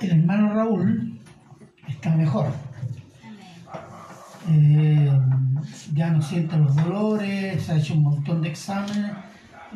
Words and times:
el 0.00 0.10
hermano 0.10 0.52
Raúl 0.52 1.20
está 1.88 2.14
mejor. 2.16 2.46
Eh, 4.48 5.10
ya 5.94 6.10
no 6.10 6.22
siente 6.22 6.56
los 6.56 6.76
dolores, 6.76 7.62
se 7.62 7.72
ha 7.72 7.76
hecho 7.76 7.94
un 7.94 8.04
montón 8.04 8.42
de 8.42 8.48
exámenes, 8.50 9.12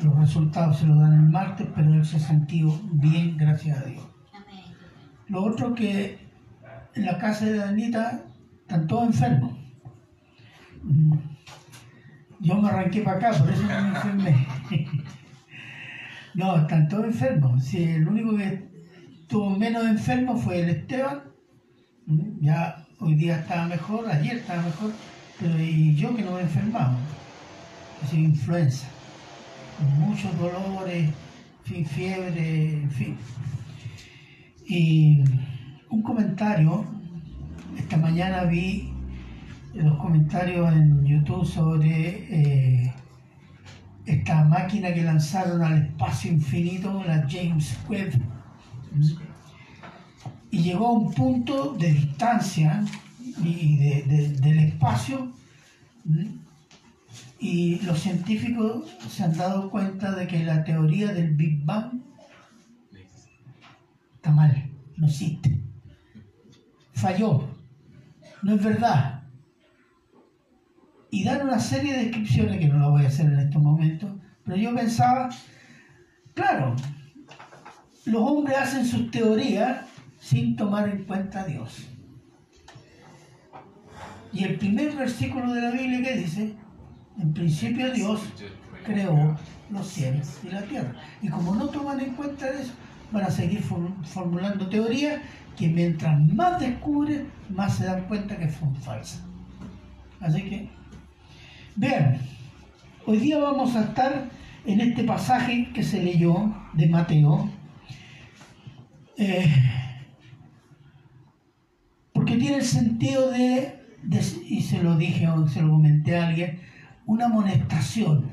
los 0.02 0.16
resultados 0.16 0.78
se 0.78 0.86
los 0.86 0.98
dan 0.98 1.12
el 1.14 1.28
martes, 1.28 1.66
pero 1.74 1.92
él 1.92 2.04
se 2.04 2.18
ha 2.18 2.20
sentido 2.20 2.78
bien, 2.92 3.36
gracias 3.36 3.78
a 3.78 3.84
Dios. 3.84 4.04
Lo 5.28 5.44
otro 5.44 5.74
que 5.74 6.18
en 6.94 7.06
la 7.06 7.18
casa 7.18 7.46
de 7.46 7.56
Danita 7.56 8.22
están 8.62 8.86
todos 8.86 9.06
enfermos. 9.06 9.52
Mm. 10.82 11.14
Yo 12.40 12.56
me 12.56 12.68
arranqué 12.68 13.02
para 13.02 13.16
acá, 13.18 13.38
por 13.38 13.50
eso 13.50 13.62
no 13.62 13.68
me 13.68 13.88
enfermé. 13.88 14.46
No, 16.32 16.56
están 16.58 16.88
todos 16.88 17.06
enfermos. 17.06 17.64
Sí, 17.64 17.82
el 17.82 18.06
único 18.06 18.36
que 18.36 18.69
estuvo 19.30 19.48
menos 19.50 19.86
enfermo 19.86 20.36
fue 20.36 20.60
el 20.60 20.70
Esteban. 20.70 21.22
Ya 22.40 22.84
hoy 22.98 23.14
día 23.14 23.38
estaba 23.38 23.68
mejor, 23.68 24.10
ayer 24.10 24.38
estaba 24.38 24.60
mejor, 24.62 24.90
pero 25.38 25.56
y 25.56 25.94
yo 25.94 26.16
que 26.16 26.24
no 26.24 26.32
me 26.32 26.40
he 26.40 26.42
enfermado. 26.42 26.96
Influenza. 28.12 28.88
Con 29.78 30.00
muchos 30.00 30.36
dolores, 30.36 31.10
fin, 31.62 31.86
fiebre, 31.86 32.72
en 32.72 32.90
fin. 32.90 33.16
Y 34.66 35.22
un 35.90 36.02
comentario, 36.02 36.84
esta 37.78 37.98
mañana 37.98 38.42
vi 38.46 38.92
los 39.74 39.96
comentarios 39.98 40.72
en 40.72 41.04
YouTube 41.04 41.46
sobre 41.46 42.26
eh, 42.30 42.94
esta 44.06 44.42
máquina 44.42 44.92
que 44.92 45.04
lanzaron 45.04 45.62
al 45.62 45.82
espacio 45.82 46.32
infinito, 46.32 47.04
la 47.06 47.24
James 47.30 47.78
Webb. 47.88 48.20
Y 50.50 50.62
llegó 50.62 50.88
a 50.88 50.92
un 50.92 51.12
punto 51.12 51.74
de 51.74 51.92
distancia 51.92 52.84
y 53.42 53.76
de- 53.76 54.02
de- 54.02 54.28
del 54.40 54.58
espacio, 54.58 55.32
y 57.38 57.80
los 57.80 58.00
científicos 58.00 58.84
se 59.08 59.22
han 59.24 59.36
dado 59.36 59.70
cuenta 59.70 60.12
de 60.14 60.26
que 60.26 60.44
la 60.44 60.62
teoría 60.64 61.12
del 61.12 61.34
Big 61.34 61.64
Bang 61.64 62.00
está 64.16 64.30
mal, 64.30 64.70
no 64.96 65.06
existe. 65.06 65.58
Falló, 66.92 67.48
no 68.42 68.54
es 68.54 68.62
verdad. 68.62 69.22
Y 71.10 71.24
dan 71.24 71.42
una 71.42 71.58
serie 71.58 71.94
de 71.94 72.04
descripciones 72.04 72.58
que 72.58 72.68
no 72.68 72.78
lo 72.78 72.90
voy 72.90 73.04
a 73.04 73.08
hacer 73.08 73.26
en 73.26 73.38
estos 73.38 73.62
momentos, 73.62 74.10
pero 74.44 74.56
yo 74.56 74.74
pensaba, 74.74 75.30
claro, 76.34 76.76
los 78.04 78.22
hombres 78.22 78.58
hacen 78.58 78.84
sus 78.86 79.10
teorías 79.10 79.86
sin 80.20 80.54
tomar 80.54 80.88
en 80.88 81.04
cuenta 81.04 81.40
a 81.40 81.44
Dios. 81.46 81.88
Y 84.32 84.44
el 84.44 84.56
primer 84.58 84.94
versículo 84.94 85.52
de 85.52 85.62
la 85.62 85.70
Biblia 85.72 86.02
que 86.04 86.16
dice, 86.18 86.54
en 87.18 87.32
principio 87.34 87.92
Dios 87.92 88.20
creó 88.84 89.36
los 89.70 89.86
cielos 89.88 90.38
y 90.44 90.50
la 90.50 90.62
tierra. 90.62 90.94
Y 91.20 91.28
como 91.28 91.56
no 91.56 91.66
toman 91.68 91.98
en 91.98 92.14
cuenta 92.14 92.48
eso, 92.48 92.72
van 93.10 93.24
a 93.24 93.30
seguir 93.30 93.60
for- 93.60 93.92
formulando 94.04 94.68
teorías 94.68 95.20
que 95.56 95.68
mientras 95.68 96.20
más 96.32 96.60
descubren, 96.60 97.28
más 97.48 97.74
se 97.76 97.86
dan 97.86 98.02
cuenta 98.04 98.38
que 98.38 98.48
son 98.50 98.76
falsas. 98.76 99.22
Así 100.20 100.42
que, 100.42 100.70
vean, 101.74 102.18
hoy 103.06 103.18
día 103.18 103.38
vamos 103.38 103.74
a 103.74 103.82
estar 103.84 104.30
en 104.64 104.80
este 104.80 105.02
pasaje 105.02 105.70
que 105.74 105.82
se 105.82 106.02
leyó 106.02 106.54
de 106.74 106.86
Mateo, 106.86 107.50
eh, 109.16 109.52
porque 112.30 112.42
tiene 112.42 112.58
el 112.58 112.64
sentido 112.64 113.28
de, 113.32 113.74
y 114.48 114.62
se 114.62 114.80
lo 114.80 114.96
dije 114.96 115.26
o 115.26 115.48
se 115.48 115.62
lo 115.62 115.70
comenté 115.70 116.16
a 116.16 116.28
alguien, 116.28 116.60
una 117.06 117.24
amonestación 117.24 118.24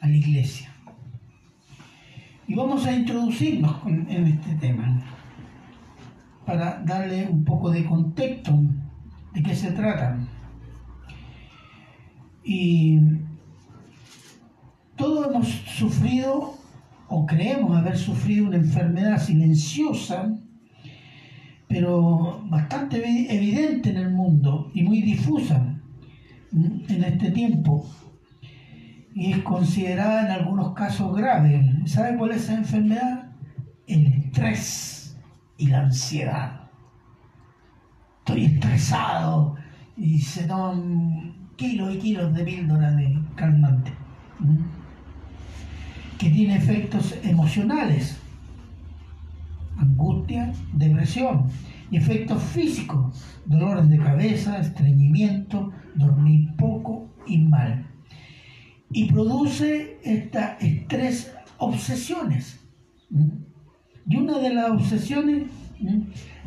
a 0.00 0.08
la 0.08 0.16
iglesia. 0.16 0.72
Y 2.48 2.56
vamos 2.56 2.84
a 2.84 2.92
introducirnos 2.92 3.76
en 3.86 4.26
este 4.26 4.56
tema 4.56 5.04
para 6.44 6.82
darle 6.84 7.28
un 7.28 7.44
poco 7.44 7.70
de 7.70 7.84
contexto 7.84 8.58
de 9.34 9.42
qué 9.42 9.54
se 9.54 9.70
trata. 9.70 10.18
Y 12.42 12.98
todos 14.96 15.28
hemos 15.28 15.46
sufrido 15.48 16.54
o 17.06 17.24
creemos 17.24 17.76
haber 17.76 17.96
sufrido 17.96 18.48
una 18.48 18.56
enfermedad 18.56 19.22
silenciosa, 19.22 20.36
pero 21.68 22.42
bastante 22.48 23.04
evi- 23.04 23.26
evidente 23.28 23.90
en 23.90 23.96
el 23.98 24.10
mundo 24.10 24.70
y 24.74 24.82
muy 24.82 25.02
difusa 25.02 25.62
en 26.52 27.04
este 27.04 27.30
tiempo. 27.32 27.88
Y 29.14 29.32
es 29.32 29.38
considerada 29.42 30.26
en 30.26 30.30
algunos 30.30 30.74
casos 30.74 31.16
grave. 31.16 31.82
¿Sabe 31.86 32.16
cuál 32.16 32.32
es 32.32 32.44
esa 32.44 32.54
enfermedad? 32.54 33.32
El 33.86 34.06
estrés 34.06 35.16
y 35.58 35.68
la 35.68 35.80
ansiedad. 35.82 36.60
Estoy 38.18 38.44
estresado 38.46 39.56
y 39.96 40.18
se 40.20 40.44
toman 40.44 41.34
kilos 41.56 41.94
y 41.94 41.98
kilos 41.98 42.34
de 42.34 42.44
píldora 42.44 42.90
de 42.92 43.18
calmante. 43.34 43.92
que 46.18 46.30
tiene 46.30 46.56
efectos 46.56 47.14
emocionales, 47.22 48.18
angustia, 49.78 50.52
depresión, 50.72 51.46
y 51.90 51.96
efectos 51.96 52.42
físicos, 52.42 53.24
dolores 53.44 53.88
de 53.88 53.98
cabeza, 53.98 54.58
estreñimiento, 54.58 55.72
dormir 55.94 56.54
poco 56.56 57.08
y 57.26 57.38
mal. 57.38 57.86
Y 58.90 59.10
produce 59.10 59.98
esta 60.02 60.56
estrés 60.60 61.32
obsesiones. 61.58 62.60
Y 64.08 64.16
una 64.16 64.38
de 64.38 64.54
las 64.54 64.70
obsesiones 64.70 65.48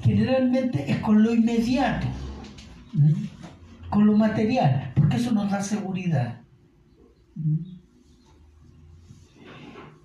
generalmente 0.02 0.92
es 0.92 0.98
con 0.98 1.24
lo 1.24 1.34
inmediato, 1.34 2.08
con 3.90 4.06
lo 4.06 4.18
material, 4.18 4.92
porque 4.96 5.18
eso 5.18 5.32
nos 5.32 5.52
da 5.52 5.62
seguridad. 5.62 6.42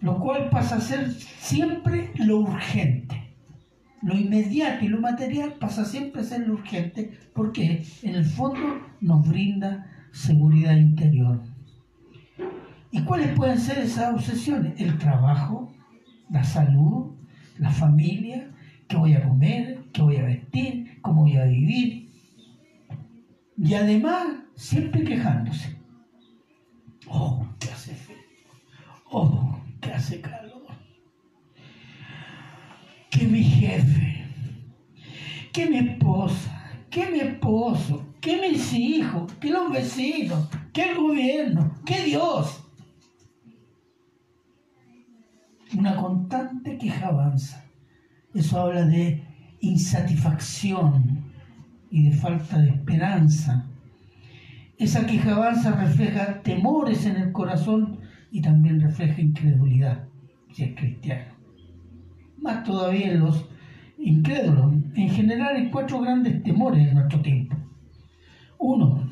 Lo 0.05 0.19
cual 0.19 0.51
pasa 0.51 0.77
a 0.77 0.81
ser 0.83 1.11
siempre 1.13 2.11
lo 2.17 2.41
urgente. 2.41 3.35
Lo 4.03 4.15
inmediato 4.15 4.85
y 4.85 4.89
lo 4.89 5.01
material 5.01 5.55
pasa 5.55 5.87
siempre 5.87 6.21
a 6.21 6.25
ser 6.25 6.47
lo 6.47 6.55
urgente 6.55 7.19
porque 7.33 7.83
en 8.03 8.15
el 8.15 8.27
fondo 8.27 8.83
nos 9.01 9.27
brinda 9.27 9.91
seguridad 10.13 10.77
interior. 10.77 11.41
¿Y 12.91 13.01
cuáles 13.01 13.33
pueden 13.35 13.59
ser 13.59 13.79
esas 13.79 14.13
obsesiones? 14.13 14.79
El 14.79 14.99
trabajo, 14.99 15.73
la 16.29 16.45
salud, 16.45 17.15
la 17.59 17.71
familia, 17.71 18.51
qué 18.87 18.97
voy 18.99 19.15
a 19.15 19.27
comer, 19.27 19.85
qué 19.95 20.03
voy 20.03 20.17
a 20.19 20.25
vestir, 20.25 21.01
cómo 21.01 21.23
voy 21.23 21.39
a 21.39 21.47
vivir. 21.47 22.11
Y 23.57 23.73
además, 23.73 24.27
siempre 24.55 25.03
quejándose. 25.03 25.79
Oh, 27.09 27.49
qué 27.59 27.71
hace 27.71 27.95
frío. 27.95 28.19
Oh, 29.11 29.54
hace 29.95 30.21
calor. 30.21 30.67
Que 33.11 33.27
mi 33.27 33.43
jefe, 33.43 34.27
que 35.53 35.67
mi 35.67 35.79
esposa, 35.79 36.73
que 36.91 37.07
mi 37.11 37.21
esposo, 37.21 38.15
que 38.21 38.41
mis 38.41 38.73
hijos, 38.73 39.33
que 39.35 39.51
los 39.51 39.73
vecinos, 39.73 40.49
que 40.73 40.91
el 40.91 40.97
gobierno, 40.97 41.75
que 41.85 42.05
Dios. 42.05 42.65
Una 45.77 45.97
constante 45.97 46.77
quejabanza. 46.79 47.65
Eso 48.35 48.61
habla 48.61 48.85
de 48.85 49.23
insatisfacción 49.61 51.25
y 51.91 52.11
de 52.11 52.17
falta 52.17 52.59
de 52.59 52.71
esperanza. 52.71 53.67
Esa 54.77 55.07
quejabanza 55.07 55.71
refleja 55.73 56.43
temores 56.43 57.07
en 57.07 57.17
el 57.17 57.33
corazón 57.33 57.94
y 58.35 58.41
también 58.41 58.81
refleja 58.81 59.21
incredulidad, 59.21 60.09
si 60.53 60.65
es 60.65 60.75
cristiano. 60.75 61.37
Más 62.39 62.65
todavía 62.65 63.13
en 63.13 63.21
los 63.21 63.49
incrédulos. 63.97 64.75
En 64.97 65.09
general 65.09 65.55
hay 65.55 65.71
cuatro 65.71 66.01
grandes 66.01 66.43
temores 66.43 66.89
en 66.89 66.95
nuestro 66.95 67.21
tiempo. 67.21 67.57
Uno, 68.59 69.09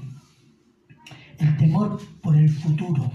el 1.39 1.57
temor 1.57 2.01
por 2.21 2.37
el 2.37 2.49
futuro, 2.49 3.13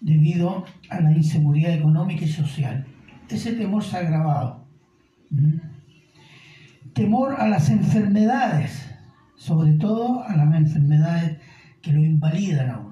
debido 0.00 0.64
a 0.88 1.00
la 1.00 1.10
inseguridad 1.10 1.74
económica 1.74 2.24
y 2.24 2.28
social. 2.28 2.86
Ese 3.28 3.54
temor 3.54 3.82
se 3.82 3.96
ha 3.96 4.00
agravado. 4.00 4.68
¿Mm? 5.30 5.58
Temor 6.92 7.34
a 7.40 7.48
las 7.48 7.70
enfermedades, 7.70 8.88
sobre 9.34 9.72
todo 9.72 10.22
a 10.22 10.36
las 10.36 10.54
enfermedades 10.54 11.40
que 11.82 11.92
lo 11.92 12.04
invalidan 12.04 12.70
a 12.70 12.78
uno. 12.78 12.87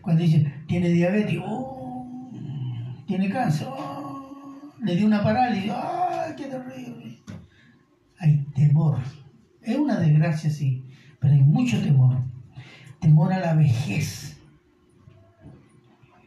Cuando 0.00 0.22
dicen, 0.22 0.64
tiene 0.66 0.88
diabetes, 0.88 1.38
oh, 1.44 2.30
tiene 3.06 3.28
cáncer, 3.28 3.68
oh, 3.70 4.72
le 4.82 4.96
dio 4.96 5.06
una 5.06 5.22
parálisis. 5.22 5.70
¡Ay, 5.72 6.34
qué 6.36 6.46
terrible! 6.46 7.18
Hay 8.18 8.44
temor. 8.54 8.98
Es 9.62 9.76
una 9.76 9.98
desgracia, 9.98 10.50
sí, 10.50 10.84
pero 11.20 11.34
hay 11.34 11.42
mucho 11.42 11.80
temor. 11.80 12.18
Temor 13.00 13.32
a 13.32 13.40
la 13.40 13.54
vejez. 13.54 14.38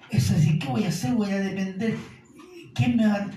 Es 0.10 0.32
así, 0.32 0.60
¿qué 0.60 0.68
voy 0.68 0.86
a 0.86 0.90
hacer? 0.90 1.14
Voy 1.16 1.32
a 1.32 1.40
depender. 1.40 1.98
¿Quién 2.76 2.98
me 2.98 3.08
va 3.08 3.28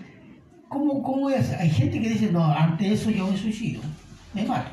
¿Cómo, 0.69 1.03
¿Cómo 1.03 1.23
voy 1.23 1.35
a 1.35 1.41
hacer? 1.41 1.59
Hay 1.61 1.71
gente 1.71 2.01
que 2.01 2.11
dice, 2.11 2.31
no, 2.31 2.45
ante 2.45 2.93
eso 2.93 3.11
yo 3.11 3.27
me 3.27 3.37
suicido. 3.37 3.83
Me 4.35 4.45
mato. 4.45 4.71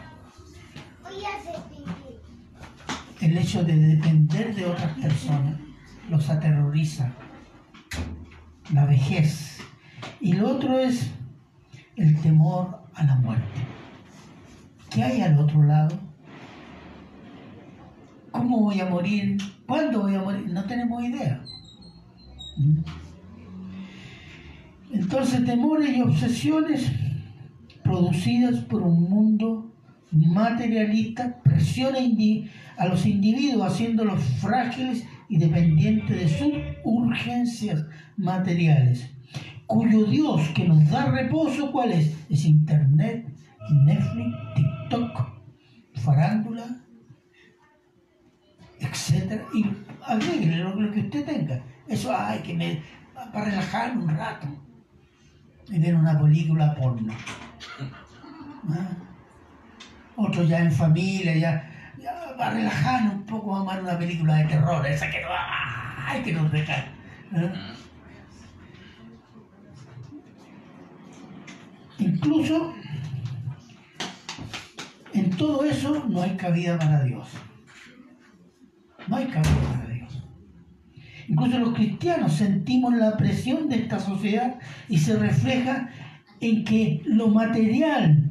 El 3.33 3.39
hecho 3.39 3.63
de 3.63 3.75
depender 3.75 4.53
de 4.53 4.63
otras 4.63 4.95
personas 4.99 5.55
los 6.07 6.29
aterroriza. 6.29 7.11
La 8.71 8.85
vejez. 8.85 9.57
Y 10.21 10.33
lo 10.33 10.51
otro 10.51 10.77
es 10.77 11.09
el 11.95 12.15
temor 12.21 12.83
a 12.93 13.03
la 13.03 13.15
muerte. 13.15 13.59
¿Qué 14.91 15.01
hay 15.01 15.21
al 15.21 15.39
otro 15.39 15.63
lado? 15.63 15.99
¿Cómo 18.29 18.59
voy 18.59 18.79
a 18.79 18.85
morir? 18.85 19.37
¿Cuándo 19.65 20.01
voy 20.01 20.13
a 20.13 20.21
morir? 20.21 20.51
No 20.51 20.65
tenemos 20.65 21.03
idea. 21.03 21.41
Entonces, 24.91 25.43
temores 25.43 25.97
y 25.97 26.03
obsesiones 26.03 26.91
producidas 27.83 28.59
por 28.65 28.83
un 28.83 29.09
mundo 29.09 29.73
materialista 30.11 31.41
presiona 31.41 31.97
a 32.77 32.87
los 32.87 33.05
individuos 33.05 33.71
haciéndolos 33.71 34.21
frágiles 34.39 35.05
y 35.29 35.37
dependientes 35.37 36.17
de 36.17 36.29
sus 36.29 36.53
urgencias 36.83 37.85
materiales, 38.17 39.09
cuyo 39.67 40.05
Dios 40.05 40.41
que 40.55 40.67
nos 40.67 40.89
da 40.89 41.11
reposo, 41.11 41.71
¿cuál 41.71 41.91
es? 41.91 42.15
Es 42.29 42.45
Internet, 42.45 43.27
Netflix, 43.85 44.37
TikTok, 44.55 45.33
farándula, 45.95 46.65
etc. 48.79 49.41
Y 49.53 49.65
agregue 50.05 50.57
lo, 50.57 50.91
que 50.91 50.99
usted 50.99 51.25
tenga. 51.25 51.61
Eso 51.87 52.15
hay 52.15 52.39
que 52.39 52.53
me, 52.53 52.81
para 53.31 53.45
relajar 53.45 53.97
un 53.97 54.07
rato 54.09 54.47
y 55.69 55.79
ver 55.79 55.95
una 55.95 56.19
película 56.19 56.75
porno. 56.75 57.13
¿Ah? 58.69 58.89
Otro 60.15 60.43
ya 60.43 60.59
en 60.59 60.71
familia, 60.71 61.35
ya, 61.35 61.72
ya 62.03 62.35
para 62.37 62.51
relajar 62.51 63.03
un 63.03 63.23
poco, 63.23 63.51
vamos 63.51 63.71
a 63.71 63.75
ver 63.75 63.83
una 63.83 63.97
película 63.97 64.35
de 64.35 64.45
terror, 64.45 64.85
esa 64.85 65.09
que 65.09 65.21
no, 65.21 65.27
hay 66.05 66.21
que 66.21 66.33
nos 66.33 66.51
deja. 66.51 66.85
¿Ah? 67.35 67.73
Incluso 71.97 72.73
en 75.13 75.29
todo 75.31 75.63
eso 75.63 76.05
no 76.09 76.21
hay 76.21 76.35
cabida 76.35 76.77
para 76.77 77.03
Dios. 77.03 77.27
No 79.07 79.15
hay 79.15 79.27
cabida 79.27 79.55
para 79.71 79.93
Dios. 79.93 80.27
Incluso 81.27 81.59
los 81.59 81.73
cristianos 81.73 82.33
sentimos 82.33 82.93
la 82.95 83.15
presión 83.15 83.69
de 83.69 83.77
esta 83.77 83.99
sociedad 83.99 84.59
y 84.89 84.97
se 84.97 85.17
refleja 85.17 85.89
en 86.41 86.65
que 86.65 87.01
lo 87.05 87.29
material, 87.29 88.22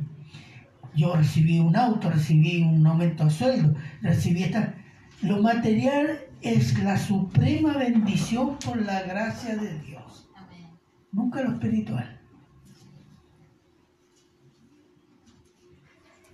yo 0.95 1.15
recibí 1.15 1.59
un 1.61 1.77
auto, 1.77 2.11
recibí 2.11 2.63
un 2.63 2.87
aumento 2.87 3.25
de 3.25 3.31
sueldo, 3.31 3.75
recibí 4.01 4.45
esta, 4.45 4.75
lo 5.23 5.43
material 5.43 6.21
es 6.41 6.79
la 6.83 6.99
suprema 6.99 7.77
bendición 7.77 8.59
por 8.65 8.81
la 8.81 9.03
gracia 9.03 9.57
de 9.57 9.79
Dios. 9.81 10.29
Nunca 11.13 11.43
lo 11.43 11.53
espiritual. 11.53 12.21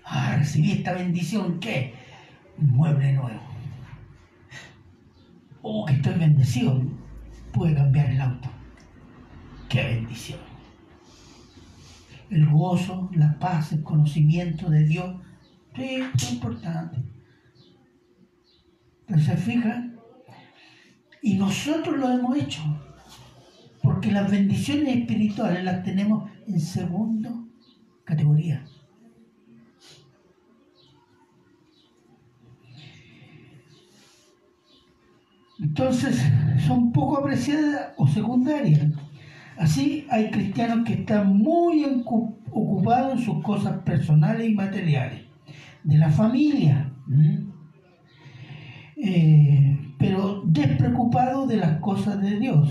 Ah, 0.05 0.37
recibí 0.39 0.73
esta 0.73 0.93
bendición, 0.93 1.61
¿qué? 1.61 1.95
Un 2.59 2.71
mueble 2.71 3.13
nuevo 3.13 3.49
oh, 5.69 5.85
que 5.85 5.95
estoy 5.95 6.15
bendecido, 6.15 6.83
pude 7.53 7.75
cambiar 7.75 8.11
el 8.11 8.21
auto. 8.21 8.49
Qué 9.69 9.85
bendición. 9.85 10.48
El 12.31 12.47
gozo, 12.49 13.11
la 13.15 13.39
paz, 13.39 13.73
el 13.73 13.83
conocimiento 13.83 14.69
de 14.69 14.85
Dios, 14.85 15.17
sí, 15.75 16.03
es 16.15 16.33
importante. 16.33 16.99
Pero 19.07 19.21
se 19.21 19.37
fijan, 19.37 19.99
y 21.23 21.35
nosotros 21.35 21.97
lo 21.99 22.11
hemos 22.11 22.37
hecho, 22.37 22.61
porque 23.83 24.13
las 24.13 24.31
bendiciones 24.31 24.97
espirituales 24.97 25.65
las 25.65 25.83
tenemos 25.83 26.31
en 26.47 26.61
segunda 26.61 27.33
categoría. 28.05 28.65
Entonces, 35.59 36.23
son 36.67 36.93
poco 36.93 37.19
apreciadas 37.19 37.93
o 37.97 38.07
secundarias. 38.07 38.93
Así 39.59 40.07
hay 40.09 40.31
cristianos 40.31 40.87
que 40.87 40.95
están 40.95 41.37
muy 41.37 41.85
ocupados 41.85 43.19
en 43.19 43.25
sus 43.25 43.43
cosas 43.43 43.79
personales 43.83 44.49
y 44.49 44.55
materiales, 44.55 45.23
de 45.83 45.99
la 45.99 46.11
familia, 46.11 46.93
eh, 48.97 49.79
pero 49.99 50.43
despreocupados 50.47 51.49
de 51.49 51.57
las 51.57 51.81
cosas 51.81 52.21
de 52.23 52.39
Dios. 52.39 52.69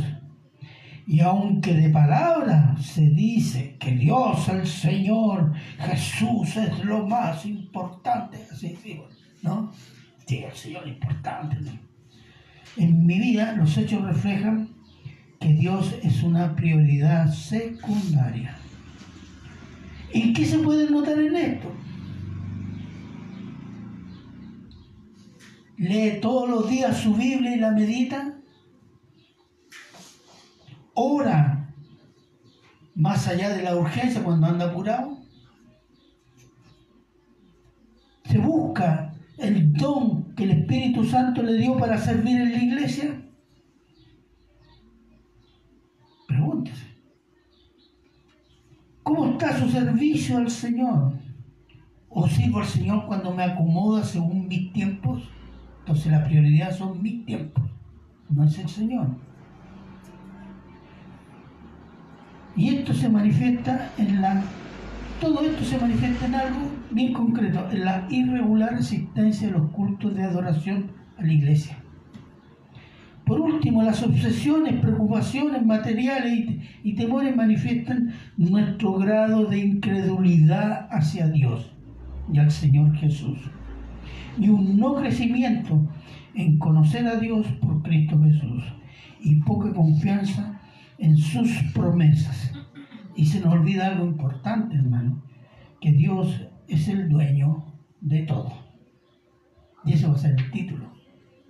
Y 1.06 1.20
aunque 1.20 1.74
de 1.74 1.90
palabra 1.90 2.76
se 2.82 3.10
dice 3.10 3.76
que 3.80 3.92
Dios, 3.92 4.48
el 4.48 4.66
Señor, 4.66 5.54
Jesús 5.80 6.56
es 6.56 6.86
lo 6.86 7.06
más 7.06 7.46
importante, 7.46 8.38
así 8.52 8.78
digo, 8.84 9.08
¿no? 9.42 9.72
Sí, 10.26 10.38
el 10.38 10.54
Señor 10.54 10.84
es 10.88 10.94
importante, 10.94 11.58
¿no? 11.62 11.72
En 12.78 13.06
mi 13.06 13.20
vida 13.20 13.54
los 13.54 13.78
hechos 13.78 14.04
reflejan 14.04 14.77
que 15.40 15.54
Dios 15.54 15.96
es 16.04 16.24
una 16.24 16.56
prioridad 16.56 17.32
secundaria. 17.32 18.58
¿Y 20.14 20.34
qué 20.34 20.46
se 20.46 20.60
puede 20.60 20.90
notar 20.90 21.20
en 21.20 21.36
esto? 21.36 21.72
Lee 25.78 26.20
todos 26.22 26.50
los 26.50 26.70
días 26.70 26.98
su 26.98 27.14
Biblia 27.14 27.56
y 27.56 27.60
la 27.60 27.72
medita. 27.72 28.34
Ora 30.94 31.70
más 32.96 33.28
allá 33.28 33.50
de 33.50 33.62
la 33.62 33.76
urgencia 33.76 34.24
cuando 34.24 34.48
anda 34.48 34.66
apurado. 34.66 35.20
Se 38.26 38.40
busca 38.40 39.14
el 39.38 39.74
don 39.74 40.34
que 40.36 40.44
el 40.44 40.52
Espíritu 40.52 41.04
Santo 41.04 41.44
le 41.44 41.54
dio 41.54 41.78
para 41.78 41.98
servir 41.98 42.42
en 42.42 42.52
la 42.52 42.64
iglesia? 42.64 43.27
¿Cómo 49.38 49.52
está 49.52 49.60
su 49.60 49.70
servicio 49.70 50.38
al 50.38 50.50
Señor? 50.50 51.14
¿O 52.10 52.28
sirvo 52.28 52.58
al 52.60 52.66
Señor 52.66 53.06
cuando 53.06 53.32
me 53.36 53.44
acomoda 53.44 54.04
según 54.04 54.48
mis 54.48 54.74
tiempos? 54.74 55.30
Entonces 55.82 56.12
la 56.12 56.24
prioridad 56.24 56.76
son 56.76 57.00
mis 57.04 57.24
tiempos, 57.24 57.64
no 58.32 58.46
es 58.46 58.58
el 58.58 58.68
Señor. 58.68 59.10
Y 62.56 62.70
esto 62.70 62.96
se 62.96 63.10
manifiesta 63.10 63.92
en 64.00 64.22
la 64.22 64.44
todo 65.22 65.42
esto 65.42 65.64
se 65.64 65.78
manifiesta 65.78 66.26
en 66.26 66.36
algo 66.36 66.72
bien 66.90 67.14
concreto, 67.14 67.70
en 67.70 67.86
la 67.86 68.08
irregular 68.10 68.74
existencia 68.74 69.48
de 69.48 69.54
los 69.54 69.70
cultos 69.70 70.16
de 70.16 70.24
adoración 70.24 70.92
a 71.18 71.22
la 71.22 71.34
iglesia. 71.34 71.78
Por 73.38 73.52
último, 73.52 73.84
las 73.84 74.02
obsesiones, 74.02 74.82
preocupaciones 74.82 75.64
materiales 75.64 76.58
y, 76.84 76.94
temores 76.96 77.36
manifiestan 77.36 78.12
nuestro 78.36 78.94
grado 78.94 79.46
de 79.46 79.60
incredulidad 79.60 80.88
hacia 80.90 81.28
Dios 81.28 81.72
y 82.34 82.40
al 82.40 82.50
Señor 82.50 82.96
Jesús. 82.96 83.38
Y 84.40 84.50
un 84.50 84.80
no 84.80 84.96
crecimiento 84.96 85.88
en 86.34 86.58
conocer 86.58 87.06
a 87.06 87.18
Dios 87.18 87.46
por 87.62 87.84
Cristo 87.84 88.20
Jesús 88.24 88.64
y 89.22 89.36
poca 89.36 89.72
confianza 89.72 90.60
en 90.98 91.16
sus 91.16 91.52
promesas 91.76 92.52
y 93.16 93.26
se 93.26 93.40
nos 93.40 93.54
olvida 93.54 93.86
algo 93.86 94.08
importante, 94.08 94.78
hermano, 94.78 95.22
que 95.80 95.92
Dios 95.92 96.48
es 96.68 96.88
el 96.88 97.08
dueño 97.08 97.66
de 98.02 98.24
todo. 98.24 98.52
Y 99.86 99.94
ese 99.94 100.08
va 100.08 100.16
a 100.16 100.18
ser 100.18 100.36
el 100.40 100.50
título. 100.50 100.92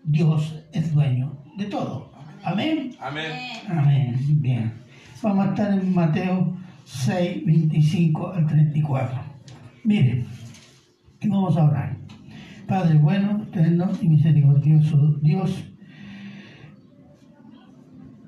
Dios 0.03 0.65
es 0.73 0.93
dueño 0.93 1.36
de 1.57 1.65
todo. 1.65 2.11
Amén. 2.43 2.91
Amén. 2.99 3.31
Amén. 3.67 4.15
Bien. 4.41 4.73
Vamos 5.21 5.47
a 5.47 5.49
estar 5.49 5.73
en 5.73 5.93
Mateo 5.93 6.55
6, 6.85 7.45
25 7.45 8.33
al 8.33 8.45
34. 8.45 9.19
Miren, 9.83 10.25
y 11.19 11.27
vamos 11.27 11.57
a 11.57 11.65
orar. 11.65 11.97
Padre 12.67 12.97
bueno, 12.97 13.43
eterno 13.43 13.91
y 14.01 14.09
misericordioso 14.09 15.17
Dios, 15.21 15.63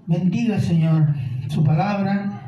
bendiga 0.07 0.59
Señor 0.59 1.13
su 1.50 1.63
palabra 1.63 2.39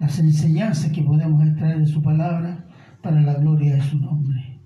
las 0.00 0.18
enseñanzas 0.18 0.90
que 0.92 1.02
podemos 1.02 1.44
extraer 1.46 1.80
de 1.80 1.86
su 1.86 2.02
palabra 2.02 2.64
para 3.02 3.20
la 3.20 3.34
gloria 3.34 3.74
de 3.74 3.82
su 3.82 3.98
nombre. 3.98 4.60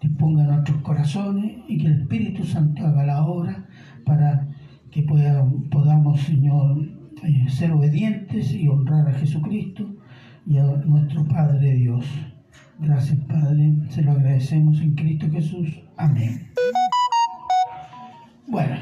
Disponga 0.00 0.44
nuestros 0.44 0.80
corazones 0.82 1.58
y 1.68 1.78
que 1.78 1.86
el 1.86 2.00
Espíritu 2.02 2.44
Santo 2.44 2.86
haga 2.86 3.04
la 3.04 3.24
obra 3.24 3.66
para 4.04 4.47
que 4.90 5.02
podamos, 5.02 6.20
Señor, 6.20 6.78
eh, 7.22 7.48
ser 7.48 7.72
obedientes 7.72 8.52
y 8.52 8.68
honrar 8.68 9.08
a 9.08 9.12
Jesucristo 9.12 9.86
y 10.46 10.58
a 10.58 10.62
nuestro 10.62 11.26
Padre 11.26 11.74
Dios. 11.74 12.06
Gracias, 12.78 13.18
Padre. 13.26 13.74
Se 13.90 14.02
lo 14.02 14.12
agradecemos 14.12 14.80
en 14.80 14.94
Cristo 14.94 15.26
Jesús. 15.30 15.68
Amén. 15.96 16.52
Bueno, 18.46 18.76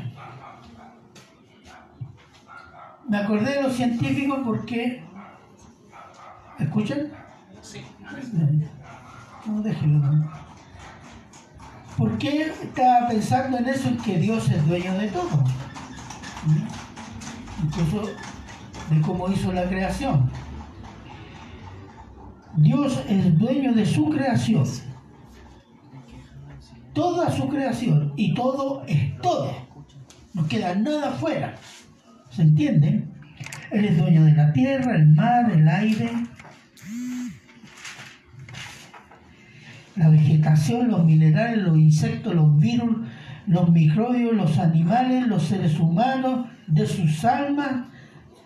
me 3.08 3.16
acordé 3.16 3.54
de 3.54 3.62
los 3.62 3.72
científicos 3.72 4.40
porque. 4.44 5.02
¿Escuchan? 6.58 7.08
Sí. 7.62 7.80
No, 9.46 9.62
déjenlo. 9.62 10.28
¿Por 11.96 12.18
qué 12.18 12.52
estaba 12.62 13.08
pensando 13.08 13.58
en 13.58 13.68
eso? 13.68 13.88
En 13.88 13.96
que 13.98 14.18
Dios 14.18 14.50
es 14.50 14.66
dueño 14.66 14.92
de 14.98 15.08
todo. 15.08 15.44
Incluso 17.64 18.02
de 18.90 19.00
cómo 19.00 19.30
hizo 19.30 19.52
la 19.52 19.64
creación. 19.68 20.30
Dios 22.56 23.02
es 23.08 23.38
dueño 23.38 23.74
de 23.74 23.84
su 23.84 24.08
creación. 24.08 24.64
Toda 26.92 27.30
su 27.30 27.48
creación 27.48 28.12
y 28.16 28.34
todo 28.34 28.84
es 28.86 29.18
todo. 29.20 29.52
No 30.32 30.46
queda 30.48 30.74
nada 30.74 31.12
fuera. 31.12 31.54
¿Se 32.30 32.42
entiende? 32.42 33.08
Él 33.70 33.84
es 33.84 33.98
dueño 33.98 34.24
de 34.24 34.32
la 34.32 34.52
tierra, 34.52 34.96
el 34.96 35.08
mar, 35.08 35.50
el 35.50 35.68
aire, 35.68 36.10
la 39.96 40.08
vegetación, 40.08 40.88
los 40.88 41.04
minerales, 41.04 41.62
los 41.62 41.76
insectos, 41.76 42.34
los 42.34 42.56
virus, 42.58 43.06
los 43.46 43.70
microbios, 43.70 44.34
los 44.34 44.58
animales, 44.58 45.26
los 45.26 45.44
seres 45.44 45.78
humanos, 45.78 46.46
de 46.66 46.86
sus 46.86 47.24
almas, 47.24 47.86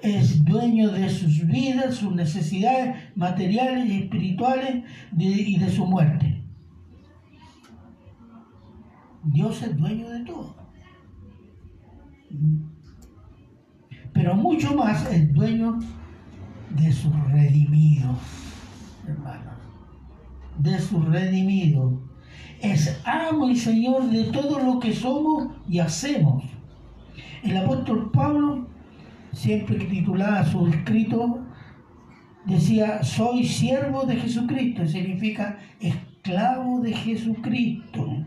es 0.02 0.44
dueño 0.44 0.90
de 0.90 1.08
sus 1.10 1.46
vidas, 1.46 1.96
sus 1.96 2.14
necesidades 2.14 2.96
materiales 3.16 3.86
y 3.86 4.02
espirituales 4.02 4.84
y 5.16 5.58
de 5.58 5.70
su 5.70 5.86
muerte. 5.86 6.42
Dios 9.24 9.62
es 9.62 9.76
dueño 9.76 10.08
de 10.08 10.20
todo. 10.24 10.56
Pero 14.12 14.34
mucho 14.34 14.74
más 14.74 15.10
es 15.12 15.32
dueño 15.32 15.78
de 16.70 16.92
sus 16.92 17.14
redimidos, 17.30 18.18
hermanos. 19.06 19.54
De 20.58 20.78
sus 20.78 21.04
redimidos. 21.06 22.09
Es 22.60 23.00
amo 23.04 23.48
y 23.48 23.56
señor 23.56 24.10
de 24.10 24.24
todo 24.24 24.58
lo 24.58 24.78
que 24.80 24.92
somos 24.92 25.48
y 25.68 25.78
hacemos. 25.78 26.44
El 27.42 27.56
apóstol 27.56 28.10
Pablo 28.12 28.66
siempre 29.32 29.78
que 29.78 29.86
titulaba 29.86 30.44
su 30.44 30.66
escrito, 30.66 31.40
decía, 32.44 33.02
soy 33.02 33.44
siervo 33.44 34.04
de 34.04 34.16
Jesucristo, 34.16 34.86
significa 34.86 35.58
esclavo 35.80 36.80
de 36.80 36.92
Jesucristo, 36.92 38.24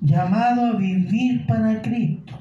llamado 0.00 0.66
a 0.66 0.72
vivir 0.72 1.46
para 1.46 1.80
Cristo. 1.82 2.34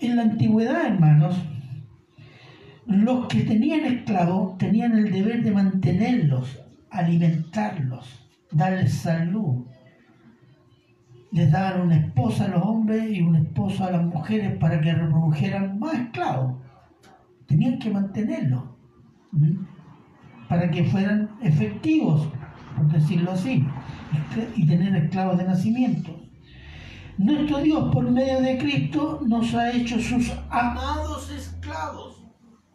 En 0.00 0.16
la 0.16 0.22
antigüedad, 0.22 0.86
hermanos, 0.86 1.36
los 2.86 3.28
que 3.28 3.42
tenían 3.42 3.84
esclavos 3.84 4.58
tenían 4.58 4.98
el 4.98 5.12
deber 5.12 5.42
de 5.42 5.52
mantenerlos, 5.52 6.60
alimentarlos, 6.90 8.21
darles 8.52 8.92
salud, 8.94 9.66
les 11.30 11.50
daban 11.50 11.82
una 11.82 11.96
esposa 11.96 12.44
a 12.44 12.48
los 12.48 12.62
hombres 12.62 13.10
y 13.10 13.22
una 13.22 13.40
esposa 13.40 13.86
a 13.86 13.92
las 13.92 14.04
mujeres 14.04 14.58
para 14.58 14.80
que 14.80 14.92
reprodujeran 14.92 15.78
más 15.78 15.94
esclavos. 15.94 16.60
Tenían 17.46 17.78
que 17.78 17.90
mantenerlos 17.90 18.64
para 20.48 20.70
que 20.70 20.84
fueran 20.84 21.30
efectivos, 21.40 22.28
por 22.76 22.86
decirlo 22.88 23.32
así, 23.32 23.66
y 24.54 24.66
tener 24.66 24.94
esclavos 24.96 25.38
de 25.38 25.44
nacimiento. 25.44 26.20
Nuestro 27.16 27.58
Dios, 27.58 27.92
por 27.92 28.10
medio 28.10 28.40
de 28.40 28.58
Cristo, 28.58 29.20
nos 29.26 29.54
ha 29.54 29.70
hecho 29.70 29.98
sus 29.98 30.32
amados 30.50 31.30
esclavos. 31.30 32.22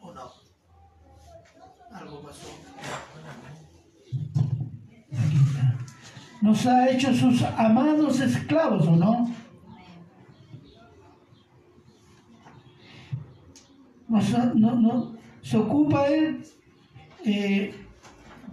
¿O 0.01 0.13
no? 0.13 0.31
Algo 1.91 2.21
pasó 2.21 2.47
nos 6.47 6.65
ha 6.65 6.89
hecho 6.89 7.13
sus 7.13 7.43
amados 7.43 8.21
esclavos, 8.21 8.87
¿o 8.87 8.95
no? 8.95 9.29
no, 14.55 14.75
no, 14.75 15.11
se 15.41 15.57
ocupa 15.57 16.07
él, 16.07 16.41
eh, 17.25 17.75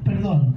perdón, 0.04 0.56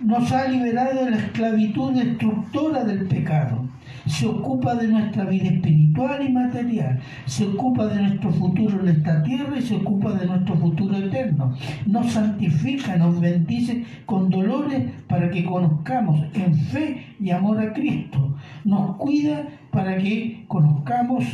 nos 0.00 0.32
ha 0.32 0.48
liberado 0.48 1.04
de 1.04 1.12
la 1.12 1.18
esclavitud 1.18 1.92
destructora 1.92 2.82
del 2.82 3.06
pecado 3.06 3.68
se 4.06 4.26
ocupa 4.26 4.74
de 4.74 4.88
nuestra 4.88 5.24
vida 5.24 5.46
espiritual 5.46 6.26
y 6.26 6.32
material, 6.32 7.00
se 7.26 7.46
ocupa 7.46 7.86
de 7.86 8.02
nuestro 8.02 8.30
futuro 8.32 8.80
en 8.80 8.88
esta 8.88 9.22
tierra 9.22 9.58
y 9.58 9.62
se 9.62 9.76
ocupa 9.76 10.12
de 10.12 10.26
nuestro 10.26 10.56
futuro 10.56 10.96
eterno. 10.96 11.54
Nos 11.86 12.12
santifica, 12.12 12.96
nos 12.96 13.20
bendice 13.20 13.84
con 14.06 14.30
dolores 14.30 14.90
para 15.08 15.30
que 15.30 15.44
conozcamos 15.44 16.20
en 16.34 16.54
fe 16.54 17.16
y 17.20 17.30
amor 17.30 17.60
a 17.60 17.72
Cristo. 17.72 18.36
Nos 18.64 18.96
cuida 18.96 19.48
para 19.70 19.96
que 19.98 20.44
conozcamos 20.48 21.24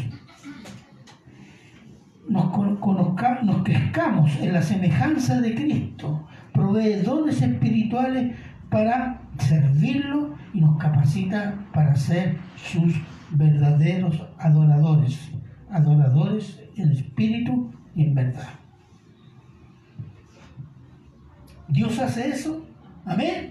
nos, 2.28 2.78
conozca, 2.78 3.40
nos 3.42 3.64
crezcamos 3.64 4.30
en 4.40 4.52
la 4.52 4.62
semejanza 4.62 5.40
de 5.40 5.54
Cristo, 5.54 6.28
provee 6.52 7.02
dones 7.02 7.42
espirituales 7.42 8.36
para 8.70 9.22
servirlo 9.38 10.36
nos 10.54 10.76
capacita 10.78 11.54
para 11.72 11.94
ser 11.94 12.38
sus 12.56 12.94
verdaderos 13.30 14.22
adoradores, 14.38 15.30
adoradores 15.70 16.60
en 16.76 16.92
espíritu 16.92 17.70
y 17.94 18.04
en 18.04 18.14
verdad. 18.14 18.48
¿Dios 21.68 21.98
hace 22.00 22.30
eso? 22.30 22.66
¿Amén? 23.04 23.50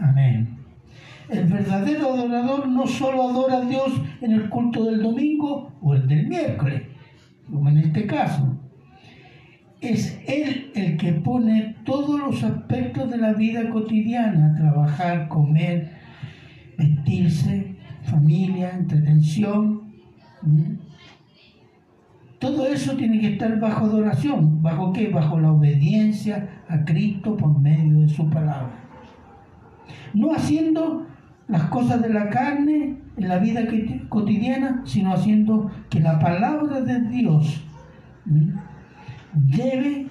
Amén. 0.00 0.58
El 1.28 1.44
verdadero 1.46 2.14
adorador 2.14 2.68
no 2.68 2.86
solo 2.86 3.28
adora 3.28 3.58
a 3.58 3.60
Dios 3.62 4.00
en 4.20 4.32
el 4.32 4.48
culto 4.48 4.84
del 4.84 5.02
domingo 5.02 5.72
o 5.80 5.94
el 5.94 6.06
del 6.06 6.26
miércoles, 6.28 6.82
como 7.50 7.68
en 7.68 7.78
este 7.78 8.06
caso, 8.06 8.56
es 9.80 10.20
Él 10.26 10.70
el 10.74 10.96
que 10.96 11.12
pone 11.12 11.76
todos 11.84 12.18
los 12.18 12.42
aspectos 12.42 13.10
de 13.10 13.18
la 13.18 13.32
vida 13.32 13.68
cotidiana, 13.70 14.54
trabajar, 14.56 15.28
comer, 15.28 15.95
vestirse, 16.76 17.76
familia, 18.04 18.70
entretención. 18.70 19.92
Todo 22.38 22.66
eso 22.66 22.96
tiene 22.96 23.20
que 23.20 23.32
estar 23.32 23.58
bajo 23.58 23.86
adoración. 23.86 24.62
¿Bajo 24.62 24.92
qué? 24.92 25.08
Bajo 25.08 25.40
la 25.40 25.52
obediencia 25.52 26.62
a 26.68 26.84
Cristo 26.84 27.36
por 27.36 27.58
medio 27.58 28.00
de 28.00 28.08
su 28.08 28.28
palabra. 28.28 28.74
No 30.14 30.34
haciendo 30.34 31.06
las 31.48 31.64
cosas 31.64 32.02
de 32.02 32.08
la 32.08 32.28
carne 32.28 32.98
en 33.16 33.28
la 33.28 33.38
vida 33.38 33.62
cotidiana, 34.08 34.82
sino 34.84 35.12
haciendo 35.12 35.70
que 35.88 36.00
la 36.00 36.18
palabra 36.18 36.80
de 36.80 37.00
Dios 37.02 37.62
debe 39.32 40.08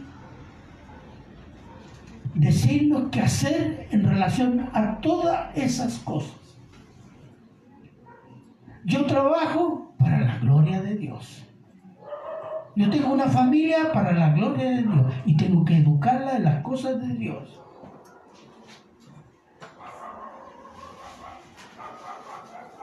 decirnos 2.33 3.09
qué 3.11 3.21
hacer 3.21 3.87
en 3.91 4.03
relación 4.03 4.69
a 4.73 4.99
todas 5.01 5.55
esas 5.55 5.99
cosas. 5.99 6.44
Yo 8.85 9.07
trabajo 9.07 9.95
para 9.97 10.19
la 10.19 10.37
gloria 10.37 10.79
de 10.79 10.95
Dios. 10.95 11.43
Yo 12.75 12.87
tengo 12.91 13.13
una 13.13 13.25
familia 13.25 13.91
para 13.91 14.11
la 14.11 14.29
gloria 14.29 14.69
de 14.69 14.83
Dios 14.83 15.13
y 15.25 15.35
tengo 15.35 15.65
que 15.65 15.77
educarla 15.77 16.35
en 16.35 16.43
las 16.43 16.61
cosas 16.61 17.01
de 17.01 17.15
Dios. 17.15 17.59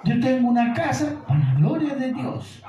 Yo 0.05 0.19
tengo 0.19 0.49
una 0.49 0.73
casa 0.73 1.23
para 1.29 1.39
la 1.39 1.55
gloria 1.55 1.95
de 1.95 2.13
Dios. 2.13 2.65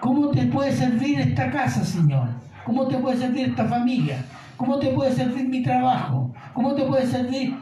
¿Cómo 0.00 0.30
te 0.30 0.46
puede 0.46 0.72
servir 0.72 1.20
esta 1.20 1.50
casa, 1.50 1.84
Señor? 1.84 2.28
¿Cómo 2.64 2.88
te 2.88 2.96
puede 2.96 3.18
servir 3.18 3.50
esta 3.50 3.66
familia? 3.66 4.24
¿Cómo 4.56 4.78
te 4.78 4.88
puede 4.92 5.12
servir 5.12 5.46
mi 5.46 5.62
trabajo? 5.62 6.32
¿Cómo 6.54 6.74
te 6.74 6.84
puede 6.84 7.06
servir 7.06 7.54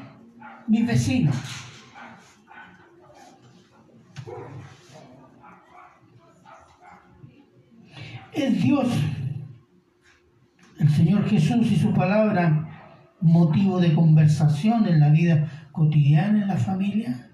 mis 0.69 0.87
vecinos? 0.87 1.72
¿Es 8.33 8.63
Dios, 8.63 8.89
el 10.79 10.89
Señor 10.89 11.29
Jesús 11.29 11.71
y 11.71 11.77
su 11.77 11.93
palabra, 11.93 12.67
motivo 13.21 13.79
de 13.79 13.93
conversación 13.93 14.89
en 14.89 15.01
la 15.01 15.11
vida 15.11 15.69
cotidiana 15.71 16.43
en 16.43 16.49
la 16.49 16.57
familia? 16.57 17.31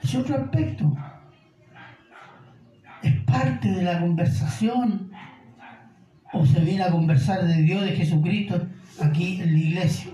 Es 0.00 0.14
otro 0.14 0.36
aspecto. 0.36 0.96
Es 3.02 3.16
parte 3.24 3.68
de 3.72 3.82
la 3.82 4.00
conversación. 4.00 5.10
O 6.32 6.46
se 6.46 6.60
viene 6.60 6.84
a 6.84 6.92
conversar 6.92 7.44
de 7.44 7.62
Dios, 7.62 7.82
de 7.82 7.96
Jesucristo, 7.96 8.68
aquí 9.02 9.40
en 9.40 9.52
la 9.54 9.58
iglesia. 9.58 10.12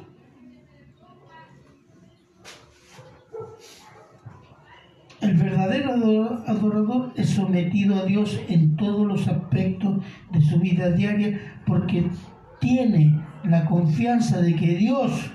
El 5.34 5.40
verdadero 5.40 6.44
adorador 6.46 7.12
es 7.16 7.30
sometido 7.30 7.96
a 7.96 8.04
Dios 8.04 8.40
en 8.48 8.76
todos 8.76 9.04
los 9.04 9.26
aspectos 9.26 10.04
de 10.30 10.40
su 10.40 10.60
vida 10.60 10.90
diaria 10.90 11.40
porque 11.66 12.08
tiene 12.60 13.20
la 13.42 13.64
confianza 13.64 14.40
de 14.40 14.54
que 14.54 14.76
Dios, 14.76 15.32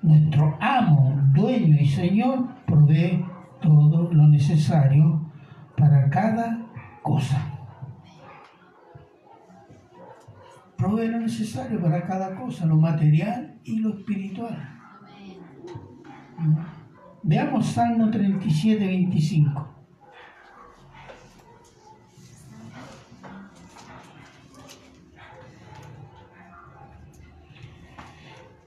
nuestro 0.00 0.56
amo, 0.58 1.20
dueño 1.34 1.76
y 1.78 1.86
Señor, 1.86 2.46
provee 2.64 3.26
todo 3.60 4.10
lo 4.10 4.26
necesario 4.26 5.30
para 5.76 6.08
cada 6.08 6.66
cosa. 7.02 7.38
Provee 10.78 11.08
lo 11.08 11.20
necesario 11.20 11.78
para 11.82 12.06
cada 12.06 12.36
cosa, 12.36 12.64
lo 12.64 12.76
material 12.76 13.60
y 13.64 13.80
lo 13.80 13.98
espiritual. 13.98 14.56
Veamos 17.28 17.66
Salmo 17.66 18.08
37, 18.08 18.86
25. 18.86 19.68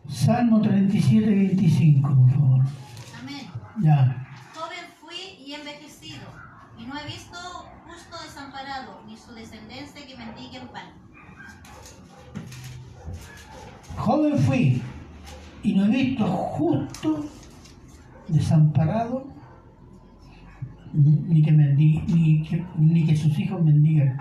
Salmo 0.10 0.62
37, 0.62 1.26
25, 1.26 2.10
por 2.10 2.30
favor. 2.32 2.66
Amén. 3.22 3.48
Ya. 3.82 4.28
Joven 4.54 4.78
fui 5.00 5.16
y 5.46 5.54
envejecido, 5.54 6.28
y 6.78 6.86
no 6.86 6.98
he 7.00 7.06
visto 7.06 7.38
justo 7.88 8.18
desamparado, 8.26 9.02
ni 9.08 9.16
su 9.16 9.34
descendencia 9.34 10.06
que 10.06 10.18
mendigue 10.18 10.58
en 10.58 10.68
pan. 10.68 10.90
Joven 13.96 14.38
fui 14.40 14.82
y 15.64 15.76
no 15.76 15.86
he 15.86 15.88
visto 15.88 16.28
justo 16.28 17.39
desamparado, 18.32 19.28
ni 20.94 21.44
que, 21.44 21.52
mendigue, 21.52 22.66
ni 22.78 23.06
que, 23.06 23.16
sus 23.16 23.38
hijos 23.40 23.64
mendigan. 23.64 24.18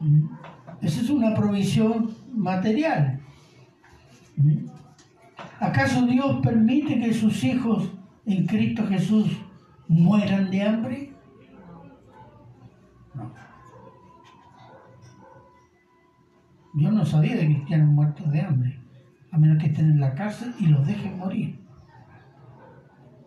¿Mm? 0.00 0.24
Esa 0.82 1.00
es 1.00 1.10
una 1.10 1.34
provisión 1.34 2.10
material. 2.34 3.20
¿Mm? 4.36 4.66
¿Acaso 5.60 6.06
Dios 6.06 6.40
permite 6.42 7.00
que 7.00 7.12
sus 7.12 7.42
hijos 7.44 7.90
en 8.26 8.46
Cristo 8.46 8.86
Jesús 8.86 9.26
mueran 9.88 10.50
de 10.50 10.62
hambre? 10.62 11.12
No. 13.14 13.32
Yo 16.74 16.92
no 16.92 17.04
sabía 17.04 17.36
de 17.36 17.46
cristianos 17.46 17.88
muertos 17.88 18.30
de 18.30 18.42
hambre, 18.42 18.78
a 19.32 19.38
menos 19.38 19.58
que 19.58 19.66
estén 19.66 19.90
en 19.90 20.00
la 20.00 20.14
cárcel 20.14 20.54
y 20.60 20.66
los 20.66 20.86
dejen 20.86 21.18
morir 21.18 21.57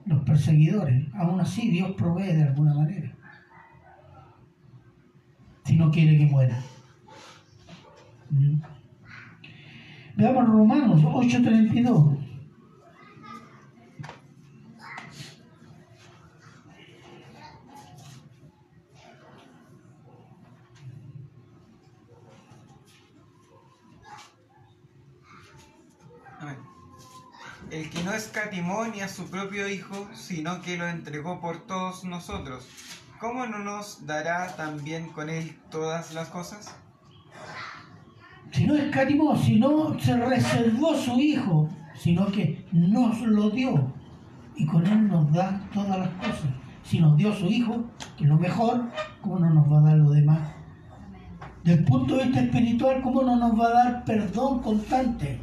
los 0.06 0.24
perseguidores. 0.24 1.08
Aún 1.14 1.40
así 1.40 1.70
Dios 1.70 1.92
provee 1.92 2.34
de 2.34 2.44
alguna 2.44 2.74
manera. 2.74 3.14
Si 5.64 5.76
no 5.76 5.92
quiere 5.92 6.18
que 6.18 6.26
muera. 6.26 6.58
¿Mm? 8.30 8.62
Veamos 10.16 10.48
Romanos 10.48 11.02
8:32. 11.04 12.21
No 28.12 28.18
escatimó 28.18 28.86
ni 28.88 29.00
a 29.00 29.08
su 29.08 29.30
propio 29.30 29.70
Hijo, 29.70 30.10
sino 30.14 30.62
que 30.62 30.76
lo 30.76 30.86
entregó 30.86 31.40
por 31.40 31.66
todos 31.66 32.04
nosotros, 32.04 32.68
¿cómo 33.22 33.46
no 33.48 33.60
nos 33.60 34.06
dará 34.06 34.54
también 34.58 35.08
con 35.14 35.30
él 35.30 35.58
todas 35.70 36.14
las 36.14 36.28
cosas? 36.28 36.76
Si 38.52 38.66
no 38.66 38.76
escatimó, 38.76 39.38
si 39.38 39.58
no 39.62 39.98
se 39.98 40.18
reservó 40.18 40.94
su 40.94 41.22
Hijo, 41.22 41.70
sino 41.96 42.30
que 42.34 42.66
nos 42.74 43.22
lo 43.22 43.50
dio 43.50 43.94
y 44.58 44.66
con 44.66 44.86
él 44.86 45.08
nos 45.08 45.32
da 45.32 45.62
todas 45.74 45.98
las 45.98 46.10
cosas. 46.16 46.52
Si 46.84 47.00
nos 47.00 47.16
dio 47.16 47.34
su 47.34 47.46
Hijo, 47.46 47.86
que 48.18 48.26
es 48.26 48.30
lo 48.30 48.38
mejor, 48.38 48.90
¿cómo 49.22 49.40
no 49.40 49.52
nos 49.52 49.72
va 49.72 49.80
a 49.80 49.84
dar 49.84 49.98
lo 49.98 50.10
demás? 50.10 50.50
Del 51.64 51.86
punto 51.86 52.18
de 52.18 52.26
vista 52.26 52.42
espiritual, 52.42 53.02
¿cómo 53.02 53.24
no 53.24 53.38
nos 53.38 53.58
va 53.58 53.68
a 53.68 53.74
dar 53.86 54.04
perdón 54.04 54.60
constante? 54.60 55.40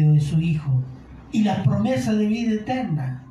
De 0.00 0.20
su 0.20 0.40
Hijo 0.40 0.82
y 1.32 1.42
las 1.42 1.60
promesas 1.60 2.16
de 2.16 2.26
vida 2.26 2.54
eterna. 2.54 3.22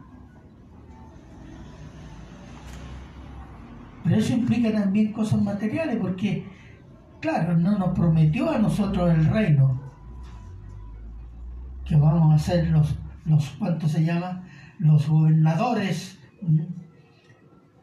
Pero 4.03 4.17
eso 4.17 4.33
implica 4.33 4.71
también 4.71 5.11
cosas 5.11 5.41
materiales, 5.41 5.97
porque, 5.97 6.45
claro, 7.19 7.57
no 7.57 7.77
nos 7.77 7.97
prometió 7.97 8.51
a 8.51 8.59
nosotros 8.59 9.09
el 9.11 9.25
reino, 9.25 9.81
que 11.85 11.95
vamos 11.95 12.35
a 12.35 12.39
ser 12.39 12.69
los, 12.69 12.95
los 13.25 13.49
¿cuánto 13.57 13.87
se 13.87 14.03
llama? 14.03 14.43
Los 14.77 15.07
gobernadores 15.07 16.19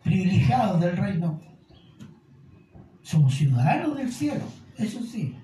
privilegiados 0.05 0.81
del 0.81 0.97
reino. 0.97 1.41
Somos 3.03 3.35
ciudadanos 3.35 3.97
del 3.97 4.13
cielo, 4.13 4.45
eso 4.77 5.03
sí 5.03 5.37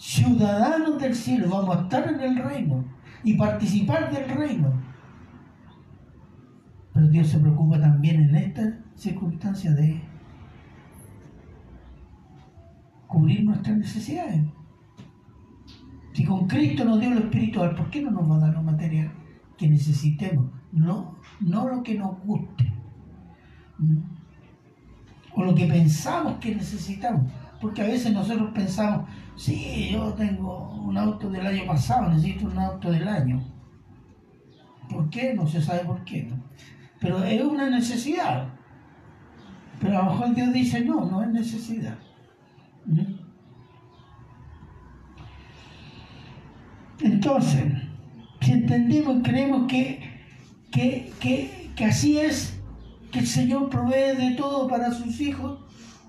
ciudadanos 0.00 0.98
del 0.98 1.14
cielo, 1.14 1.50
vamos 1.50 1.76
a 1.76 1.82
estar 1.82 2.08
en 2.08 2.20
el 2.20 2.42
reino 2.42 2.82
y 3.22 3.34
participar 3.34 4.10
del 4.10 4.30
reino. 4.30 4.72
Pero 6.94 7.06
Dios 7.08 7.28
se 7.28 7.38
preocupa 7.38 7.78
también 7.78 8.22
en 8.22 8.34
esta 8.34 8.78
circunstancia 8.94 9.72
de 9.72 10.00
cubrir 13.06 13.44
nuestras 13.44 13.76
necesidades. 13.76 14.42
Si 16.14 16.24
con 16.24 16.48
Cristo 16.48 16.84
nos 16.86 16.98
dio 16.98 17.10
lo 17.10 17.20
espiritual, 17.20 17.74
¿por 17.74 17.90
qué 17.90 18.00
no 18.00 18.10
nos 18.10 18.28
va 18.28 18.36
a 18.36 18.40
dar 18.40 18.54
lo 18.54 18.62
material 18.62 19.12
que 19.58 19.68
necesitemos? 19.68 20.50
No, 20.72 21.16
no 21.40 21.68
lo 21.68 21.82
que 21.82 21.98
nos 21.98 22.18
guste. 22.24 22.72
O 25.34 25.44
lo 25.44 25.54
que 25.54 25.66
pensamos 25.66 26.38
que 26.38 26.54
necesitamos. 26.54 27.30
Porque 27.60 27.82
a 27.82 27.86
veces 27.86 28.12
nosotros 28.12 28.50
pensamos, 28.54 29.08
sí, 29.36 29.90
yo 29.92 30.14
tengo 30.14 30.72
un 30.82 30.96
auto 30.96 31.28
del 31.28 31.46
año 31.46 31.66
pasado, 31.66 32.08
necesito 32.08 32.46
un 32.46 32.58
auto 32.58 32.90
del 32.90 33.06
año. 33.06 33.42
¿Por 34.88 35.10
qué? 35.10 35.34
No 35.34 35.46
se 35.46 35.60
sabe 35.60 35.84
por 35.84 36.02
qué. 36.04 36.32
Pero 37.00 37.22
es 37.22 37.42
una 37.42 37.68
necesidad. 37.68 38.48
Pero 39.78 39.98
a 39.98 40.04
lo 40.04 40.10
mejor 40.12 40.34
Dios 40.34 40.52
dice, 40.52 40.84
no, 40.84 41.04
no 41.04 41.22
es 41.22 41.28
necesidad. 41.28 41.98
¿Mm? 42.86 43.20
Entonces, 47.02 47.72
si 48.40 48.52
entendemos 48.52 49.18
y 49.18 49.22
creemos 49.22 49.66
que, 49.66 50.00
que, 50.70 51.12
que, 51.76 51.84
así 51.84 52.18
es, 52.18 52.58
que 53.10 53.20
el 53.20 53.26
Señor 53.26 53.70
provee 53.70 54.16
de 54.16 54.34
todo 54.36 54.68
para 54.68 54.92
sus 54.92 55.20
hijos, 55.20 55.60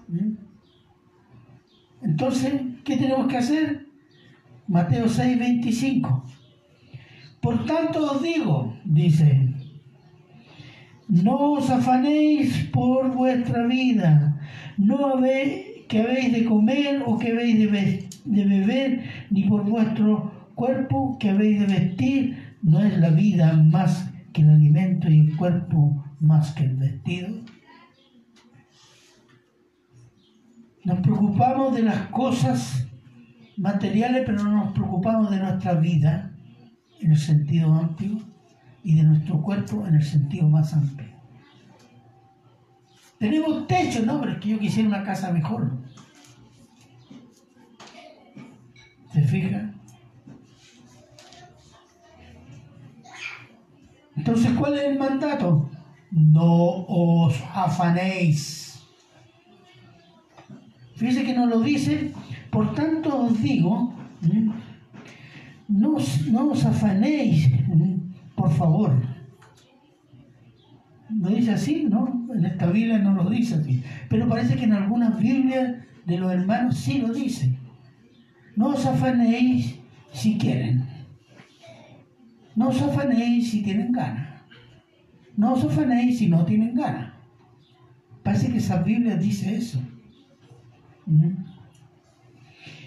¿Mm? 0.08 0.51
Entonces, 2.04 2.54
¿qué 2.84 2.98
tenemos 2.98 3.28
que 3.28 3.38
hacer? 3.38 3.88
Mateo 4.68 5.08
6, 5.08 5.40
25. 5.40 6.24
Por 7.42 7.66
tanto 7.66 8.12
os 8.12 8.22
digo, 8.22 8.76
dice, 8.86 9.54
no 11.08 11.54
os 11.54 11.70
afanéis 11.70 12.70
por 12.72 13.14
vuestra 13.14 13.66
vida, 13.66 14.40
no 14.78 15.08
habéis 15.08 15.86
que 15.88 16.00
habéis 16.02 16.32
de 16.32 16.46
comer 16.46 17.04
o 17.06 17.18
que 17.18 17.32
habéis 17.32 17.60
de, 17.60 18.10
de 18.26 18.46
beber, 18.46 19.04
ni 19.30 19.44
por 19.44 19.66
vuestro 19.66 20.32
cuerpo 20.56 21.18
que 21.20 21.32
habéis 21.32 21.60
de 21.60 21.66
vestir, 21.66 22.38
no 22.62 22.80
es 22.80 22.98
la 22.98 23.10
vida 23.10 23.54
más 23.54 24.10
que 24.32 24.44
el 24.44 24.50
alimento 24.52 25.10
y 25.10 25.20
el 25.20 25.36
cuerpo 25.36 26.06
más 26.20 26.54
que 26.54 26.64
el 26.64 26.76
vestido. 26.76 27.30
Nos 30.84 31.00
preocupamos 31.00 31.76
de 31.76 31.84
las 31.84 32.08
cosas 32.08 32.88
materiales, 33.58 34.24
pero 34.26 34.44
no 34.44 34.52
nos 34.52 34.74
preocupamos 34.74 35.30
de 35.30 35.38
nuestra 35.38 35.76
vida 35.76 36.32
en 37.00 37.12
el 37.12 37.18
sentido 37.18 37.74
amplio 37.74 38.18
y 38.84 38.96
de 38.96 39.04
nuestro 39.04 39.42
cuerpo 39.42 39.86
en 39.86 39.96
el 39.96 40.04
sentido 40.04 40.48
más 40.50 40.74
amplio. 40.74 41.10
Tenemos 43.20 43.68
techo, 43.68 44.04
no, 44.04 44.20
pero 44.20 44.34
es 44.34 44.40
que 44.40 44.50
yo 44.50 44.60
quisiera 44.60 44.90
una 44.90 45.04
casa 45.04 45.32
mejor. 45.32 45.78
¿Se 49.14 49.22
fija? 49.22 49.72
Entonces, 54.16 54.52
¿cuál 54.58 54.74
es 54.76 54.84
el 54.86 54.98
mandato? 54.98 55.70
No 56.10 56.86
os 56.88 57.36
afanéis. 57.54 58.71
Fíjense 61.02 61.24
que 61.24 61.34
nos 61.34 61.50
lo 61.50 61.62
dice, 61.62 62.12
por 62.52 62.76
tanto 62.76 63.24
os 63.24 63.42
digo, 63.42 63.92
no, 65.68 65.98
no 66.30 66.52
os 66.52 66.64
afanéis, 66.64 67.50
por 68.36 68.52
favor. 68.52 69.02
¿No 71.10 71.30
dice 71.30 71.54
así? 71.54 71.88
¿No? 71.90 72.28
En 72.32 72.46
esta 72.46 72.68
Biblia 72.68 73.00
no 73.00 73.16
lo 73.16 73.32
dice 73.32 73.56
así. 73.56 73.82
Pero 74.10 74.30
parece 74.30 74.56
que 74.56 74.66
en 74.66 74.74
algunas 74.74 75.20
Biblias 75.20 75.78
de 76.06 76.20
los 76.20 76.32
hermanos 76.32 76.78
sí 76.78 77.00
lo 77.00 77.12
dice. 77.12 77.58
No 78.56 78.68
os 78.68 78.86
afanéis 78.86 79.80
si 80.14 80.38
quieren. 80.38 80.86
No 82.56 82.70
os 82.70 82.80
afanéis 82.80 83.50
si 83.50 83.64
tienen 83.64 83.92
ganas. 83.92 84.44
No 85.36 85.54
os 85.54 85.64
afanéis 85.64 86.20
si 86.20 86.28
no 86.28 86.46
tienen 86.46 86.76
ganas. 86.76 87.12
Parece 88.22 88.52
que 88.52 88.60
esa 88.60 88.84
Biblia 88.84 89.16
dice 89.16 89.56
eso. 89.56 89.82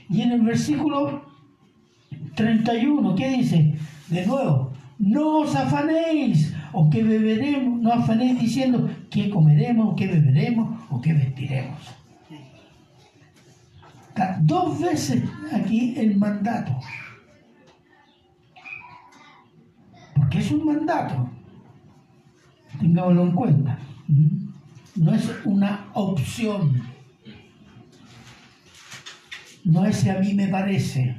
Y 0.09 0.23
en 0.23 0.33
el 0.33 0.43
versículo 0.43 1.25
31, 2.35 3.15
¿qué 3.15 3.29
dice? 3.31 3.75
De 4.09 4.27
nuevo, 4.27 4.73
no 4.99 5.39
os 5.39 5.55
afanéis 5.57 6.55
o 6.73 6.91
que 6.91 7.03
beberemos, 7.03 7.81
no 7.81 7.93
afanéis 7.93 8.39
diciendo 8.41 8.89
qué 9.11 9.31
comeremos, 9.31 9.95
qué 9.97 10.07
beberemos 10.07 10.81
o 10.91 11.01
qué 11.01 11.13
vestiremos. 11.13 11.79
Dos 14.41 14.81
veces 14.81 15.25
aquí 15.53 15.95
el 15.97 16.17
mandato. 16.17 16.79
Porque 20.15 20.39
es 20.39 20.51
un 20.53 20.65
mandato. 20.65 21.29
Tengámoslo 22.79 23.23
en 23.23 23.33
cuenta. 23.33 23.79
No 24.97 25.15
es 25.15 25.33
una 25.45 25.87
opción. 25.95 26.94
No 29.65 29.85
es 29.87 29.97
si 29.97 30.11
a 30.11 30.19
mí 30.19 30.35
me 30.35 30.49
parece. 30.49 31.17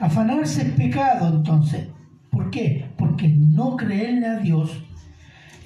Afanarse 0.00 0.62
es 0.62 0.70
pecado 0.70 1.28
entonces. 1.36 1.88
¿Por 2.30 2.50
qué? 2.50 2.90
Porque 2.96 3.28
no 3.28 3.76
creerle 3.76 4.26
a 4.26 4.38
Dios 4.38 4.82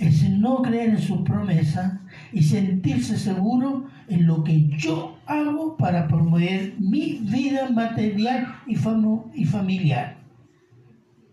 es 0.02 0.28
no 0.28 0.62
creer 0.62 0.90
en 0.90 1.00
su 1.00 1.22
promesa 1.22 2.00
y 2.32 2.42
sentirse 2.42 3.16
seguro 3.16 3.86
en 4.08 4.26
lo 4.26 4.42
que 4.42 4.68
yo 4.76 5.16
hago 5.26 5.76
para 5.76 6.08
promover 6.08 6.74
mi 6.78 7.20
vida 7.22 7.70
material 7.70 8.56
y, 8.66 8.76
y 9.34 9.44
familiar. 9.44 10.16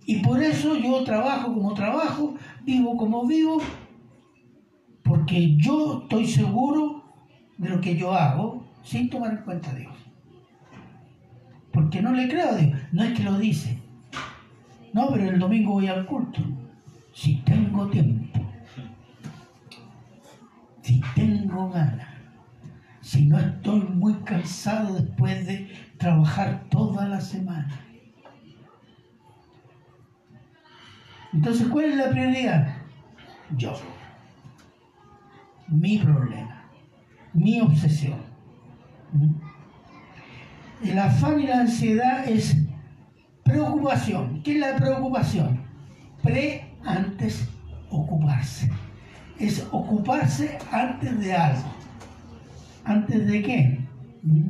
Y 0.06 0.18
por 0.18 0.42
eso 0.42 0.78
yo 0.78 1.04
trabajo 1.04 1.54
como 1.54 1.74
trabajo, 1.74 2.36
vivo 2.64 2.96
como 2.96 3.26
vivo, 3.26 3.60
porque 5.04 5.56
yo 5.58 6.04
estoy 6.04 6.28
seguro 6.28 7.04
de 7.58 7.70
lo 7.70 7.82
que 7.82 7.96
yo 7.96 8.14
hago 8.14 8.69
sin 8.84 9.10
tomar 9.10 9.32
en 9.32 9.44
cuenta 9.44 9.72
a 9.72 9.76
Dios. 9.76 9.96
Porque 11.72 12.02
no 12.02 12.12
le 12.12 12.28
creo 12.28 12.50
a 12.50 12.56
Dios, 12.56 12.80
no 12.92 13.04
es 13.04 13.14
que 13.14 13.24
lo 13.24 13.38
dice. 13.38 13.80
No, 14.94 15.10
pero 15.12 15.30
el 15.30 15.40
domingo 15.40 15.74
voy 15.74 15.88
al 15.88 16.06
culto. 16.06 16.42
Si 17.14 17.36
tengo 17.38 17.88
tiempo. 17.88 18.40
Si 20.82 21.02
tengo 21.16 21.70
ganas. 21.70 22.08
Si 23.02 23.26
no 23.28 23.40
estoy 23.40 23.82
muy 23.82 24.14
cansado 24.26 24.96
después 24.96 25.46
de 25.46 25.72
trabajar 25.98 26.66
toda 26.70 27.08
la 27.08 27.22
semana. 27.22 27.70
Entonces, 31.34 31.68
¿cuál 31.68 31.86
es 31.86 31.98
la 31.98 32.10
prioridad? 32.10 32.78
Yo. 33.56 33.74
Mi 35.68 36.00
problema. 36.00 36.64
Mi 37.34 37.62
obsesión. 37.62 38.29
¿Mm? 39.14 40.88
El 40.90 41.00
afán 41.00 41.40
y 41.40 41.48
la 41.48 41.62
ansiedad 41.62 42.28
es 42.28 42.56
preocupación. 43.44 44.42
¿Qué 44.44 44.54
es 44.54 44.60
la 44.60 44.76
preocupación? 44.76 45.62
Pre 46.24 46.66
antes 46.86 47.50
ocuparse. 47.90 48.70
Es 49.40 49.68
ocuparse 49.72 50.58
antes 50.72 51.20
de 51.20 51.34
algo. 51.36 51.74
¿Antes 52.86 53.28
de 53.28 53.42
qué? 53.42 53.80
¿Mm? 54.24 54.50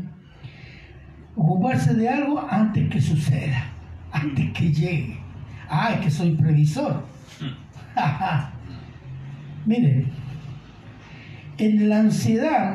Ocuparse 1.35 1.93
de 1.93 2.09
algo 2.09 2.45
antes 2.49 2.89
que 2.89 3.01
suceda, 3.01 3.63
antes 4.11 4.51
que 4.51 4.71
llegue. 4.71 5.19
Ah, 5.69 5.93
es 5.93 6.01
que 6.01 6.11
soy 6.11 6.35
previsor. 6.35 7.05
Mire, 9.65 10.05
en 11.57 11.89
la 11.89 11.99
ansiedad 11.99 12.73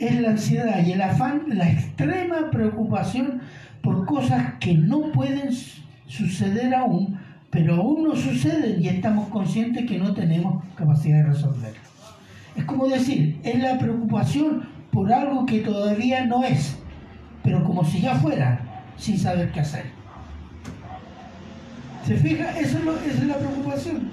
es 0.00 0.20
la 0.20 0.30
ansiedad 0.30 0.84
y 0.84 0.92
el 0.92 1.02
afán, 1.02 1.42
la 1.48 1.70
extrema 1.70 2.50
preocupación 2.50 3.42
por 3.82 4.06
cosas 4.06 4.54
que 4.58 4.74
no 4.74 5.12
pueden 5.12 5.50
suceder 6.06 6.74
aún, 6.74 7.18
pero 7.50 7.76
aún 7.76 8.04
no 8.04 8.16
suceden 8.16 8.82
y 8.82 8.88
estamos 8.88 9.28
conscientes 9.28 9.86
que 9.86 9.98
no 9.98 10.14
tenemos 10.14 10.64
capacidad 10.74 11.18
de 11.18 11.24
resolverlo. 11.24 11.80
Es 12.56 12.64
como 12.64 12.88
decir, 12.88 13.38
es 13.42 13.62
la 13.62 13.78
preocupación 13.78 14.68
por 14.90 15.12
algo 15.12 15.44
que 15.44 15.60
todavía 15.60 16.24
no 16.24 16.44
es, 16.44 16.78
pero 17.44 17.62
como 17.62 17.84
si 17.84 18.00
ya 18.00 18.14
fuera, 18.14 18.60
sin 18.96 19.18
saber 19.18 19.52
qué 19.52 19.60
hacer. 19.60 19.84
¿Se 22.06 22.16
fija? 22.16 22.58
Eso 22.58 22.78
es 22.78 23.12
esa 23.12 23.22
es 23.22 23.28
la 23.28 23.36
preocupación. 23.36 24.10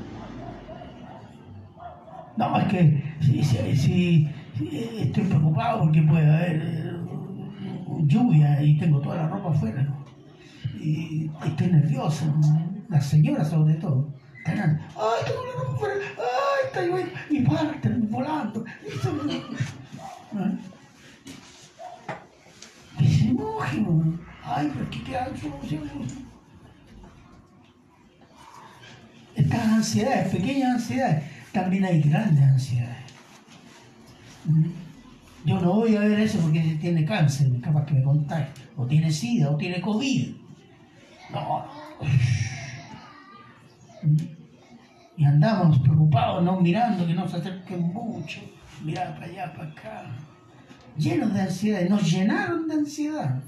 No, 2.35 2.59
es 2.59 2.67
que 2.67 3.03
si, 3.21 4.29
estoy 4.59 5.23
preocupado 5.23 5.81
porque 5.81 6.01
puede 6.01 6.33
haber 6.33 6.61
eh, 6.63 6.91
lluvia 8.05 8.61
y 8.61 8.77
tengo 8.77 8.99
toda 9.01 9.17
la 9.17 9.27
ropa 9.27 9.49
afuera. 9.49 9.87
Y 10.79 11.29
estoy 11.45 11.67
nervioso. 11.67 12.25
Las 12.89 13.05
señoras 13.07 13.49
sobre 13.49 13.75
todo. 13.75 14.13
Están, 14.45 14.79
ay, 14.95 15.25
tengo 15.25 15.45
la 15.45 15.53
ropa 15.63 15.75
afuera, 15.75 15.95
ay, 16.17 16.65
está 16.67 16.81
lloviendo. 16.81 17.13
Y 17.29 17.41
parten 17.41 18.09
volando. 18.09 18.65
Y 22.99 23.07
se 23.07 23.33
mojen. 23.33 24.19
Ay, 24.43 24.71
pero 24.73 24.89
¿qué 24.89 25.03
quedan 25.03 25.37
soluciones? 25.37 25.91
estas 29.37 29.67
ansiedades, 29.67 30.33
pequeñas 30.33 30.75
ansiedades, 30.75 31.23
también 31.51 31.85
hay 31.85 32.01
grandes 32.01 32.43
ansiedades. 32.43 33.06
Yo 35.45 35.61
no 35.61 35.73
voy 35.73 35.95
a 35.95 36.01
ver 36.01 36.19
eso 36.19 36.39
porque 36.39 36.77
tiene 36.81 37.05
cáncer, 37.05 37.49
capaz 37.61 37.85
que 37.85 37.93
me 37.93 38.03
contagie, 38.03 38.51
o 38.75 38.85
tiene 38.85 39.11
sida, 39.11 39.49
o 39.49 39.57
tiene 39.57 39.81
COVID. 39.81 40.35
No. 41.31 41.65
Y 45.15 45.25
andamos 45.25 45.79
preocupados, 45.79 46.43
no 46.43 46.59
mirando 46.59 47.07
que 47.07 47.13
no 47.13 47.27
se 47.27 47.37
acerquen 47.37 47.81
mucho, 47.93 48.41
mirar 48.83 49.15
para 49.15 49.25
allá, 49.25 49.53
para 49.53 49.69
acá. 49.69 50.03
Llenos 50.97 51.33
de 51.33 51.41
ansiedad, 51.41 51.89
nos 51.89 52.11
llenaron 52.11 52.67
de 52.67 52.73
ansiedad. 52.75 53.39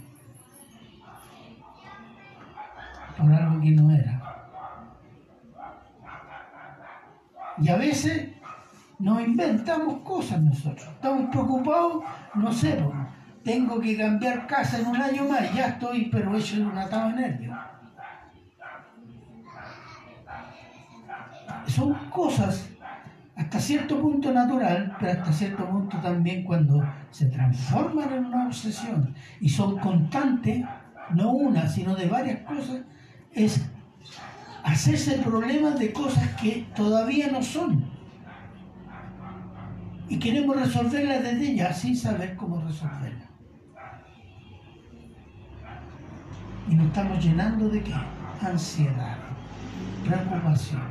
Por 3.17 3.33
algo 3.33 3.61
que 3.61 3.71
no 3.71 3.91
era. 3.91 4.21
Y 7.61 7.67
a 7.67 7.75
veces 7.75 8.38
nos 8.99 9.21
inventamos 9.21 9.99
cosas 10.01 10.41
nosotros. 10.41 10.87
Estamos 10.87 11.29
preocupados, 11.29 12.03
no 12.35 12.51
sé, 12.51 12.83
tengo 13.43 13.79
que 13.79 13.97
cambiar 13.97 14.45
casa 14.45 14.79
en 14.79 14.87
un 14.87 14.97
año 14.97 15.23
más, 15.27 15.53
ya 15.53 15.69
estoy, 15.69 16.09
pero 16.11 16.35
hecho 16.35 16.57
de 16.57 16.65
un 16.65 16.77
atado 16.77 17.09
de 17.09 17.15
nervios. 17.15 17.57
Son 21.65 21.93
cosas 22.09 22.69
hasta 23.35 23.59
cierto 23.59 24.01
punto 24.01 24.33
natural, 24.33 24.95
pero 24.99 25.13
hasta 25.13 25.31
cierto 25.31 25.65
punto 25.65 25.97
también 25.99 26.43
cuando 26.43 26.83
se 27.09 27.27
transforman 27.27 28.11
en 28.11 28.25
una 28.25 28.47
obsesión 28.47 29.15
y 29.39 29.47
son 29.47 29.79
constantes, 29.79 30.65
no 31.11 31.31
una, 31.31 31.67
sino 31.69 31.95
de 31.95 32.07
varias 32.07 32.41
cosas, 32.41 32.81
es 33.31 33.65
hacerse 34.63 35.19
problemas 35.19 35.79
de 35.79 35.93
cosas 35.93 36.27
que 36.35 36.67
todavía 36.75 37.31
no 37.31 37.41
son 37.41 37.88
y 40.09 40.17
queremos 40.17 40.55
resolverla 40.55 41.19
desde 41.19 41.55
ya 41.55 41.71
sin 41.71 41.95
saber 41.95 42.35
cómo 42.35 42.59
resolverla. 42.61 43.29
Y 46.67 46.75
nos 46.75 46.87
estamos 46.87 47.23
llenando 47.23 47.69
de 47.69 47.83
qué? 47.83 47.93
Ansiedad, 48.41 49.17
preocupación, 50.03 50.81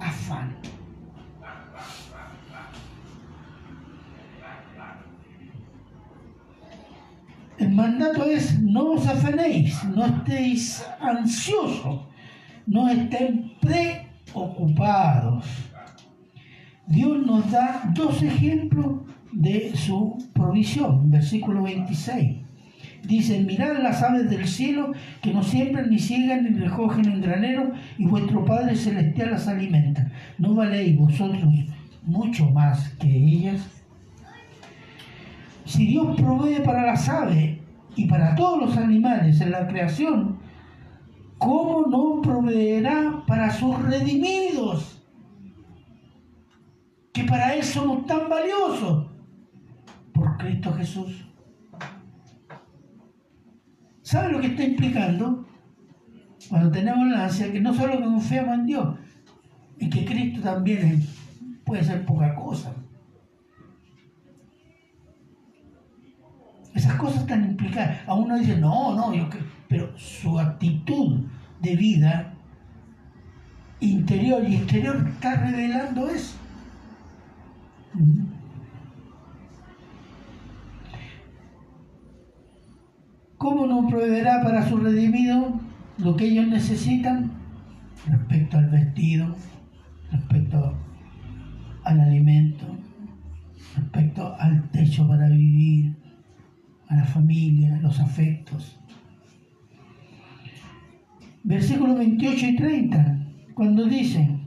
afán. 0.00 0.56
El 7.58 7.72
mandato 7.72 8.24
es 8.24 8.60
no 8.60 8.92
os 8.92 9.06
afanéis, 9.06 9.82
no 9.84 10.04
estéis 10.04 10.86
ansiosos, 11.00 12.06
no 12.66 12.88
estén 12.88 13.56
preocupados. 13.60 15.46
Dios 16.86 17.26
nos 17.26 17.50
da 17.50 17.90
dos 17.94 18.22
ejemplos 18.22 19.02
de 19.32 19.72
su 19.76 20.18
provisión, 20.32 21.10
versículo 21.10 21.62
26. 21.62 22.38
Dice, 23.02 23.40
mirad 23.40 23.82
las 23.82 24.02
aves 24.02 24.30
del 24.30 24.46
cielo 24.46 24.92
que 25.20 25.32
no 25.32 25.42
siembran 25.42 25.90
ni 25.90 25.98
ciegan 25.98 26.44
ni 26.44 26.50
recogen 26.50 27.06
en 27.06 27.20
granero 27.20 27.72
y 27.98 28.06
vuestro 28.06 28.44
Padre 28.44 28.76
Celestial 28.76 29.32
las 29.32 29.48
alimenta. 29.48 30.10
¿No 30.38 30.54
valéis 30.54 30.96
vosotros 30.96 31.44
mucho 32.04 32.50
más 32.50 32.88
que 33.00 33.08
ellas? 33.08 33.60
Si 35.64 35.86
Dios 35.86 36.16
provee 36.16 36.62
para 36.64 36.86
las 36.86 37.08
aves 37.08 37.58
y 37.96 38.06
para 38.06 38.34
todos 38.36 38.60
los 38.60 38.76
animales 38.76 39.40
en 39.40 39.50
la 39.50 39.66
creación, 39.66 40.38
¿cómo 41.38 41.86
no 41.88 42.22
proveerá 42.22 43.24
para 43.26 43.50
sus 43.50 43.76
redimidos? 43.82 44.95
Que 47.16 47.24
para 47.24 47.54
Él 47.54 47.64
somos 47.64 48.04
tan 48.04 48.28
valiosos 48.28 49.06
por 50.12 50.36
Cristo 50.36 50.70
Jesús. 50.74 51.26
¿Sabe 54.02 54.32
lo 54.32 54.38
que 54.38 54.48
está 54.48 54.64
implicando? 54.64 55.46
Cuando 56.50 56.70
tenemos 56.70 57.08
la 57.08 57.24
ansia, 57.24 57.50
que 57.50 57.58
no 57.58 57.72
solo 57.72 58.02
confiamos 58.02 58.58
en 58.58 58.66
Dios, 58.66 58.98
y 59.78 59.88
que 59.88 60.04
Cristo 60.04 60.42
también 60.42 61.06
puede 61.64 61.84
ser 61.84 62.04
poca 62.04 62.34
cosa. 62.34 62.74
Esas 66.74 66.96
cosas 66.96 67.22
están 67.22 67.46
implicadas. 67.46 68.06
A 68.06 68.12
uno 68.12 68.36
dice, 68.36 68.58
no, 68.58 68.94
no, 68.94 69.30
pero 69.68 69.98
su 69.98 70.38
actitud 70.38 71.24
de 71.62 71.76
vida 71.76 72.34
interior 73.80 74.46
y 74.46 74.56
exterior 74.56 75.08
está 75.14 75.36
revelando 75.36 76.10
eso. 76.10 76.36
¿Cómo 83.38 83.66
no 83.66 83.86
proveerá 83.88 84.42
para 84.42 84.68
su 84.68 84.76
redimido 84.78 85.60
lo 85.98 86.16
que 86.16 86.26
ellos 86.26 86.48
necesitan 86.48 87.30
respecto 88.06 88.58
al 88.58 88.70
vestido, 88.70 89.34
respecto 90.10 90.76
al 91.84 92.00
alimento, 92.00 92.66
respecto 93.76 94.34
al 94.38 94.68
techo 94.70 95.06
para 95.06 95.28
vivir, 95.28 95.94
a 96.88 96.96
la 96.96 97.04
familia, 97.04 97.78
los 97.80 98.00
afectos? 98.00 98.78
Versículos 101.44 101.98
28 101.98 102.46
y 102.46 102.56
30, 102.56 103.26
cuando 103.54 103.84
dice, 103.84 104.45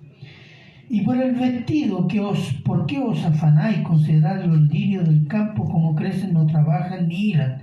y 0.89 1.01
por 1.01 1.17
el 1.17 1.35
vestido 1.35 2.07
que 2.07 2.19
os, 2.19 2.53
¿por 2.65 2.87
qué 2.87 2.97
os 2.99 3.23
afanáis 3.23 3.79
considerar 3.81 4.43
los 4.45 4.59
lirios 4.61 5.07
del 5.07 5.27
campo 5.27 5.63
como 5.63 5.95
crecen, 5.95 6.33
no 6.33 6.47
trabajan 6.47 7.07
ni 7.07 7.29
hilan? 7.29 7.61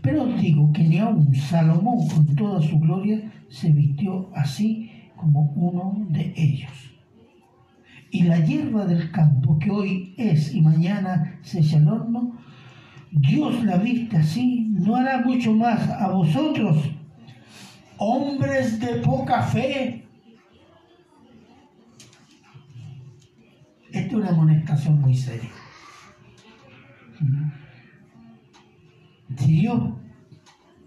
Pero 0.00 0.22
os 0.22 0.40
digo 0.40 0.72
que 0.72 0.84
ni 0.84 0.98
aun 0.98 1.34
Salomón 1.34 2.06
con 2.08 2.36
toda 2.36 2.62
su 2.62 2.78
gloria 2.78 3.32
se 3.48 3.72
vistió 3.72 4.30
así 4.34 4.90
como 5.16 5.50
uno 5.56 6.06
de 6.10 6.32
ellos. 6.36 6.70
Y 8.12 8.22
la 8.22 8.38
hierba 8.38 8.86
del 8.86 9.10
campo 9.10 9.58
que 9.58 9.70
hoy 9.70 10.14
es 10.16 10.54
y 10.54 10.62
mañana 10.62 11.40
se 11.42 11.58
echa 11.58 11.78
al 11.78 11.88
horno, 11.88 12.38
Dios 13.10 13.64
la 13.64 13.78
viste 13.78 14.18
así, 14.18 14.68
no 14.70 14.94
hará 14.94 15.22
mucho 15.22 15.52
más 15.52 15.88
a 15.90 16.08
vosotros, 16.12 16.76
hombres 17.96 18.78
de 18.78 18.94
poca 19.00 19.42
fe. 19.42 20.07
Esta 23.92 24.08
es 24.08 24.14
una 24.14 24.28
amonestación 24.28 25.00
muy 25.00 25.14
seria. 25.14 25.50
Si 29.36 29.60
Dios 29.60 29.80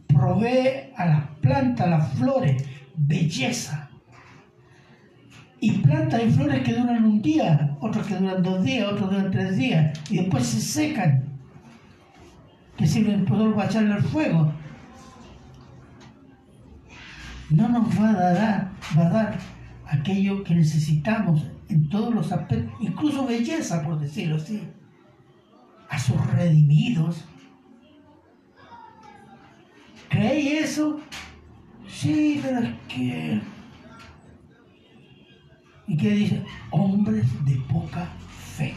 provee 0.07 0.91
a 0.95 1.05
las 1.05 1.27
plantas, 1.41 1.87
a 1.87 1.89
las 1.89 2.13
flores, 2.13 2.63
belleza. 2.95 3.89
Y 5.59 5.71
plantas 5.79 6.23
y 6.23 6.31
flores 6.31 6.63
que 6.63 6.73
duran 6.73 7.05
un 7.05 7.21
día, 7.21 7.77
otros 7.81 8.07
que 8.07 8.15
duran 8.15 8.41
dos 8.41 8.63
días, 8.63 8.91
otros 8.91 9.11
duran 9.11 9.31
tres 9.31 9.57
días, 9.57 9.99
y 10.09 10.17
después 10.17 10.45
se 10.45 10.59
secan, 10.59 11.23
que 12.77 12.87
sirven 12.87 13.25
para 13.25 13.65
echarle 13.65 13.93
al 13.93 14.03
fuego. 14.03 14.51
No 17.51 17.69
nos 17.69 17.99
va 17.99 18.09
a 18.09 18.13
dar, 18.13 18.71
va 18.97 19.05
a 19.05 19.09
dar 19.09 19.37
aquello 19.85 20.43
que 20.43 20.55
necesitamos 20.55 21.45
en 21.71 21.89
todos 21.89 22.13
los 22.13 22.31
aspectos, 22.31 22.73
incluso 22.79 23.25
belleza, 23.25 23.83
por 23.83 23.99
decirlo 23.99 24.35
así, 24.35 24.61
a 25.89 25.99
sus 25.99 26.25
redimidos 26.27 27.25
¿Creéis 30.11 30.65
eso? 30.65 30.99
Sí, 31.87 32.39
pero 32.43 32.59
es 32.59 32.73
que... 32.89 33.41
¿Y 35.87 35.97
qué 35.97 36.09
dice? 36.11 36.43
Hombres 36.69 37.25
de 37.45 37.55
poca 37.71 38.05
fe. 38.55 38.75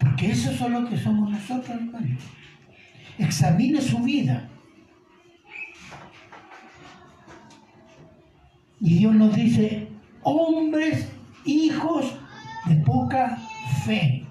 Porque 0.00 0.32
eso 0.32 0.50
es 0.50 0.60
lo 0.60 0.88
que 0.88 0.98
somos 0.98 1.30
nosotros, 1.30 1.70
hermanos. 1.70 2.20
Examine 3.16 3.80
su 3.80 3.98
vida. 4.00 4.48
Y 8.80 8.98
Dios 8.98 9.14
nos 9.14 9.34
dice, 9.36 9.88
hombres, 10.22 11.08
hijos 11.44 12.18
de 12.66 12.76
poca 12.76 13.38
fe. 13.84 14.24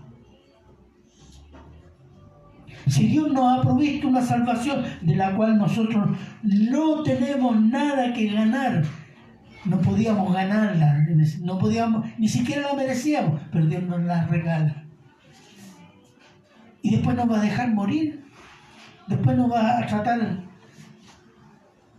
Si 2.88 3.08
Dios 3.08 3.32
nos 3.34 3.60
ha 3.60 3.62
provisto 3.62 4.08
una 4.08 4.22
salvación 4.22 4.84
de 5.02 5.16
la 5.16 5.36
cual 5.36 5.58
nosotros 5.58 6.18
no 6.44 7.04
tenemos 7.04 7.60
nada 7.60 8.14
que 8.14 8.28
ganar, 8.28 8.84
no 9.66 9.82
podíamos 9.82 10.34
ganarla, 10.34 11.06
no 11.42 11.58
podíamos, 11.58 12.06
ni 12.18 12.30
siquiera 12.30 12.70
la 12.70 12.74
merecíamos, 12.76 13.42
pero 13.52 13.66
Dios 13.66 13.84
nos 13.84 14.02
la 14.04 14.26
regala. 14.28 14.86
Y 16.82 16.92
después 16.92 17.18
nos 17.18 17.30
va 17.30 17.40
a 17.40 17.44
dejar 17.44 17.74
morir, 17.74 18.24
después 19.08 19.36
nos 19.36 19.52
va 19.52 19.80
a 19.80 19.86
tratar 19.86 20.44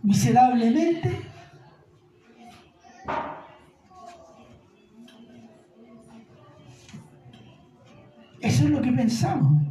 miserablemente. 0.01 1.28
Eso 8.41 8.63
es 8.63 8.69
lo 8.69 8.81
que 8.81 8.91
pensamos. 8.91 9.61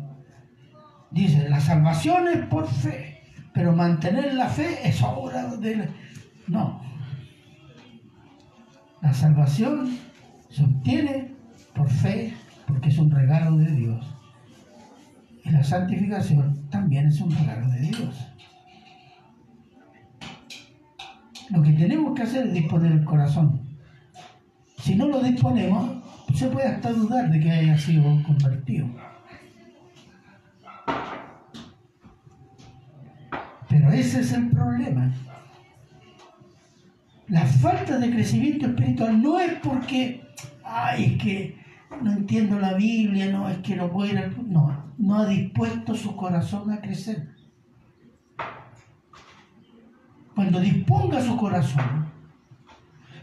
Dice, 1.11 1.49
la 1.49 1.61
salvación 1.61 2.29
es 2.29 2.47
por 2.47 2.67
fe, 2.69 3.23
pero 3.53 3.73
mantener 3.73 4.35
la 4.35 4.49
fe 4.49 4.87
es 4.87 5.03
obra 5.03 5.57
de... 5.57 5.89
No. 6.47 6.81
La 9.01 9.13
salvación 9.13 9.97
se 10.51 10.65
obtiene 10.65 11.35
por 11.75 11.89
fe 11.89 12.35
porque 12.67 12.91
es 12.91 12.99
un 12.99 13.11
regalo 13.11 13.57
de 13.57 13.71
Dios. 13.73 14.15
Y 15.45 15.51
la 15.51 15.65
santificación 15.65 16.69
también 16.69 17.07
es 17.07 17.21
un 17.21 17.31
regalo 17.31 17.69
de 17.69 17.81
Dios. 17.81 18.29
Lo 21.51 21.63
que 21.63 21.73
tenemos 21.73 22.15
que 22.15 22.23
hacer 22.23 22.49
es 22.49 22.53
disponer 22.53 22.93
el 22.93 23.05
corazón. 23.05 23.63
Si 24.79 24.95
no 24.95 25.07
lo 25.07 25.23
disponemos, 25.23 25.98
se 26.35 26.49
puede 26.49 26.69
hasta 26.69 26.93
dudar 26.93 27.31
de 27.31 27.41
que 27.41 27.51
haya 27.51 27.79
sido 27.79 28.03
convertido. 28.23 28.89
Pero 33.69 33.91
ese 33.91 34.21
es 34.21 34.33
el 34.33 34.49
problema. 34.49 35.13
La 37.29 37.45
falta 37.45 37.99
de 37.99 38.11
crecimiento 38.11 38.67
espiritual 38.67 39.21
no 39.21 39.39
es 39.39 39.55
porque, 39.61 40.27
ay, 40.65 41.05
es 41.05 41.23
que 41.23 41.59
no 42.03 42.13
entiendo 42.13 42.59
la 42.59 42.75
Biblia, 42.75 43.31
no, 43.31 43.49
es 43.49 43.59
que 43.59 43.77
no 43.77 43.91
puedo 43.91 44.11
ir 44.11 44.19
al... 44.19 44.51
No, 44.51 44.93
no 44.97 45.19
ha 45.19 45.27
dispuesto 45.27 45.95
su 45.95 46.17
corazón 46.17 46.71
a 46.73 46.81
crecer. 46.81 47.29
Cuando 50.35 50.61
disponga 50.61 51.21
su 51.21 51.37
corazón 51.37 52.07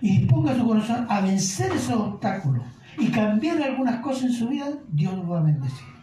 y 0.02 0.20
disponga 0.20 0.54
su 0.56 0.68
corazón 0.68 1.08
a 1.10 1.22
vencer 1.22 1.72
esos 1.72 1.96
obstáculos 1.96 2.75
y 2.98 3.08
cambiar 3.10 3.62
algunas 3.62 4.00
cosas 4.02 4.24
en 4.24 4.34
su 4.34 4.50
vida, 4.50 4.68
Dios 4.92 5.16
nos 5.16 5.32
va 5.32 5.40
a 5.40 5.44
bendecir. 5.44 5.96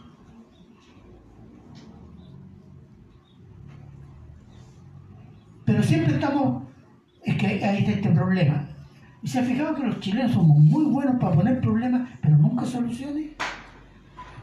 Pero 5.64 5.83
siempre 5.83 6.14
estamos, 6.14 6.64
es 7.24 7.37
que 7.37 7.64
ahí 7.64 7.85
este 7.87 8.11
problema. 8.11 8.68
Y 9.22 9.28
se 9.28 9.38
ha 9.38 9.42
fijado 9.42 9.74
que 9.74 9.85
los 9.85 10.00
chilenos 10.00 10.33
somos 10.33 10.59
muy 10.59 10.85
buenos 10.85 11.16
para 11.20 11.35
poner 11.35 11.61
problemas, 11.61 12.09
pero 12.20 12.37
nunca 12.37 12.66
soluciones. 12.66 13.31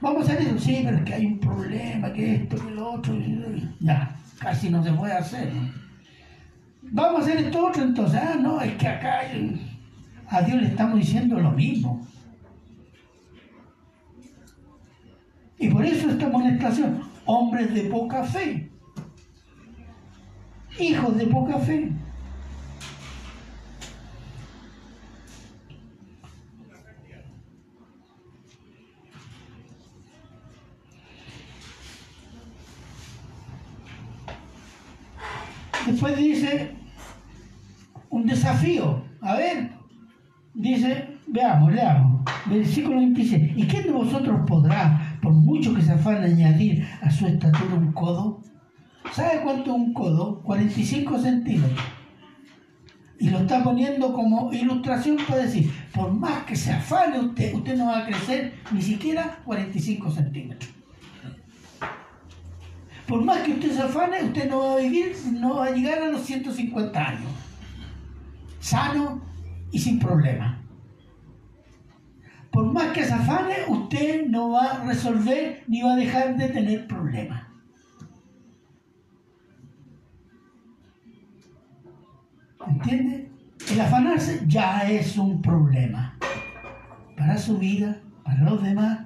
Vamos 0.02 0.22
a 0.22 0.34
hacer 0.34 0.48
eso, 0.48 0.58
sí, 0.58 0.82
pero 0.84 0.98
es 0.98 1.04
que 1.04 1.14
hay 1.14 1.26
un 1.26 1.40
problema, 1.40 2.14
que 2.14 2.36
esto, 2.36 2.56
que 2.56 2.72
lo 2.72 2.94
otro, 2.94 3.14
ya, 3.82 4.16
casi 4.40 4.70
no 4.70 4.82
se 4.82 4.94
puede 4.94 5.14
hacer. 5.14 5.52
Vamos 6.84 7.20
a 7.20 7.24
hacer 7.24 7.38
esto 7.38 7.68
otro, 7.68 7.84
entonces, 7.84 8.20
ah, 8.24 8.38
no, 8.42 8.62
es 8.62 8.74
que 8.76 8.88
acá 8.88 9.22
a 10.30 10.42
Dios 10.42 10.62
le 10.62 10.68
estamos 10.70 11.00
diciendo 11.00 11.38
lo 11.40 11.52
mismo. 11.52 12.08
Y 15.60 15.70
por 15.70 15.86
eso 15.86 16.10
esta 16.10 16.28
amonestación, 16.28 17.02
hombres 17.26 17.74
de 17.74 17.82
poca 17.84 18.24
fe, 18.24 18.72
hijos 20.80 21.18
de 21.18 21.28
poca 21.28 21.60
fe. 21.60 21.92
Después 35.86 36.16
dice 36.16 36.72
un 38.10 38.26
desafío. 38.26 39.04
A 39.22 39.36
ver, 39.36 39.72
dice, 40.54 41.18
veamos, 41.28 41.74
leamos, 41.74 42.22
versículo 42.46 42.98
26. 42.98 43.58
¿Y 43.58 43.68
quién 43.68 43.84
de 43.84 43.92
vosotros 43.92 44.40
podrá, 44.48 44.99
por 45.22 45.34
mucho 45.34 45.74
que 45.74 45.82
se 45.82 45.92
afane, 45.92 46.26
añadir 46.26 46.86
a 47.02 47.12
su 47.12 47.28
estatura 47.28 47.76
un 47.76 47.92
codo? 47.92 48.42
¿Sabe 49.14 49.42
cuánto 49.42 49.72
es 49.72 49.78
un 49.78 49.94
codo? 49.94 50.42
45 50.44 51.20
centímetros. 51.20 51.86
Y 53.20 53.30
lo 53.30 53.40
está 53.40 53.64
poniendo 53.64 54.14
como 54.14 54.52
ilustración 54.54 55.18
para 55.28 55.44
decir, 55.44 55.72
por 55.94 56.12
más 56.14 56.44
que 56.44 56.56
se 56.56 56.72
afane 56.72 57.20
usted, 57.20 57.54
usted 57.54 57.78
no 57.78 57.88
va 57.88 58.00
a 58.00 58.06
crecer 58.06 58.54
ni 58.72 58.82
siquiera 58.82 59.40
45 59.46 60.12
centímetros. 60.12 60.72
Por 63.10 63.26
más 63.26 63.40
que 63.40 63.54
usted 63.54 63.72
se 63.72 63.82
afane, 63.82 64.24
usted 64.24 64.50
no 64.50 64.60
va 64.60 64.74
a 64.74 64.78
vivir, 64.78 65.16
no 65.34 65.56
va 65.56 65.66
a 65.66 65.72
llegar 65.72 66.02
a 66.02 66.10
los 66.10 66.22
150 66.22 67.00
años. 67.00 67.32
Sano 68.60 69.22
y 69.72 69.80
sin 69.80 70.00
problema. 70.00 70.59
Más 72.72 72.92
que 72.94 73.06
se 73.06 73.14
afane, 73.14 73.56
usted 73.68 74.28
no 74.28 74.52
va 74.52 74.72
a 74.72 74.84
resolver 74.86 75.64
ni 75.68 75.82
va 75.82 75.94
a 75.94 75.96
dejar 75.96 76.38
de 76.38 76.50
tener 76.50 76.88
problemas. 76.88 77.44
¿Entiende? 82.68 83.32
El 83.72 83.82
afanarse 83.82 84.44
ya 84.48 84.90
es 84.90 85.18
un 85.18 85.42
problema 85.42 86.18
para 87.18 87.38
su 87.38 87.58
vida, 87.58 88.00
para 88.24 88.44
los 88.44 88.64
demás 88.64 89.00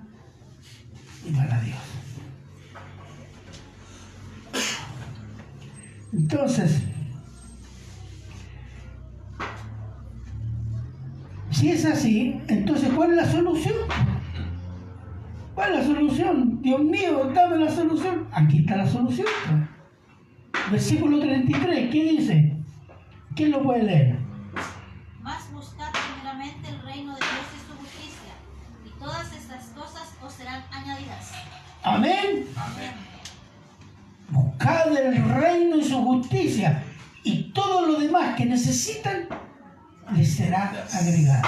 y 1.25 1.31
para 1.33 1.61
Dios. 1.61 1.77
Entonces, 6.13 6.83
si 11.63 11.71
es 11.71 11.85
así, 11.85 12.41
entonces 12.49 12.91
¿cuál 12.93 13.11
es 13.11 13.15
la 13.15 13.31
solución? 13.31 13.75
¿Cuál 15.55 15.71
es 15.71 15.79
la 15.79 15.85
solución? 15.85 16.61
Dios 16.61 16.81
mío, 16.81 17.31
dame 17.33 17.57
la 17.57 17.71
solución. 17.71 18.27
Aquí 18.33 18.59
está 18.59 18.75
la 18.75 18.85
solución. 18.85 19.27
Versículo 20.69 21.21
33, 21.21 21.89
¿qué 21.89 22.03
dice? 22.03 22.57
¿Quién 23.33 23.51
lo 23.51 23.63
puede 23.63 23.83
leer? 23.83 24.19
Más 25.21 25.49
buscad 25.53 25.87
primeramente 26.17 26.67
el 26.67 26.81
reino 26.81 27.13
de 27.13 27.19
Dios 27.19 27.47
y 27.55 27.59
su 27.65 27.77
justicia, 27.79 28.33
y 28.85 28.99
todas 28.99 29.33
estas 29.33 29.63
cosas 29.67 30.17
os 30.21 30.33
serán 30.33 30.63
añadidas. 30.69 31.31
Amén. 31.81 32.45
Buscad 34.31 34.97
el 34.97 35.23
reino 35.33 35.77
y 35.77 35.83
su 35.85 36.03
justicia, 36.03 36.83
y 37.23 37.53
todo 37.53 37.87
lo 37.87 37.99
demás 38.01 38.35
que 38.35 38.47
necesitan 38.47 39.29
les 40.15 40.35
será 40.35 40.71
agregado. 40.93 41.47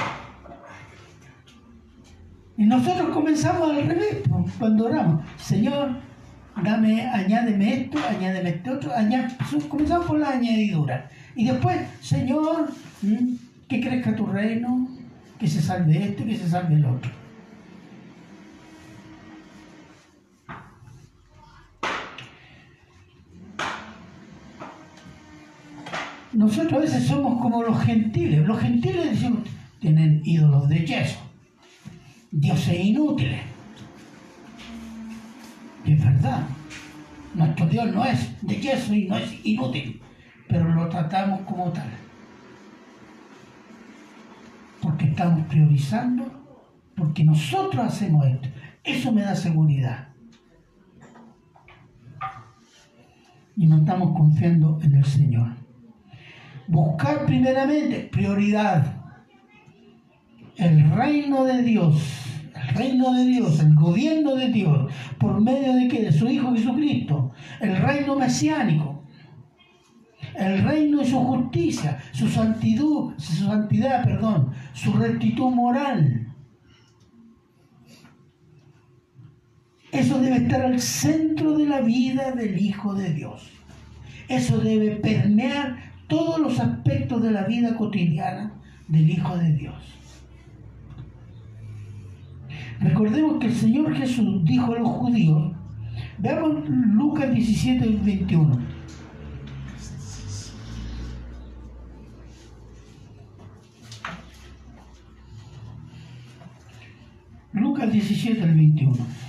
Y 2.58 2.66
nosotros 2.66 3.10
comenzamos 3.10 3.70
al 3.72 3.88
revés, 3.88 4.18
pues, 4.30 4.54
cuando 4.58 4.86
oramos, 4.86 5.26
Señor, 5.38 5.98
dame, 6.64 7.06
añádeme 7.08 7.82
esto, 7.82 8.00
añádeme 8.10 8.50
este 8.50 8.72
otro, 8.72 8.96
añade, 8.96 9.36
comenzamos 9.68 10.08
por 10.08 10.20
la 10.20 10.30
añadidura. 10.30 11.10
Y 11.36 11.48
después, 11.48 11.78
Señor, 12.02 12.72
que 13.68 13.82
crezca 13.82 14.16
tu 14.16 14.26
reino, 14.26 14.88
que 15.38 15.48
se 15.48 15.62
salve 15.62 16.06
este, 16.06 16.26
que 16.26 16.38
se 16.38 16.50
salve 16.50 16.76
el 16.76 16.86
otro. 16.86 17.25
Nosotros 26.46 26.74
a 26.74 26.78
veces 26.78 27.08
somos 27.08 27.42
como 27.42 27.64
los 27.64 27.84
gentiles. 27.84 28.46
Los 28.46 28.60
gentiles 28.60 29.10
decimos, 29.10 29.40
tienen 29.80 30.22
ídolos 30.24 30.70
de 30.70 30.86
yeso, 30.86 31.18
dioses 32.30 32.80
inútiles. 32.80 33.42
Y 35.86 35.94
es 35.94 36.06
verdad, 36.06 36.44
nuestro 37.34 37.66
Dios 37.66 37.92
no 37.92 38.06
es 38.06 38.30
de 38.42 38.62
yeso 38.62 38.94
y 38.94 39.06
no 39.06 39.18
es 39.18 39.44
inútil 39.44 40.00
pero 40.48 40.72
lo 40.72 40.88
tratamos 40.88 41.42
como 41.42 41.72
tal. 41.72 41.90
Porque 44.84 45.06
estamos 45.06 45.48
priorizando, 45.48 46.32
porque 46.96 47.24
nosotros 47.24 47.86
hacemos 47.86 48.28
esto. 48.28 48.50
Eso 48.84 49.12
me 49.12 49.24
da 49.24 49.36
seguridad. 49.36 50.10
Y 53.56 53.66
no 53.66 53.78
estamos 53.78 54.16
confiando 54.16 54.80
en 54.84 54.94
el 54.94 55.06
Señor. 55.06 55.65
Buscar 56.68 57.26
primeramente 57.26 58.10
prioridad. 58.12 59.02
El 60.58 60.90
reino 60.92 61.44
de 61.44 61.62
Dios, 61.62 62.02
el 62.56 62.76
reino 62.76 63.14
de 63.14 63.26
Dios, 63.26 63.60
el 63.60 63.76
gobierno 63.76 64.36
de 64.36 64.48
Dios, 64.50 64.92
por 65.20 65.42
medio 65.42 65.74
de 65.74 65.88
qué? 65.88 66.04
De 66.04 66.12
su 66.12 66.28
Hijo 66.30 66.54
Jesucristo, 66.54 67.32
el 67.60 67.76
reino 67.78 68.16
mesiánico 68.16 68.96
el 70.36 70.64
reino 70.64 71.02
y 71.02 71.06
su 71.06 71.20
justicia, 71.20 72.00
su 72.12 72.28
santidad, 72.28 73.18
su 73.18 73.46
santidad, 73.46 74.04
perdón, 74.04 74.52
su 74.74 74.94
rectitud 74.94 75.52
moral. 75.52 76.28
Eso 79.92 80.20
debe 80.20 80.38
estar 80.38 80.62
al 80.62 80.82
centro 80.82 81.58
de 81.58 81.66
la 81.66 81.82
vida 81.82 82.32
del 82.32 82.60
Hijo 82.60 82.94
de 82.94 83.14
Dios. 83.14 83.50
Eso 84.28 84.58
debe 84.60 84.98
permear 84.98 85.85
todos 86.08 86.40
los 86.40 86.60
aspectos 86.60 87.22
de 87.24 87.32
la 87.32 87.44
vida 87.44 87.76
cotidiana 87.76 88.54
del 88.88 89.10
Hijo 89.10 89.38
de 89.38 89.54
Dios. 89.54 89.76
Recordemos 92.80 93.40
que 93.40 93.48
el 93.48 93.54
Señor 93.54 93.96
Jesús 93.96 94.44
dijo 94.44 94.74
a 94.74 94.80
los 94.80 94.90
judíos, 94.90 95.54
veamos 96.18 96.68
Lucas 96.70 97.34
17, 97.34 98.00
21. 98.04 98.60
Lucas 107.54 107.92
17 107.92 108.44
al 108.44 108.54
21. 108.54 109.25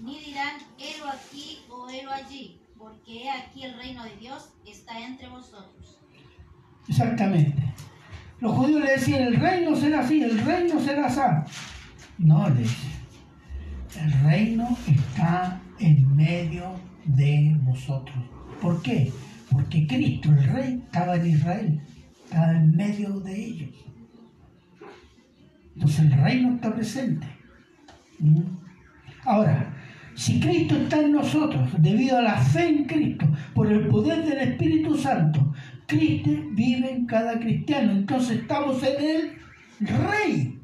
Ni 0.00 0.18
dirán, 0.18 0.56
helo 0.78 1.08
aquí 1.08 1.58
o 1.68 1.88
helo 1.88 2.10
allí, 2.10 2.60
porque 2.76 3.28
aquí 3.30 3.64
el 3.64 3.76
reino 3.76 4.04
de 4.04 4.16
Dios 4.16 4.50
está 4.66 4.98
entre 5.00 5.28
vosotros. 5.28 5.98
Exactamente. 6.88 7.62
Los 8.40 8.52
judíos 8.56 8.80
le 8.80 8.90
decían, 8.92 9.22
el 9.22 9.36
reino 9.36 9.76
será 9.76 10.00
así, 10.00 10.22
el 10.22 10.38
reino 10.44 10.80
será 10.80 11.06
así. 11.06 11.20
No, 12.18 12.48
le 12.50 12.62
dice, 12.62 12.88
el 14.00 14.12
reino 14.24 14.76
está 14.86 15.60
en 15.78 16.16
medio 16.16 16.74
de 17.04 17.56
vosotros. 17.62 18.16
¿Por 18.60 18.82
qué? 18.82 19.12
Porque 19.50 19.86
Cristo, 19.86 20.30
el 20.30 20.44
Rey, 20.44 20.82
estaba 20.84 21.16
en 21.16 21.26
Israel, 21.26 21.80
estaba 22.24 22.52
en 22.52 22.74
medio 22.74 23.20
de 23.20 23.44
ellos. 23.44 23.70
Entonces 25.74 26.00
el 26.00 26.12
reino 26.12 26.54
está 26.54 26.74
presente. 26.74 27.26
¿Mm? 28.18 28.61
Ahora, 29.24 29.72
si 30.14 30.40
Cristo 30.40 30.76
está 30.76 31.00
en 31.00 31.12
nosotros, 31.12 31.70
debido 31.78 32.18
a 32.18 32.22
la 32.22 32.36
fe 32.36 32.68
en 32.68 32.84
Cristo, 32.84 33.26
por 33.54 33.70
el 33.70 33.86
poder 33.88 34.24
del 34.24 34.38
Espíritu 34.38 34.96
Santo, 34.96 35.54
Cristo 35.86 36.30
vive 36.52 36.90
en 36.90 37.06
cada 37.06 37.38
cristiano. 37.38 37.92
Entonces 37.92 38.40
estamos 38.40 38.82
en 38.82 39.04
el 39.04 39.42
Rey. 39.80 40.58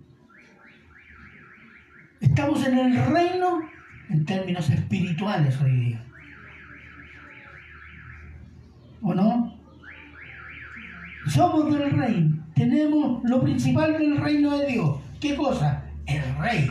Estamos 2.21 2.67
en 2.67 2.79
el 2.79 3.07
reino 3.13 3.61
en 4.11 4.25
términos 4.25 4.69
espirituales 4.71 5.61
hoy 5.61 5.73
día. 5.73 6.05
¿O 9.01 9.15
no? 9.15 9.57
Somos 11.29 11.73
del 11.73 11.91
reino. 11.91 12.45
Tenemos 12.55 13.23
lo 13.25 13.41
principal 13.43 13.93
del 13.93 14.17
reino 14.17 14.59
de 14.59 14.67
Dios. 14.67 15.01
¿Qué 15.21 15.37
cosa? 15.37 15.85
El 16.07 16.23
rey. 16.39 16.69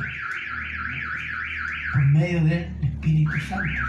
Por 1.97 2.05
medio 2.09 2.43
del 2.43 2.67
Espíritu 2.83 3.31
Santo. 3.49 3.81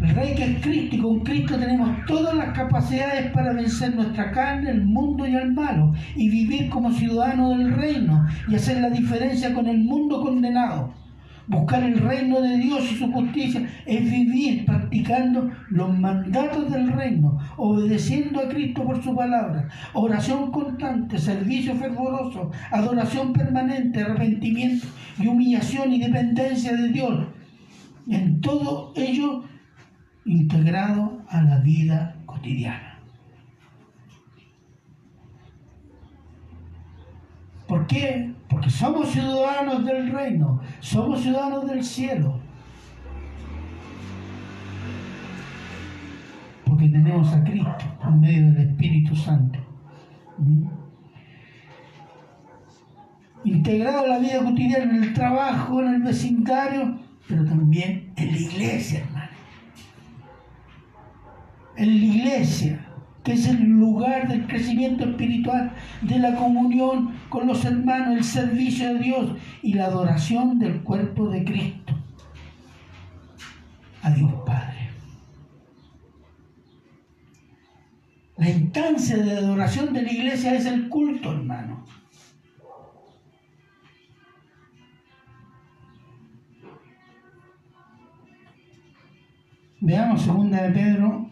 El 0.00 0.14
Rey 0.14 0.34
que 0.34 0.44
es 0.44 0.62
Cristo 0.62 0.96
y 0.96 0.98
con 1.00 1.20
Cristo 1.20 1.58
tenemos 1.58 2.06
todas 2.06 2.34
las 2.34 2.56
capacidades 2.56 3.30
para 3.32 3.52
vencer 3.52 3.94
nuestra 3.94 4.32
carne, 4.32 4.70
el 4.70 4.86
mundo 4.86 5.26
y 5.26 5.36
el 5.36 5.52
malo 5.52 5.92
y 6.16 6.30
vivir 6.30 6.70
como 6.70 6.92
ciudadanos 6.92 7.58
del 7.58 7.74
reino 7.74 8.26
y 8.48 8.54
hacer 8.54 8.80
la 8.80 8.88
diferencia 8.88 9.52
con 9.52 9.66
el 9.66 9.84
mundo 9.84 10.22
condenado. 10.22 10.94
Buscar 11.46 11.82
el 11.82 11.98
reino 11.98 12.40
de 12.40 12.56
Dios 12.56 12.90
y 12.90 12.96
su 12.96 13.12
justicia 13.12 13.68
es 13.84 14.10
vivir 14.10 14.64
practicando 14.64 15.50
los 15.68 15.98
mandatos 15.98 16.70
del 16.70 16.90
reino, 16.92 17.38
obedeciendo 17.58 18.40
a 18.40 18.48
Cristo 18.48 18.82
por 18.84 19.02
su 19.02 19.14
palabra, 19.14 19.68
oración 19.92 20.50
constante, 20.50 21.18
servicio 21.18 21.74
fervoroso, 21.74 22.50
adoración 22.70 23.34
permanente, 23.34 24.02
arrepentimiento 24.02 24.86
y 25.18 25.26
humillación 25.26 25.92
y 25.92 26.00
dependencia 26.00 26.74
de 26.74 26.88
Dios. 26.88 27.26
En 28.08 28.40
todo 28.40 28.92
ello 28.96 29.44
integrado 30.24 31.22
a 31.28 31.42
la 31.42 31.58
vida 31.58 32.16
cotidiana. 32.24 32.98
¿Por 37.66 37.86
qué? 37.86 38.32
Porque 38.54 38.70
somos 38.70 39.10
ciudadanos 39.10 39.84
del 39.84 40.12
reino, 40.12 40.60
somos 40.78 41.20
ciudadanos 41.22 41.66
del 41.66 41.82
cielo. 41.82 42.38
Porque 46.64 46.88
tenemos 46.88 47.32
a 47.32 47.42
Cristo 47.42 47.84
por 48.00 48.12
medio 48.12 48.52
del 48.52 48.68
Espíritu 48.68 49.16
Santo. 49.16 49.58
¿Mm? 50.38 50.68
Integrado 53.42 54.04
a 54.04 54.06
la 54.06 54.18
vida 54.20 54.44
cotidiana, 54.44 54.84
en 54.98 55.02
el 55.02 55.12
trabajo, 55.12 55.80
en 55.82 55.94
el 55.94 56.02
vecindario, 56.02 56.96
pero 57.26 57.44
también 57.44 58.12
en 58.14 58.30
la 58.30 58.38
iglesia, 58.38 59.00
hermano 59.00 59.30
en 61.76 61.88
la 61.88 62.06
iglesia, 62.06 62.83
que 63.24 63.32
es 63.32 63.48
el 63.48 63.62
lugar 63.62 64.28
del 64.28 64.46
crecimiento 64.46 65.04
espiritual, 65.04 65.72
de 66.02 66.18
la 66.18 66.36
comunión 66.36 67.14
con 67.30 67.46
los 67.46 67.64
hermanos, 67.64 68.18
el 68.18 68.24
servicio 68.24 68.92
de 68.92 69.00
Dios 69.00 69.36
y 69.62 69.72
la 69.72 69.86
adoración 69.86 70.58
del 70.58 70.82
cuerpo 70.82 71.30
de 71.30 71.42
Cristo. 71.42 71.94
A 74.02 74.10
Dios 74.10 74.30
Padre. 74.44 74.90
La 78.36 78.50
instancia 78.50 79.16
de 79.16 79.38
adoración 79.38 79.94
de 79.94 80.02
la 80.02 80.12
iglesia 80.12 80.54
es 80.54 80.66
el 80.66 80.90
culto, 80.90 81.32
hermano. 81.32 81.86
Veamos 89.80 90.22
segunda 90.22 90.62
de 90.62 90.70
Pedro 90.72 91.30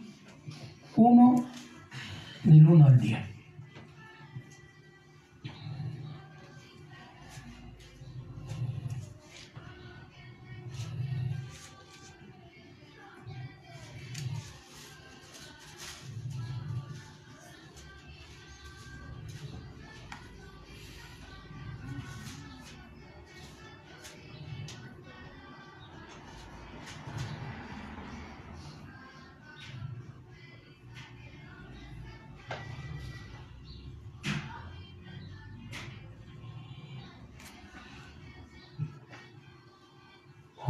1 0.96 1.51
del 2.44 2.66
1 2.66 2.86
al 2.86 3.00
10. 3.00 3.31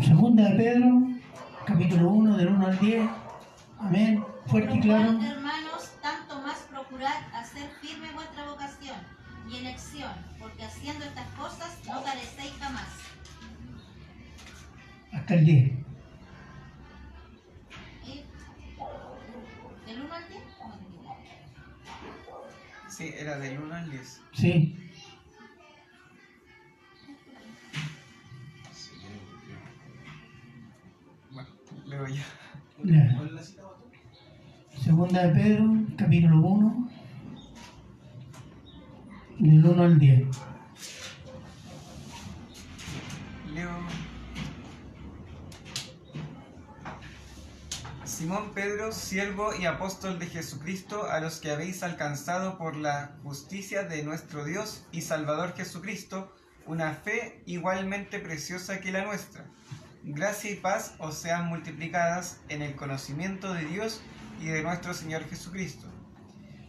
Segunda 0.01 0.49
de 0.49 0.57
Pedro, 0.57 1.03
capítulo 1.67 2.09
1, 2.09 2.37
del 2.39 2.49
1 2.49 2.67
al 2.67 2.79
10. 2.79 3.11
Amén. 3.79 4.25
Fuerte 4.47 4.77
y 4.77 4.81
claro. 4.81 5.21
hermanos, 5.23 5.93
tanto 6.01 6.41
más 6.41 6.67
procurad 6.71 7.15
hacer 7.35 7.69
firme 7.81 8.11
vuestra 8.15 8.49
vocación 8.49 8.97
y 9.49 9.57
elección, 9.59 10.11
porque 10.41 10.65
haciendo 10.65 11.05
estas 11.05 11.27
cosas 11.35 11.79
no 11.87 12.03
carecéis 12.03 12.53
jamás. 12.59 12.89
Hasta 15.13 15.35
el 15.35 15.45
10. 15.45 15.73
¿Del 19.87 20.03
1 20.03 20.15
al 20.15 20.29
10? 20.29 20.43
Sí, 22.89 23.15
era 23.19 23.39
del 23.39 23.59
1 23.59 23.75
al 23.75 23.91
10. 23.91 24.23
Sí. 24.33 24.82
Segunda 34.83 35.27
de 35.27 35.35
Pedro, 35.41 35.73
capítulo 35.97 36.41
1, 36.41 36.91
del 39.39 39.65
1 39.65 39.83
al 39.85 39.99
10. 40.01 40.27
Leo. 43.55 43.71
Simón 48.05 48.51
Pedro, 48.53 48.91
siervo 48.91 49.55
y 49.55 49.67
apóstol 49.67 50.19
de 50.19 50.27
Jesucristo, 50.27 51.09
a 51.09 51.21
los 51.21 51.39
que 51.39 51.53
habéis 51.53 51.85
alcanzado 51.85 52.59
por 52.59 52.77
la 52.77 53.13
justicia 53.23 53.85
de 53.85 54.03
nuestro 54.03 54.45
Dios 54.45 54.85
y 54.91 55.03
Salvador 55.03 55.55
Jesucristo, 55.55 56.35
una 56.67 56.95
fe 56.95 57.43
igualmente 57.47 58.19
preciosa 58.19 58.81
que 58.81 58.91
la 58.91 59.05
nuestra 59.05 59.45
gracia 60.05 60.51
y 60.51 60.57
paz 60.57 60.95
os 60.99 61.17
sean 61.17 61.47
multiplicadas 61.47 62.41
en 62.49 62.63
el 62.63 62.75
conocimiento 62.75 63.55
de 63.55 63.65
Dios 63.65 64.03
y 64.41 64.47
de 64.47 64.63
nuestro 64.63 64.95
Señor 64.95 65.29
Jesucristo. 65.29 65.87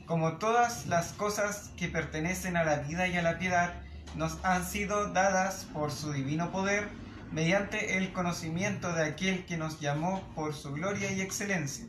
Como 0.05 0.37
todas 0.37 0.85
las 0.85 1.13
cosas 1.13 1.71
que 1.75 1.87
pertenecen 1.87 2.57
a 2.57 2.63
la 2.63 2.77
vida 2.77 3.07
y 3.07 3.17
a 3.17 3.23
la 3.23 3.39
piedad 3.39 3.73
nos 4.15 4.37
han 4.43 4.63
sido 4.65 5.11
dadas 5.11 5.65
por 5.73 5.91
su 5.91 6.13
divino 6.13 6.51
poder, 6.51 6.89
mediante 7.31 7.97
el 7.97 8.13
conocimiento 8.13 8.93
de 8.93 9.05
aquel 9.05 9.45
que 9.45 9.57
nos 9.57 9.79
llamó 9.79 10.21
por 10.35 10.53
su 10.53 10.71
gloria 10.73 11.11
y 11.11 11.21
excelencia, 11.21 11.85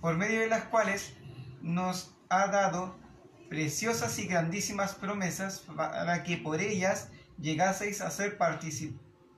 por 0.00 0.16
medio 0.16 0.40
de 0.40 0.48
las 0.48 0.64
cuales 0.64 1.12
nos 1.60 2.14
ha 2.30 2.46
dado 2.46 2.96
preciosas 3.50 4.18
y 4.18 4.26
grandísimas 4.26 4.94
promesas 4.94 5.58
para 5.76 6.22
que 6.22 6.38
por 6.38 6.62
ellas 6.62 7.10
llegaseis 7.38 8.00
a 8.00 8.10
ser 8.10 8.38
participantes 8.38 9.01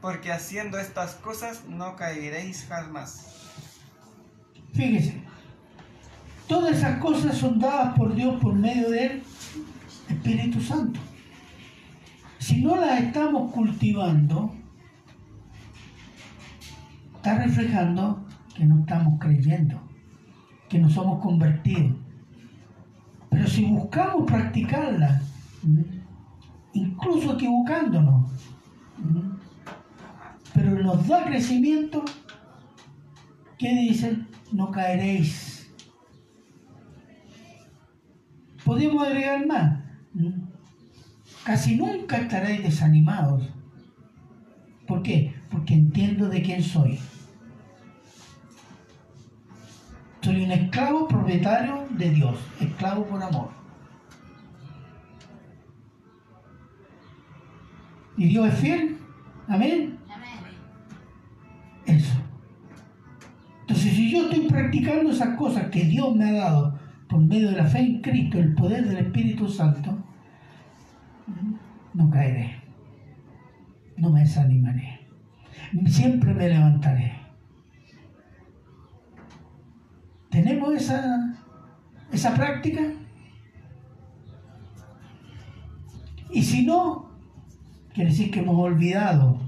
porque 0.00 0.32
haciendo 0.32 0.78
estas 0.78 1.14
cosas 1.14 1.64
no 1.68 1.96
caeréis 1.96 2.66
jamás. 2.68 3.26
Fíjese, 4.72 5.22
todas 6.46 6.76
esas 6.78 6.98
cosas 7.00 7.36
son 7.36 7.58
dadas 7.58 7.96
por 7.96 8.14
Dios 8.14 8.40
por 8.40 8.54
medio 8.54 8.90
del 8.90 9.22
Espíritu 10.08 10.60
Santo. 10.60 11.00
Si 12.38 12.62
no 12.62 12.76
las 12.76 13.00
estamos 13.00 13.52
cultivando, 13.52 14.54
está 17.16 17.34
reflejando 17.34 18.24
que 18.54 18.64
no 18.64 18.80
estamos 18.80 19.18
creyendo, 19.20 19.80
que 20.68 20.78
no 20.78 20.88
somos 20.88 21.22
convertidos. 21.22 21.92
Pero 23.28 23.46
si 23.46 23.64
buscamos 23.66 24.24
practicarlas, 24.26 25.22
incluso 26.72 27.34
equivocándonos, 27.34 28.30
pero 30.54 30.82
nos 30.82 31.06
da 31.06 31.24
crecimiento, 31.24 32.04
¿qué 33.58 33.68
dicen? 33.68 34.28
No 34.52 34.70
caeréis. 34.70 35.72
Podemos 38.64 39.06
agregar 39.06 39.46
más. 39.46 39.80
Casi 41.44 41.76
nunca 41.76 42.18
estaréis 42.18 42.62
desanimados. 42.62 43.48
¿Por 44.86 45.02
qué? 45.02 45.34
Porque 45.50 45.74
entiendo 45.74 46.28
de 46.28 46.42
quién 46.42 46.62
soy. 46.62 46.98
Soy 50.20 50.44
un 50.44 50.50
esclavo 50.50 51.08
propietario 51.08 51.86
de 51.90 52.10
Dios, 52.10 52.38
esclavo 52.60 53.06
por 53.06 53.22
amor. 53.22 53.50
¿Y 58.16 58.28
Dios 58.28 58.48
es 58.48 58.54
fiel? 58.60 58.98
Amén. 59.48 59.99
Si 63.80 64.10
yo 64.10 64.24
estoy 64.24 64.46
practicando 64.46 65.10
esas 65.10 65.36
cosas 65.38 65.70
que 65.70 65.84
Dios 65.84 66.14
me 66.14 66.28
ha 66.28 66.32
dado 66.32 66.78
por 67.08 67.18
medio 67.18 67.48
de 67.48 67.56
la 67.56 67.64
fe 67.64 67.80
en 67.80 68.02
Cristo, 68.02 68.38
el 68.38 68.52
poder 68.52 68.86
del 68.86 69.06
Espíritu 69.06 69.48
Santo, 69.48 69.96
no 71.94 72.10
caeré, 72.10 72.60
no 73.96 74.10
me 74.10 74.20
desanimaré, 74.20 75.00
siempre 75.86 76.34
me 76.34 76.48
levantaré. 76.50 77.12
¿Tenemos 80.28 80.74
esa, 80.74 81.34
esa 82.12 82.34
práctica? 82.34 82.82
Y 86.30 86.42
si 86.42 86.66
no, 86.66 87.12
quiere 87.94 88.10
decir 88.10 88.30
que 88.30 88.40
hemos 88.40 88.58
olvidado, 88.58 89.40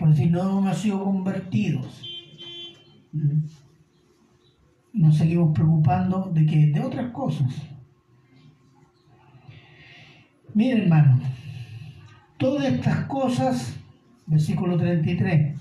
por 0.00 0.10
decir, 0.10 0.32
no 0.32 0.58
hemos 0.58 0.78
sido 0.78 1.04
convertidos. 1.04 2.11
Nos 4.92 5.16
seguimos 5.16 5.54
preocupando 5.54 6.30
de 6.32 6.46
que 6.46 6.66
de 6.66 6.80
otras 6.80 7.10
cosas. 7.12 7.50
Miren, 10.54 10.82
hermano, 10.82 11.20
todas 12.36 12.72
estas 12.72 13.06
cosas, 13.06 13.76
versículo 14.26 14.76
33, 14.76 15.58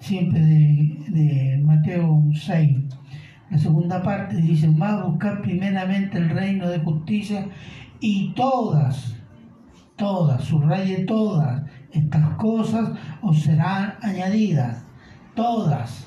siempre 0.00 0.40
de, 0.40 1.04
de 1.08 1.62
Mateo 1.64 2.24
6, 2.34 2.76
la 3.50 3.58
segunda 3.58 4.02
parte 4.02 4.36
dice, 4.36 4.68
más 4.68 5.02
buscar 5.04 5.40
primeramente 5.40 6.18
el 6.18 6.28
reino 6.28 6.68
de 6.68 6.80
justicia 6.80 7.48
y 8.00 8.32
todas, 8.34 9.14
todas, 9.96 10.44
subraye 10.44 11.04
todas 11.04 11.62
estas 11.92 12.36
cosas 12.36 12.90
os 13.22 13.40
serán 13.40 13.94
añadidas. 14.02 14.87
Todas. 15.38 16.04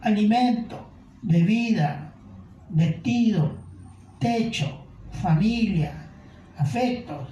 Alimento, 0.00 0.88
bebida, 1.20 2.14
vestido, 2.70 3.52
techo, 4.18 4.86
familia, 5.10 6.08
afectos, 6.56 7.28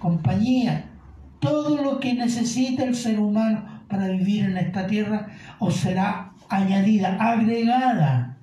compañía, 0.00 0.90
todo 1.38 1.80
lo 1.80 2.00
que 2.00 2.14
necesita 2.14 2.82
el 2.82 2.96
ser 2.96 3.20
humano 3.20 3.84
para 3.88 4.08
vivir 4.08 4.46
en 4.46 4.56
esta 4.56 4.88
tierra 4.88 5.28
os 5.60 5.76
será 5.76 6.32
añadida, 6.48 7.16
agregada. 7.20 8.36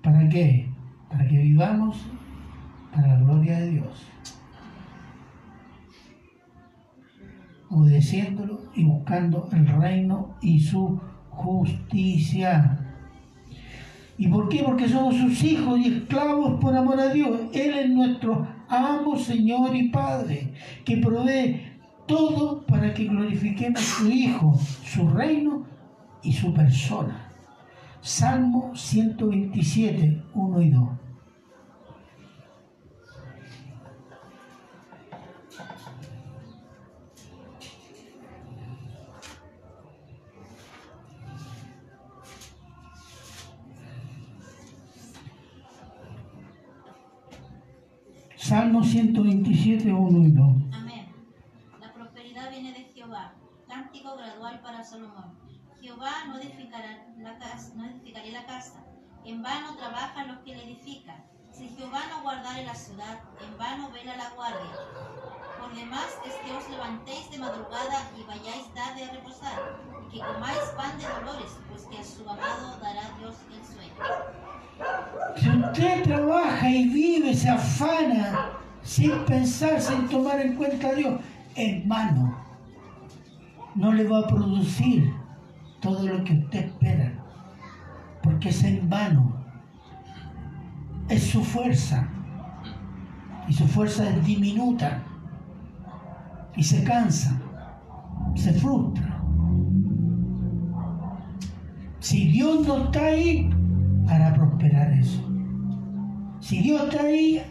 ¿Para 0.00 0.28
qué? 0.28 0.70
Para 1.10 1.26
que 1.26 1.38
vivamos 1.38 2.06
para 2.94 3.08
la 3.08 3.16
gloria 3.16 3.58
de 3.58 3.70
Dios. 3.72 4.06
Obedeciéndolo 7.72 8.60
y 8.74 8.84
buscando 8.84 9.48
el 9.52 9.66
reino 9.66 10.36
y 10.42 10.60
su 10.60 11.00
justicia. 11.30 12.78
¿Y 14.18 14.28
por 14.28 14.48
qué? 14.48 14.62
Porque 14.62 14.88
somos 14.88 15.16
sus 15.16 15.42
hijos 15.42 15.80
y 15.80 15.88
esclavos 15.88 16.60
por 16.60 16.76
amor 16.76 17.00
a 17.00 17.12
Dios. 17.12 17.40
Él 17.54 17.74
es 17.78 17.90
nuestro 17.90 18.46
amo, 18.68 19.18
Señor 19.18 19.74
y 19.74 19.88
Padre, 19.88 20.52
que 20.84 20.98
provee 20.98 21.62
todo 22.06 22.64
para 22.66 22.92
que 22.92 23.06
glorifiquemos 23.06 23.80
su 23.80 24.08
Hijo, 24.08 24.58
su 24.84 25.08
reino 25.08 25.64
y 26.22 26.32
su 26.32 26.52
persona. 26.52 27.32
Salmo 28.00 28.72
127, 28.74 30.22
1 30.34 30.62
y 30.62 30.70
2. 30.70 30.88
Salmo 48.52 48.84
127, 48.84 49.90
1 49.90 50.28
y 50.28 50.30
2. 50.30 50.46
Amén. 50.74 51.06
La 51.80 51.90
prosperidad 51.94 52.50
viene 52.50 52.72
de 52.72 52.84
Jehová. 52.92 53.32
Cántico 53.66 54.14
gradual 54.14 54.60
para 54.60 54.84
Salomón. 54.84 55.38
Jehová 55.80 56.26
no 56.26 56.36
edificará 56.36 57.06
la 57.16 57.38
casa, 57.38 57.72
no 57.74 57.86
edificaría 57.86 58.42
la 58.42 58.44
casa. 58.44 58.84
En 59.24 59.42
vano 59.42 59.74
trabajan 59.78 60.28
los 60.28 60.40
que 60.40 60.54
la 60.54 60.64
edifican. 60.64 61.24
Si 61.50 61.66
Jehová 61.70 62.00
no 62.10 62.20
guardare 62.20 62.66
la 62.66 62.74
ciudad, 62.74 63.20
en 63.40 63.56
vano 63.56 63.90
vela 63.90 64.18
la 64.18 64.28
guardia. 64.36 64.76
Por 65.58 65.74
demás 65.74 66.18
es 66.26 66.34
que 66.34 66.52
os 66.52 66.68
levantéis 66.68 67.30
de 67.30 67.38
madrugada 67.38 68.10
y 68.20 68.22
vayáis 68.24 68.68
tarde 68.74 69.04
a 69.04 69.12
reposar, 69.12 69.80
y 70.10 70.18
que 70.18 70.26
comáis 70.26 70.60
pan 70.76 70.98
de 70.98 71.08
dolores, 71.08 71.58
pues 71.70 71.86
que 71.86 71.96
a 71.96 72.04
su 72.04 72.28
amado 72.28 72.78
dará 72.82 73.16
Dios 73.18 73.34
el 73.50 73.64
sueño. 73.64 74.51
Si 75.36 75.48
usted 75.48 76.02
trabaja 76.04 76.70
y 76.70 76.88
vive, 76.88 77.34
se 77.34 77.48
afana, 77.48 78.50
sin 78.82 79.12
pensar, 79.24 79.80
sin 79.80 80.08
tomar 80.08 80.40
en 80.40 80.56
cuenta 80.56 80.88
a 80.88 80.92
Dios, 80.92 81.20
hermano, 81.54 82.36
no 83.74 83.92
le 83.92 84.06
va 84.06 84.20
a 84.20 84.26
producir 84.26 85.12
todo 85.80 86.06
lo 86.06 86.22
que 86.24 86.34
usted 86.34 86.66
espera, 86.66 87.12
porque 88.22 88.50
es 88.50 88.62
en 88.64 88.88
vano. 88.88 89.32
Es 91.08 91.24
su 91.24 91.42
fuerza, 91.42 92.08
y 93.48 93.52
su 93.52 93.66
fuerza 93.66 94.08
es 94.08 94.24
diminuta, 94.24 95.02
y 96.56 96.62
se 96.62 96.84
cansa, 96.84 97.40
se 98.34 98.52
frustra. 98.52 99.22
Si 102.00 102.28
Dios 102.28 102.66
no 102.66 102.84
está 102.84 103.04
ahí, 103.06 103.50
para 104.06 104.34
prosperar 104.34 104.92
eso. 104.92 105.22
Si 106.40 106.60
Dios 106.60 106.82
está 106.82 107.04
ahí, 107.04 107.42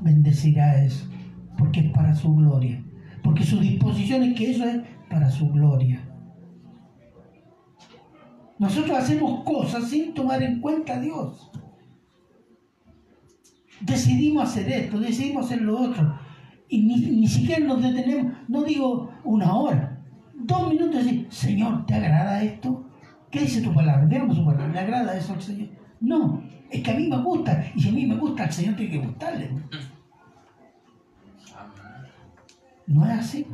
bendecirá 0.00 0.82
eso, 0.84 1.06
porque 1.58 1.80
es 1.80 1.92
para 1.92 2.14
su 2.14 2.34
gloria. 2.34 2.82
Porque 3.22 3.44
su 3.44 3.58
disposición 3.60 4.22
es 4.22 4.34
que 4.34 4.50
eso 4.50 4.64
es 4.64 4.82
para 5.08 5.30
su 5.30 5.50
gloria. 5.50 6.00
Nosotros 8.58 8.96
hacemos 8.96 9.42
cosas 9.44 9.88
sin 9.88 10.14
tomar 10.14 10.42
en 10.42 10.60
cuenta 10.60 10.94
a 10.94 11.00
Dios. 11.00 11.50
Decidimos 13.80 14.44
hacer 14.44 14.70
esto, 14.70 15.00
decidimos 15.00 15.46
hacer 15.46 15.62
lo 15.62 15.80
otro. 15.80 16.16
Y 16.68 16.82
ni, 16.82 16.94
ni 16.94 17.26
siquiera 17.26 17.66
nos 17.66 17.82
detenemos, 17.82 18.32
no 18.48 18.62
digo 18.62 19.10
una 19.24 19.54
hora, 19.54 20.00
dos 20.34 20.68
minutos 20.68 21.04
y 21.06 21.26
Señor, 21.28 21.86
¿te 21.86 21.94
agrada 21.94 22.42
esto? 22.42 22.88
¿Qué 23.32 23.40
dice 23.40 23.62
tu 23.62 23.72
palabra? 23.72 24.04
Veamos 24.04 24.36
su 24.36 24.44
palabra. 24.44 24.68
¿Le 24.68 24.78
agrada 24.78 25.16
eso 25.16 25.32
al 25.32 25.40
Señor? 25.40 25.70
No, 26.00 26.42
es 26.70 26.82
que 26.82 26.90
a 26.90 26.94
mí 26.94 27.08
me 27.08 27.16
gusta. 27.16 27.64
Y 27.74 27.80
si 27.80 27.88
a 27.88 27.92
mí 27.92 28.06
me 28.06 28.16
gusta, 28.16 28.44
al 28.44 28.52
Señor 28.52 28.76
tiene 28.76 28.92
que 28.92 29.06
gustarle. 29.06 29.50
No 32.86 33.06
es 33.06 33.12
así. 33.12 33.46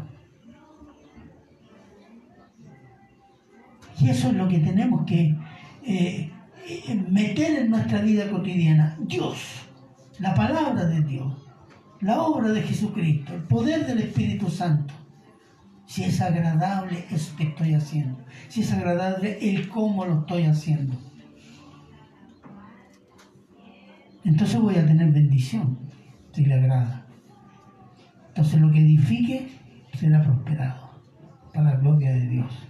Y 4.01 4.11
eso 4.11 4.29
es 4.29 4.35
lo 4.35 4.49
que 4.49 4.59
tenemos 4.59 5.07
que 5.07 5.37
eh, 5.85 6.33
eh, 6.67 7.05
meter 7.09 7.61
en 7.61 7.71
nuestra 7.71 8.01
vida 8.01 8.29
cotidiana. 8.29 8.97
Dios, 9.01 9.39
la 10.19 10.35
palabra 10.35 10.87
de 10.87 11.03
Dios, 11.03 11.33
la 12.01 12.21
obra 12.23 12.49
de 12.49 12.63
Jesucristo, 12.63 13.33
el 13.33 13.43
poder 13.43 13.87
del 13.87 14.01
Espíritu 14.01 14.51
Santo. 14.51 14.93
Si 15.89 16.05
es 16.05 16.21
agradable 16.21 17.07
eso 17.11 17.35
que 17.35 17.45
estoy 17.45 17.73
haciendo, 17.73 18.19
si 18.51 18.61
es 18.61 18.71
agradable 18.75 19.39
el 19.41 19.71
cómo 19.71 20.05
lo 20.05 20.21
estoy 20.21 20.45
haciendo. 20.45 20.95
Entonces 24.23 24.61
voy 24.61 24.75
a 24.77 24.87
tener 24.87 25.11
bendición, 25.11 25.79
si 26.33 26.45
le 26.45 26.55
agrada. 26.55 27.07
Entonces 28.29 28.61
lo 28.61 28.71
que 28.71 28.81
edifique 28.81 29.49
será 29.99 30.23
prosperado 30.23 30.91
para 31.55 31.71
la 31.71 31.77
gloria 31.77 32.13
de 32.13 32.27
Dios. 32.29 32.69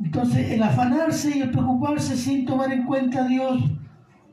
Entonces 0.00 0.52
el 0.52 0.62
afanarse 0.62 1.36
y 1.36 1.42
el 1.42 1.50
preocuparse 1.50 2.16
sin 2.16 2.46
tomar 2.46 2.72
en 2.72 2.84
cuenta 2.86 3.24
a 3.24 3.28
Dios 3.28 3.77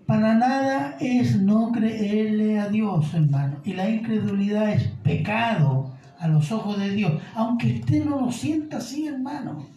para 0.05 0.35
nada 0.35 0.97
es 0.99 1.41
no 1.41 1.71
creerle 1.71 2.59
a 2.59 2.69
Dios, 2.69 3.13
hermano. 3.13 3.57
Y 3.63 3.73
la 3.73 3.89
incredulidad 3.89 4.71
es 4.71 4.83
pecado 5.03 5.93
a 6.19 6.27
los 6.27 6.51
ojos 6.51 6.79
de 6.79 6.91
Dios, 6.91 7.21
aunque 7.33 7.79
usted 7.79 8.05
no 8.05 8.21
lo 8.21 8.31
sienta 8.31 8.77
así, 8.77 9.07
hermano. 9.07 9.67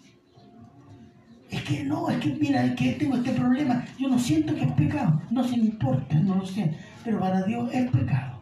Es 1.51 1.63
que 1.63 1.83
no, 1.83 2.11
es 2.11 2.19
que 2.19 2.35
mira, 2.35 2.65
es 2.65 2.75
que 2.75 2.93
tengo 2.93 3.17
este 3.17 3.33
problema, 3.33 3.85
yo 3.99 4.09
no 4.09 4.19
siento 4.19 4.55
que 4.55 4.65
es 4.65 4.73
pecado, 4.73 5.23
no 5.31 5.43
se 5.43 5.57
me 5.57 5.65
importa, 5.65 6.15
no 6.21 6.35
lo 6.35 6.47
siento, 6.47 6.77
pero 7.03 7.19
para 7.19 7.43
Dios 7.43 7.71
es 7.73 7.91
pecado. 7.91 8.39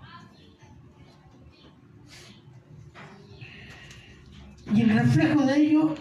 Y 4.74 4.80
el 4.80 4.90
reflejo 4.90 5.42
de 5.42 5.56
ello, 5.56 5.94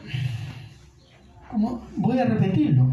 como 1.51 1.83
voy 1.95 2.17
a 2.17 2.25
repetirlo, 2.25 2.87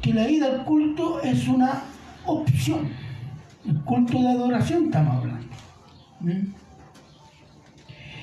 que 0.00 0.14
la 0.14 0.28
ida 0.28 0.46
al 0.46 0.64
culto 0.64 1.20
es 1.22 1.46
una 1.48 1.82
opción. 2.24 2.88
El 3.66 3.80
culto 3.80 4.18
de 4.20 4.28
adoración 4.28 4.86
estamos 4.86 5.16
hablando. 5.16 5.46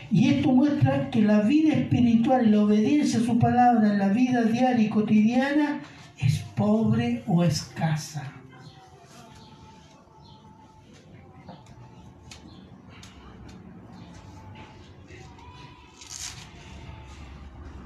Y 0.10 0.30
esto 0.30 0.52
muestra 0.52 1.10
que 1.10 1.22
la 1.22 1.42
vida 1.42 1.74
espiritual 1.74 2.50
la 2.52 2.64
obediencia 2.64 3.20
a 3.20 3.24
su 3.24 3.38
palabra 3.38 3.92
en 3.92 4.00
la 4.00 4.10
vida 4.10 4.44
diaria 4.44 4.86
y 4.86 4.90
cotidiana 4.90 5.82
es 6.18 6.40
pobre 6.56 7.24
o 7.28 7.44
escasa. 7.44 8.34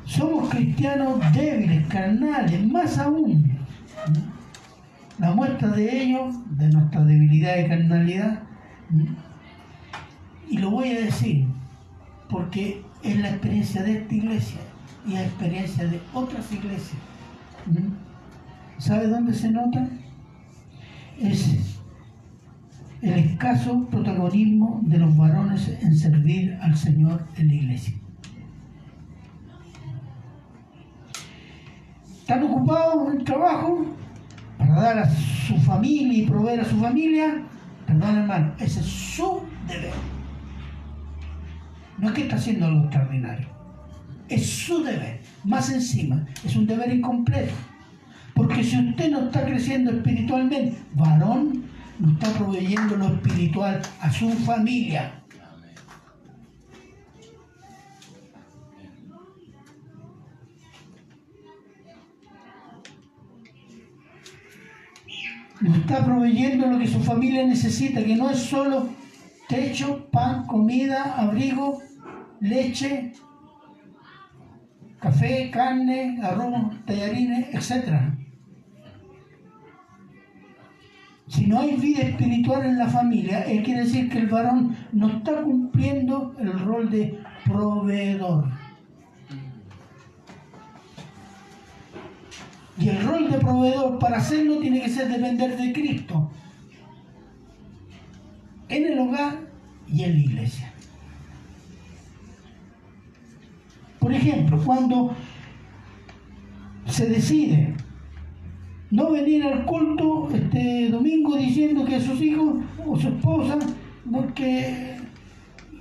Somos 0.06 0.50
cristianos 0.50 1.20
débiles, 1.34 1.88
carnales, 1.88 2.68
más 2.68 2.98
aún. 3.00 3.61
La 5.20 5.32
muestra 5.32 5.70
de 5.70 6.04
ello, 6.04 6.32
de 6.52 6.70
nuestra 6.70 7.04
debilidad 7.04 7.58
y 7.58 7.68
carnalidad, 7.68 8.44
y 10.50 10.58
lo 10.58 10.72
voy 10.72 10.90
a 10.90 11.02
decir, 11.02 11.48
porque 12.30 12.84
es 13.04 13.20
la 13.20 13.30
experiencia 13.30 13.84
de 13.84 14.00
esta 14.00 14.16
iglesia 14.16 14.62
y 15.08 15.14
la 15.14 15.24
experiencia 15.24 15.88
de 15.88 16.00
otras 16.14 16.52
iglesias. 16.52 17.02
¿Sabe 18.78 19.08
dónde 19.08 19.34
se 19.34 19.52
nota? 19.52 19.88
Es 21.20 21.78
el 23.02 23.14
escaso 23.14 23.88
protagonismo 23.90 24.82
de 24.84 24.98
los 24.98 25.16
varones 25.16 25.68
en 25.82 25.96
servir 25.96 26.58
al 26.62 26.76
Señor 26.76 27.28
en 27.38 27.48
la 27.48 27.54
iglesia. 27.54 28.01
Están 32.32 32.46
ocupados 32.46 33.12
en 33.12 33.20
el 33.20 33.26
trabajo 33.26 33.86
para 34.58 34.82
dar 34.82 35.00
a 35.00 35.10
su 35.10 35.58
familia 35.58 36.20
y 36.20 36.26
proveer 36.26 36.62
a 36.62 36.64
su 36.64 36.78
familia. 36.78 37.44
Perdón, 37.86 38.20
hermano, 38.20 38.54
ese 38.58 38.80
es 38.80 38.86
su 38.86 39.42
deber. 39.68 39.92
No 41.98 42.08
es 42.08 42.14
que 42.14 42.22
está 42.22 42.38
haciendo 42.38 42.68
algo 42.68 42.84
extraordinario. 42.84 43.48
Es 44.30 44.50
su 44.50 44.82
deber. 44.82 45.20
Más 45.44 45.74
encima, 45.74 46.26
es 46.46 46.56
un 46.56 46.68
deber 46.68 46.94
incompleto. 46.94 47.52
Porque 48.34 48.64
si 48.64 48.80
usted 48.80 49.12
no 49.12 49.26
está 49.26 49.44
creciendo 49.44 49.92
espiritualmente, 49.92 50.78
varón, 50.94 51.66
no 52.00 52.14
está 52.14 52.30
proveyendo 52.30 52.96
lo 52.96 53.08
espiritual 53.08 53.82
a 54.00 54.10
su 54.10 54.30
familia. 54.30 55.21
Está 65.64 66.04
proveyendo 66.04 66.68
lo 66.68 66.80
que 66.80 66.88
su 66.88 67.00
familia 67.00 67.46
necesita, 67.46 68.04
que 68.04 68.16
no 68.16 68.30
es 68.30 68.40
solo 68.40 68.90
techo, 69.48 70.08
pan, 70.12 70.48
comida, 70.48 71.16
abrigo, 71.18 71.82
leche, 72.40 73.14
café, 75.00 75.52
carne, 75.52 76.20
arroz, 76.24 76.86
tallarines, 76.86 77.54
etc. 77.54 78.12
Si 81.28 81.48
no 81.48 81.60
hay 81.60 81.76
vida 81.76 82.02
espiritual 82.02 82.66
en 82.66 82.78
la 82.78 82.88
familia, 82.88 83.44
él 83.44 83.64
quiere 83.64 83.84
decir 83.84 84.10
que 84.10 84.20
el 84.20 84.28
varón 84.28 84.76
no 84.92 85.10
está 85.10 85.42
cumpliendo 85.42 86.36
el 86.40 86.60
rol 86.60 86.90
de 86.90 87.20
proveedor. 87.46 88.61
Y 92.82 92.90
el 92.90 93.04
rol 93.04 93.30
de 93.30 93.38
proveedor 93.38 94.00
para 94.00 94.18
hacerlo 94.18 94.58
tiene 94.58 94.82
que 94.82 94.90
ser 94.90 95.08
depender 95.08 95.56
de 95.56 95.72
Cristo 95.72 96.32
en 98.70 98.86
el 98.86 99.00
hogar 99.00 99.36
y 99.88 100.04
en 100.04 100.14
la 100.14 100.20
iglesia. 100.20 100.74
Por 104.00 104.12
ejemplo, 104.12 104.60
cuando 104.66 105.14
se 106.88 107.06
decide 107.08 107.76
no 108.90 109.12
venir 109.12 109.44
al 109.44 109.64
culto 109.66 110.30
este 110.34 110.90
domingo 110.90 111.38
diciendo 111.38 111.86
que 111.86 112.02
sus 112.02 112.20
hijos 112.20 112.64
o 112.84 112.98
su 112.98 113.10
esposa, 113.10 113.60
porque 114.12 114.98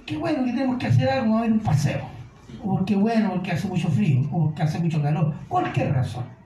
qué 0.05 0.19
bueno 0.19 0.45
que 0.45 0.53
tenemos 0.53 0.77
que 0.77 0.87
hacer 0.89 1.09
algo, 1.09 1.39
a 1.39 1.41
ver 1.43 1.53
un 1.53 1.61
paseo, 1.61 2.03
o 2.63 2.77
porque 2.77 2.95
bueno, 2.95 3.31
porque 3.31 3.53
hace 3.53 3.69
mucho 3.69 3.89
frío, 3.89 4.29
o 4.31 4.45
porque 4.45 4.63
hace 4.63 4.79
mucho 4.81 5.01
calor, 5.01 5.35
cualquier 5.49 5.95
razón. 5.95 6.40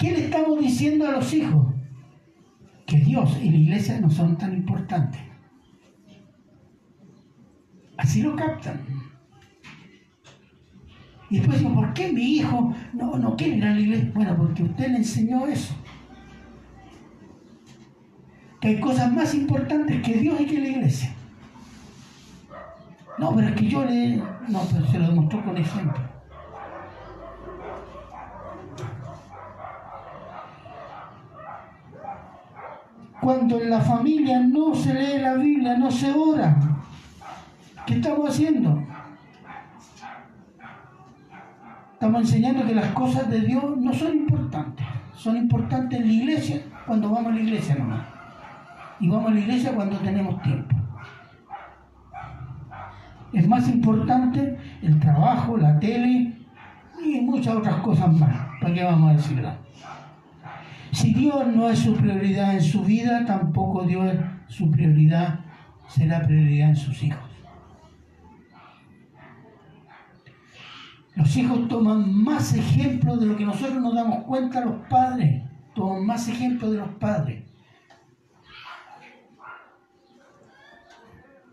¿Qué 0.00 0.12
le 0.12 0.24
estamos 0.24 0.58
diciendo 0.58 1.06
a 1.06 1.12
los 1.12 1.34
hijos? 1.34 1.74
Que 2.86 2.96
Dios 3.00 3.38
y 3.42 3.50
la 3.50 3.56
iglesia 3.58 4.00
no 4.00 4.08
son 4.08 4.38
tan 4.38 4.54
importantes. 4.54 5.20
Así 7.98 8.22
lo 8.22 8.34
captan. 8.34 8.80
Y 11.28 11.36
después 11.36 11.58
digo, 11.58 11.74
¿por 11.74 11.92
qué 11.92 12.10
mi 12.10 12.22
hijo 12.22 12.74
no, 12.94 13.18
no 13.18 13.36
quiere 13.36 13.56
ir 13.56 13.64
a 13.66 13.74
la 13.74 13.80
iglesia? 13.80 14.10
Bueno, 14.14 14.36
porque 14.38 14.62
usted 14.62 14.88
le 14.88 14.96
enseñó 14.96 15.46
eso. 15.46 15.74
Que 18.58 18.68
hay 18.68 18.80
cosas 18.80 19.12
más 19.12 19.34
importantes 19.34 20.02
que 20.02 20.14
Dios 20.14 20.40
y 20.40 20.46
que 20.46 20.60
la 20.60 20.68
iglesia. 20.68 21.12
No, 23.18 23.36
pero 23.36 23.48
es 23.48 23.54
que 23.54 23.68
yo 23.68 23.84
le... 23.84 24.16
No, 24.16 24.62
pero 24.72 24.86
se 24.86 24.98
lo 24.98 25.08
demostró 25.08 25.44
con 25.44 25.58
ejemplo. 25.58 26.09
Cuando 33.20 33.60
en 33.60 33.70
la 33.70 33.80
familia 33.80 34.40
no 34.40 34.74
se 34.74 34.94
lee 34.94 35.20
la 35.20 35.34
Biblia, 35.34 35.76
no 35.76 35.90
se 35.90 36.10
ora, 36.12 36.56
¿qué 37.86 37.94
estamos 37.94 38.30
haciendo? 38.30 38.82
Estamos 41.92 42.22
enseñando 42.22 42.64
que 42.64 42.74
las 42.74 42.86
cosas 42.92 43.28
de 43.28 43.40
Dios 43.40 43.76
no 43.76 43.92
son 43.92 44.12
importantes. 44.14 44.86
Son 45.14 45.36
importantes 45.36 46.00
en 46.00 46.06
la 46.06 46.12
iglesia 46.14 46.62
cuando 46.86 47.10
vamos 47.10 47.32
a 47.32 47.34
la 47.34 47.40
iglesia 47.42 47.74
nomás. 47.74 48.06
Y 49.00 49.08
vamos 49.08 49.30
a 49.30 49.34
la 49.34 49.40
iglesia 49.40 49.72
cuando 49.74 49.98
tenemos 49.98 50.40
tiempo. 50.40 50.76
Es 53.34 53.46
más 53.46 53.68
importante 53.68 54.58
el 54.80 54.98
trabajo, 54.98 55.58
la 55.58 55.78
tele 55.78 56.38
y 57.04 57.20
muchas 57.20 57.54
otras 57.54 57.76
cosas 57.76 58.12
más. 58.14 58.34
¿Para 58.60 58.74
qué 58.74 58.82
vamos 58.82 59.10
a 59.10 59.16
decirla? 59.16 59.56
Si 60.92 61.14
Dios 61.14 61.46
no 61.46 61.68
es 61.68 61.78
su 61.78 61.94
prioridad 61.94 62.54
en 62.54 62.62
su 62.62 62.82
vida, 62.82 63.24
tampoco 63.24 63.84
Dios 63.84 64.16
su 64.48 64.70
prioridad 64.70 65.40
será 65.88 66.22
prioridad 66.22 66.70
en 66.70 66.76
sus 66.76 67.02
hijos. 67.02 67.30
Los 71.14 71.36
hijos 71.36 71.68
toman 71.68 72.12
más 72.24 72.54
ejemplo 72.54 73.16
de 73.16 73.26
lo 73.26 73.36
que 73.36 73.44
nosotros 73.44 73.80
nos 73.80 73.94
damos 73.94 74.24
cuenta 74.24 74.64
los 74.64 74.86
padres. 74.88 75.44
Toman 75.74 76.06
más 76.06 76.28
ejemplo 76.28 76.70
de 76.70 76.78
los 76.78 76.88
padres. 76.94 77.44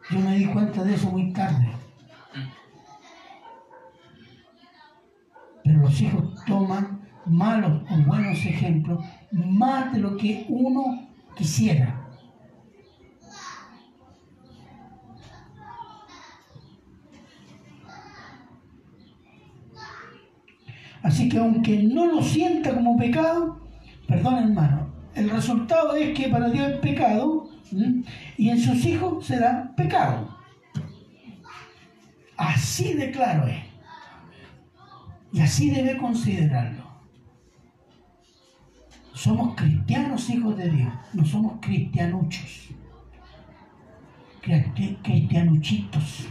Yo 0.09 0.19
me 0.19 0.38
di 0.38 0.45
cuenta 0.45 0.83
de 0.83 0.93
eso 0.93 1.11
muy 1.11 1.33
tarde. 1.33 1.69
Pero 5.63 5.79
los 5.79 6.01
hijos 6.01 6.45
toman 6.45 7.01
malos 7.25 7.83
o 7.91 7.97
buenos 8.05 8.38
ejemplos 8.45 9.03
más 9.32 9.93
de 9.93 9.99
lo 9.99 10.17
que 10.17 10.45
uno 10.49 11.07
quisiera. 11.36 12.07
Así 21.03 21.30
que 21.30 21.38
aunque 21.38 21.84
no 21.84 22.05
lo 22.05 22.21
sienta 22.21 22.73
como 22.73 22.97
pecado, 22.97 23.61
perdón 24.07 24.36
hermano, 24.39 24.88
el 25.15 25.30
resultado 25.30 25.95
es 25.95 26.17
que 26.17 26.28
para 26.28 26.49
Dios 26.49 26.69
es 26.69 26.78
pecado 26.80 27.49
y 28.38 28.49
en 28.49 28.59
sus 28.59 28.86
hijos 28.86 29.25
será 29.25 29.73
pecado. 29.75 30.38
Así 32.36 32.93
de 32.93 33.11
claro 33.11 33.47
es. 33.47 33.57
Y 35.32 35.41
así 35.41 35.69
debe 35.69 35.97
considerarlo. 35.97 36.76
Somos 39.24 39.55
cristianos 39.55 40.30
hijos 40.30 40.55
de 40.57 40.70
Dios, 40.70 40.93
no 41.13 41.26
somos 41.26 41.53
cristianuchos, 41.59 42.70
cristi- 44.43 44.95
cristianuchitos. 45.01 46.28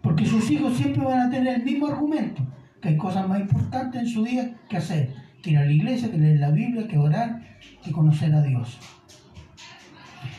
Porque 0.00 0.24
sus 0.24 0.48
hijos 0.50 0.76
siempre 0.76 1.04
van 1.04 1.20
a 1.22 1.30
tener 1.30 1.56
el 1.56 1.64
mismo 1.64 1.88
argumento, 1.88 2.42
que 2.80 2.90
hay 2.90 2.96
cosas 2.96 3.26
más 3.28 3.40
importantes 3.40 4.00
en 4.02 4.08
su 4.08 4.22
día 4.22 4.54
que 4.68 4.76
hacer, 4.76 5.12
que 5.42 5.50
ir 5.50 5.58
a 5.58 5.64
la 5.64 5.72
iglesia, 5.72 6.08
que 6.08 6.18
leer 6.18 6.38
la 6.38 6.50
Biblia, 6.50 6.86
que 6.86 6.98
orar, 6.98 7.42
que 7.82 7.90
conocer 7.90 8.32
a 8.32 8.42
Dios. 8.42 8.78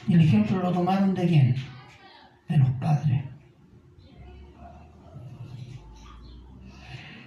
Y 0.07 0.13
el 0.13 0.21
ejemplo 0.21 0.59
lo 0.61 0.71
tomaron 0.71 1.13
de 1.13 1.27
quién? 1.27 1.74
De 2.49 2.57
los 2.57 2.69
padres. 2.71 3.23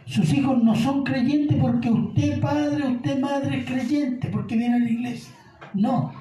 Sus 0.06 0.32
hijos 0.32 0.62
no 0.62 0.74
son 0.74 1.04
creyentes 1.04 1.56
porque 1.60 1.90
usted 1.90 2.40
padre, 2.40 2.86
usted 2.88 3.20
madre 3.20 3.58
es 3.58 3.66
creyente, 3.66 4.28
porque 4.28 4.56
viene 4.56 4.76
a 4.76 4.78
la 4.78 4.90
iglesia. 4.90 5.32
No. 5.74 6.12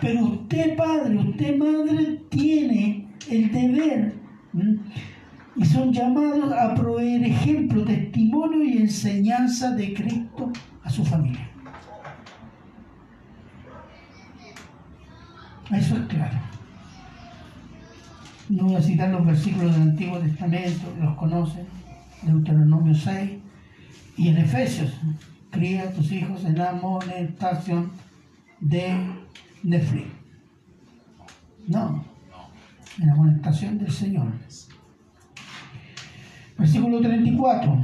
Pero 0.00 0.24
usted 0.24 0.76
padre, 0.76 1.16
usted 1.16 1.56
madre 1.56 2.20
tiene 2.28 3.06
el 3.30 3.52
deber 3.52 4.14
y 5.54 5.64
son 5.64 5.92
llamados 5.92 6.52
a 6.52 6.74
proveer 6.74 7.24
ejemplo, 7.24 7.84
testimonio 7.84 8.64
y 8.64 8.78
enseñanza 8.78 9.70
de 9.70 9.94
Cristo 9.94 10.52
a 10.82 10.90
su 10.90 11.04
familia. 11.04 11.51
Eso 15.72 15.96
es 15.96 16.06
claro. 16.06 16.38
No 18.48 18.64
voy 18.64 18.76
a 18.76 18.82
citar 18.82 19.08
los 19.10 19.24
versículos 19.24 19.72
del 19.72 19.82
Antiguo 19.82 20.18
Testamento, 20.18 20.92
los 21.00 21.16
conocen, 21.16 21.66
Deuteronomio 22.22 22.94
6 22.94 23.30
y 24.18 24.28
en 24.28 24.38
Efesios, 24.38 24.92
cría 25.50 25.84
a 25.84 25.90
tus 25.92 26.12
hijos 26.12 26.44
en 26.44 26.58
la 26.58 26.70
amonestación 26.70 27.90
de 28.60 28.94
Netflix. 29.62 30.06
No, 31.66 32.04
en 32.98 33.06
la 33.06 33.12
amonestación 33.14 33.78
del 33.78 33.90
Señor. 33.90 34.32
Versículo 36.58 37.00
34. 37.00 37.82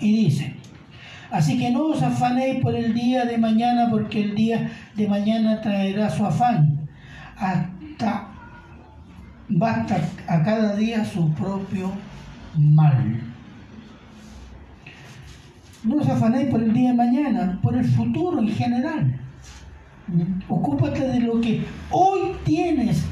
Y 0.00 0.24
dice, 0.24 0.59
así 1.30 1.58
que 1.58 1.70
no 1.70 1.86
os 1.86 2.02
afanéis 2.02 2.60
por 2.62 2.74
el 2.74 2.94
día 2.94 3.24
de 3.24 3.38
mañana, 3.38 3.88
porque 3.90 4.22
el 4.22 4.34
día 4.34 4.70
de 4.94 5.08
mañana 5.08 5.60
traerá 5.60 6.10
su 6.10 6.24
afán. 6.24 6.88
Hasta 7.36 8.28
basta 9.48 9.98
a 10.28 10.42
cada 10.42 10.76
día 10.76 11.04
su 11.04 11.32
propio 11.34 11.92
mal. 12.56 13.20
No 15.82 15.96
os 15.96 16.08
afanéis 16.08 16.50
por 16.50 16.62
el 16.62 16.72
día 16.72 16.90
de 16.90 16.96
mañana, 16.96 17.58
por 17.62 17.76
el 17.76 17.84
futuro 17.84 18.40
en 18.40 18.48
general. 18.48 19.20
Ocúpate 20.48 21.06
de 21.06 21.20
lo 21.20 21.40
que 21.40 21.64
hoy 21.90 22.32
tienes, 22.44 23.04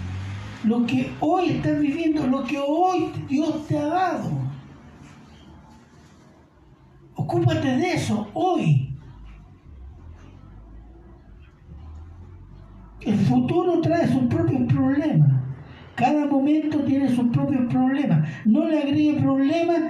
lo 0.64 0.84
que 0.84 1.12
hoy 1.20 1.50
estás 1.50 1.78
viviendo, 1.78 2.26
lo 2.26 2.44
que 2.44 2.58
hoy 2.58 3.10
Dios 3.28 3.66
te 3.66 3.78
ha 3.78 3.86
dado. 3.86 4.47
Ocúpate 7.18 7.76
de 7.78 7.94
eso 7.94 8.28
hoy. 8.32 8.96
El 13.00 13.18
futuro 13.18 13.80
trae 13.80 14.06
sus 14.06 14.22
propios 14.26 14.72
problemas. 14.72 15.42
Cada 15.96 16.26
momento 16.26 16.78
tiene 16.84 17.08
sus 17.08 17.28
propios 17.30 17.66
problemas. 17.72 18.28
No 18.44 18.68
le 18.68 18.78
agregue 18.78 19.20
problemas 19.20 19.82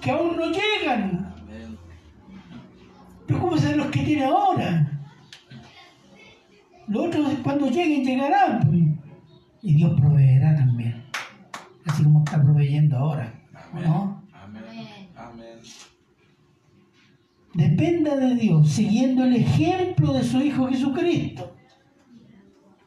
que 0.00 0.10
aún 0.12 0.36
no 0.36 0.46
llegan. 0.46 1.34
Preocúpese 3.26 3.74
los 3.74 3.88
que 3.88 4.04
tiene 4.04 4.24
ahora. 4.24 4.88
Los 6.86 7.06
otros 7.06 7.32
cuando 7.42 7.66
lleguen 7.66 8.04
llegarán. 8.04 9.00
Y 9.62 9.74
Dios 9.74 10.00
proveerá 10.00 10.54
también. 10.54 11.02
Así 11.86 12.04
como 12.04 12.22
está 12.22 12.40
proveyendo 12.40 12.96
ahora. 12.96 13.34
¿No? 13.74 14.22
Amén. 14.44 15.08
Amén. 15.16 15.58
Dependa 17.54 18.16
de 18.16 18.34
Dios, 18.34 18.68
siguiendo 18.68 19.24
el 19.24 19.36
ejemplo 19.36 20.12
de 20.12 20.24
su 20.24 20.40
Hijo 20.40 20.66
Jesucristo. 20.66 21.54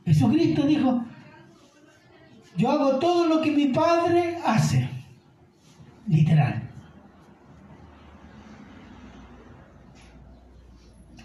Jesucristo 0.06 0.66
dijo, 0.66 1.06
yo 2.58 2.72
hago 2.72 2.98
todo 3.00 3.28
lo 3.28 3.42
que 3.42 3.52
mi 3.52 3.68
Padre 3.68 4.40
hace. 4.46 4.90
Literal. 6.08 6.64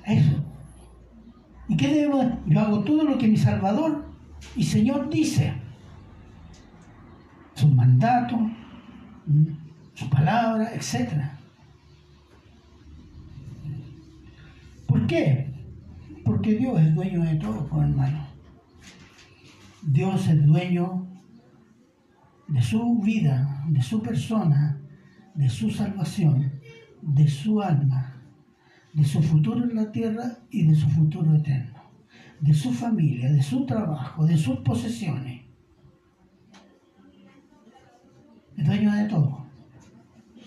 Eso. 0.04 0.44
¿Y 1.68 1.76
qué 1.76 1.88
debemos? 1.88 2.26
Yo 2.46 2.60
hago 2.60 2.80
todo 2.80 3.04
lo 3.04 3.18
que 3.18 3.28
mi 3.28 3.36
Salvador 3.36 4.04
y 4.56 4.64
Señor 4.64 5.08
dice. 5.08 5.54
Sus 7.54 7.72
mandatos, 7.72 8.40
sus 9.94 10.08
palabras, 10.08 10.72
etc. 10.74 11.31
¿Por 14.92 15.06
qué? 15.06 15.50
Porque 16.22 16.54
Dios 16.54 16.78
es 16.78 16.94
dueño 16.94 17.22
de 17.22 17.36
todo, 17.36 17.66
pues, 17.66 17.82
hermano. 17.82 18.26
Dios 19.80 20.28
es 20.28 20.46
dueño 20.46 21.06
de 22.48 22.60
su 22.60 23.00
vida, 23.00 23.64
de 23.68 23.80
su 23.80 24.02
persona, 24.02 24.82
de 25.34 25.48
su 25.48 25.70
salvación, 25.70 26.60
de 27.00 27.26
su 27.26 27.62
alma, 27.62 28.22
de 28.92 29.04
su 29.04 29.22
futuro 29.22 29.64
en 29.64 29.76
la 29.76 29.90
tierra 29.90 30.36
y 30.50 30.66
de 30.66 30.74
su 30.74 30.86
futuro 30.90 31.36
eterno, 31.36 31.80
de 32.40 32.52
su 32.52 32.70
familia, 32.70 33.32
de 33.32 33.42
su 33.42 33.64
trabajo, 33.64 34.26
de 34.26 34.36
sus 34.36 34.58
posesiones. 34.58 35.46
Es 38.58 38.66
dueño 38.66 38.92
de 38.92 39.04
todo, 39.04 39.46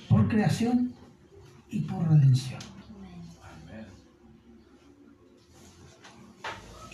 por 0.07 0.27
creación 0.27 0.93
y 1.71 1.79
por 1.79 2.07
redención. 2.07 2.59
Amén. 2.93 3.15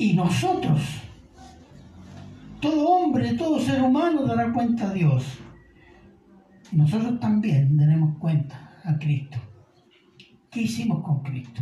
Y 0.02 0.14
nosotros, 0.14 0.82
todo 2.60 2.88
hombre, 2.88 3.36
todo 3.36 3.60
ser 3.60 3.84
humano 3.84 4.26
dará 4.26 4.52
cuenta 4.52 4.89
a 4.89 4.93
Dios. 4.93 5.24
Nosotros 6.72 7.20
también 7.20 7.78
daremos 7.78 8.18
cuenta 8.18 8.80
a 8.84 8.97
Cristo. 8.97 9.38
¿Qué 10.49 10.64
hicimos 10.64 11.04
con 11.04 11.22
Cristo? 11.22 11.62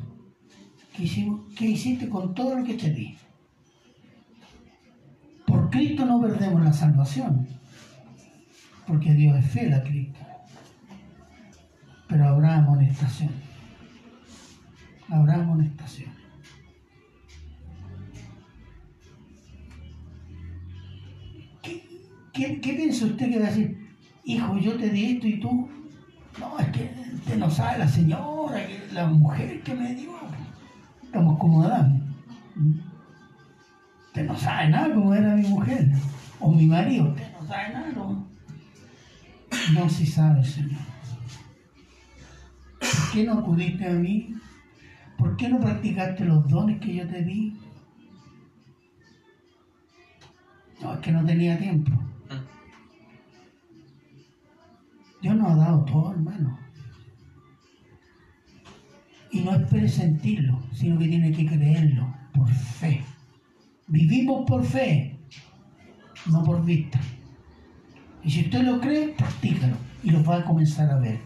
¿Qué, 0.93 1.03
hicimos, 1.03 1.53
¿Qué 1.53 1.65
hiciste 1.65 2.07
con 2.07 2.33
todo 2.33 2.57
lo 2.57 2.63
que 2.63 2.75
te 2.75 2.91
di? 2.91 3.17
Por 5.45 5.69
Cristo 5.69 6.05
no 6.05 6.21
perdemos 6.21 6.63
la 6.63 6.71
salvación, 6.71 7.45
porque 8.87 9.15
Dios 9.15 9.37
es 9.37 9.51
fiel 9.51 9.73
a 9.73 9.83
Cristo. 9.83 10.19
Pero 12.07 12.29
habrá 12.29 12.59
amonestación. 12.59 13.33
Habrá 15.09 15.41
amonestación. 15.41 16.18
Qué, 22.39 22.73
piensa 22.73 23.05
usted 23.05 23.29
que 23.29 23.39
va 23.39 23.47
a 23.47 23.49
decir? 23.49 23.77
Hijo, 24.23 24.57
yo 24.57 24.77
te 24.77 24.89
di 24.89 25.13
esto 25.13 25.27
y 25.27 25.39
tú. 25.39 25.69
No, 26.39 26.59
es 26.59 26.67
que 26.69 26.91
usted 27.15 27.37
no 27.37 27.49
sabe 27.49 27.79
la 27.79 27.87
señora, 27.87 28.61
la 28.93 29.07
mujer 29.07 29.61
que 29.61 29.73
me 29.73 29.93
dio. 29.93 30.11
Estamos 31.03 31.37
como 31.39 31.63
Adán. 31.63 32.15
Usted 34.07 34.25
no 34.25 34.37
sabe 34.37 34.69
nada 34.69 34.93
cómo 34.93 35.13
era 35.13 35.35
mi 35.35 35.47
mujer. 35.47 35.89
O 36.39 36.51
mi 36.51 36.65
marido. 36.65 37.09
Usted 37.09 37.31
no 37.39 37.47
sabe 37.47 37.73
nada. 37.73 37.91
No, 37.95 38.27
no 39.73 39.89
sí 39.89 40.05
sabe, 40.05 40.43
Señor. 40.43 40.79
¿Por 42.79 43.11
qué 43.11 43.23
no 43.23 43.33
acudiste 43.39 43.87
a 43.87 43.93
mí? 43.93 44.35
¿Por 45.17 45.35
qué 45.35 45.49
no 45.49 45.59
practicaste 45.59 46.23
los 46.23 46.47
dones 46.47 46.79
que 46.79 46.95
yo 46.95 47.07
te 47.07 47.23
di? 47.23 47.57
No, 50.81 50.93
es 50.93 50.99
que 50.99 51.11
no 51.11 51.25
tenía 51.25 51.57
tiempo. 51.57 51.91
Dios 55.21 55.35
nos 55.35 55.51
ha 55.51 55.55
dado 55.55 55.85
todo, 55.85 56.11
hermano. 56.11 56.57
puede 59.69 59.89
sentirlo, 59.89 60.59
sino 60.73 60.97
que 60.97 61.07
tiene 61.07 61.31
que 61.31 61.45
creerlo 61.45 62.13
por 62.33 62.49
fe. 62.49 63.01
Vivimos 63.87 64.45
por 64.47 64.63
fe, 64.63 65.17
no 66.31 66.43
por 66.43 66.63
vista. 66.63 66.99
Y 68.23 68.29
si 68.29 68.41
usted 68.41 68.61
lo 68.63 68.79
cree, 68.79 69.09
practícalo 69.09 69.75
y 70.03 70.11
lo 70.11 70.23
va 70.23 70.37
a 70.37 70.45
comenzar 70.45 70.89
a 70.89 70.99
ver. 70.99 71.19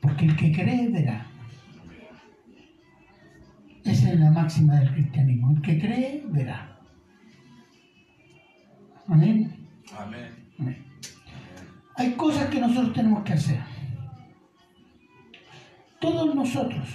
Porque 0.00 0.26
el 0.26 0.36
que 0.36 0.52
cree 0.52 0.88
verá. 0.88 1.26
Esa 3.84 4.12
es 4.12 4.20
la 4.20 4.30
máxima 4.30 4.80
del 4.80 4.92
cristianismo. 4.92 5.52
El 5.52 5.62
que 5.62 5.78
cree 5.78 6.24
verá. 6.28 6.78
Amén. 9.08 9.54
Amén. 9.96 10.30
Amén. 10.58 10.85
Hay 11.96 12.12
cosas 12.12 12.48
que 12.50 12.60
nosotros 12.60 12.92
tenemos 12.92 13.22
que 13.24 13.32
hacer. 13.32 13.60
Todos 16.00 16.34
nosotros. 16.34 16.88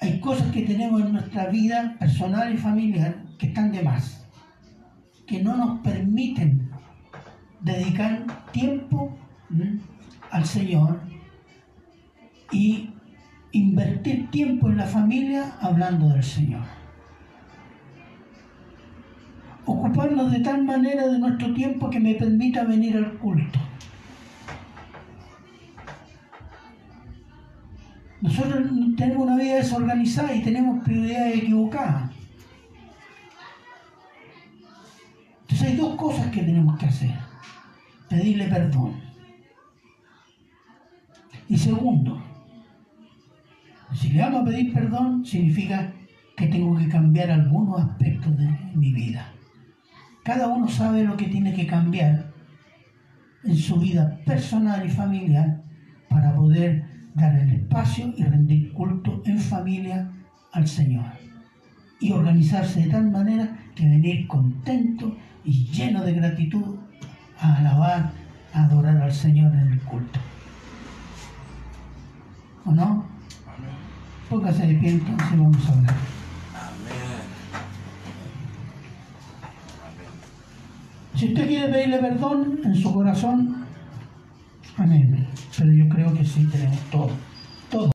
Hay 0.00 0.20
cosas 0.20 0.50
que 0.52 0.62
tenemos 0.62 1.00
en 1.00 1.12
nuestra 1.12 1.46
vida 1.46 1.96
personal 1.98 2.52
y 2.52 2.56
familiar 2.56 3.24
que 3.38 3.46
están 3.46 3.72
de 3.72 3.82
más, 3.82 4.26
que 5.26 5.42
no 5.42 5.56
nos 5.56 5.80
permiten 5.80 6.70
dedicar 7.60 8.24
tiempo 8.52 9.16
al 10.30 10.44
Señor 10.44 11.00
y 12.52 12.90
invertir 13.52 14.30
tiempo 14.30 14.68
en 14.68 14.76
la 14.76 14.86
familia 14.86 15.56
hablando 15.60 16.08
del 16.08 16.22
Señor. 16.22 16.77
Ocuparnos 19.68 20.32
de 20.32 20.40
tal 20.40 20.64
manera 20.64 21.06
de 21.08 21.18
nuestro 21.18 21.52
tiempo 21.52 21.90
que 21.90 22.00
me 22.00 22.14
permita 22.14 22.64
venir 22.64 22.96
al 22.96 23.18
culto. 23.18 23.58
Nosotros 28.22 28.66
tenemos 28.96 29.26
una 29.26 29.36
vida 29.36 29.56
desorganizada 29.56 30.34
y 30.34 30.42
tenemos 30.42 30.82
prioridades 30.82 31.42
equivocadas. 31.42 32.10
Entonces 35.42 35.68
hay 35.68 35.76
dos 35.76 35.96
cosas 35.96 36.28
que 36.28 36.42
tenemos 36.42 36.78
que 36.78 36.86
hacer. 36.86 37.14
Pedirle 38.08 38.46
perdón. 38.46 38.94
Y 41.46 41.58
segundo, 41.58 42.22
si 43.92 44.08
le 44.08 44.22
vamos 44.22 44.40
a 44.40 44.44
pedir 44.46 44.72
perdón, 44.72 45.26
significa 45.26 45.92
que 46.34 46.46
tengo 46.46 46.74
que 46.74 46.88
cambiar 46.88 47.30
algunos 47.30 47.82
aspectos 47.82 48.34
de 48.38 48.48
mi 48.74 48.94
vida. 48.94 49.34
Cada 50.28 50.46
uno 50.46 50.68
sabe 50.68 51.04
lo 51.04 51.16
que 51.16 51.28
tiene 51.28 51.54
que 51.54 51.66
cambiar 51.66 52.30
en 53.44 53.56
su 53.56 53.80
vida 53.80 54.20
personal 54.26 54.84
y 54.84 54.90
familiar 54.90 55.62
para 56.10 56.34
poder 56.34 56.84
dar 57.14 57.34
el 57.34 57.50
espacio 57.50 58.12
y 58.14 58.24
rendir 58.24 58.70
culto 58.74 59.22
en 59.24 59.38
familia 59.38 60.06
al 60.52 60.68
Señor. 60.68 61.06
Y 61.98 62.12
organizarse 62.12 62.82
de 62.82 62.90
tal 62.90 63.10
manera 63.10 63.56
que 63.74 63.88
venir 63.88 64.26
contento 64.26 65.16
y 65.46 65.64
lleno 65.68 66.04
de 66.04 66.12
gratitud 66.12 66.76
a 67.40 67.54
alabar, 67.54 68.12
a 68.52 68.64
adorar 68.64 68.98
al 68.98 69.14
Señor 69.14 69.50
en 69.54 69.72
el 69.72 69.80
culto. 69.80 70.20
¿O 72.66 72.72
no? 72.72 73.06
Póngase 74.28 74.66
de 74.66 74.74
pie 74.74 74.90
entonces 74.90 75.38
vamos 75.38 75.70
a 75.70 75.72
hablar. 75.72 75.94
Amén. 76.54 77.28
Amén. 77.54 77.78
Si 81.14 81.26
usted 81.28 81.46
quiere 81.48 81.72
pedirle 81.72 81.98
perdón 81.98 82.60
en 82.64 82.74
su 82.74 82.92
corazón, 82.92 83.64
amén. 84.76 85.26
Pero 85.56 85.72
yo 85.72 85.88
creo 85.88 86.14
que 86.14 86.24
sí 86.24 86.46
tenemos 86.50 86.78
todo. 86.90 87.10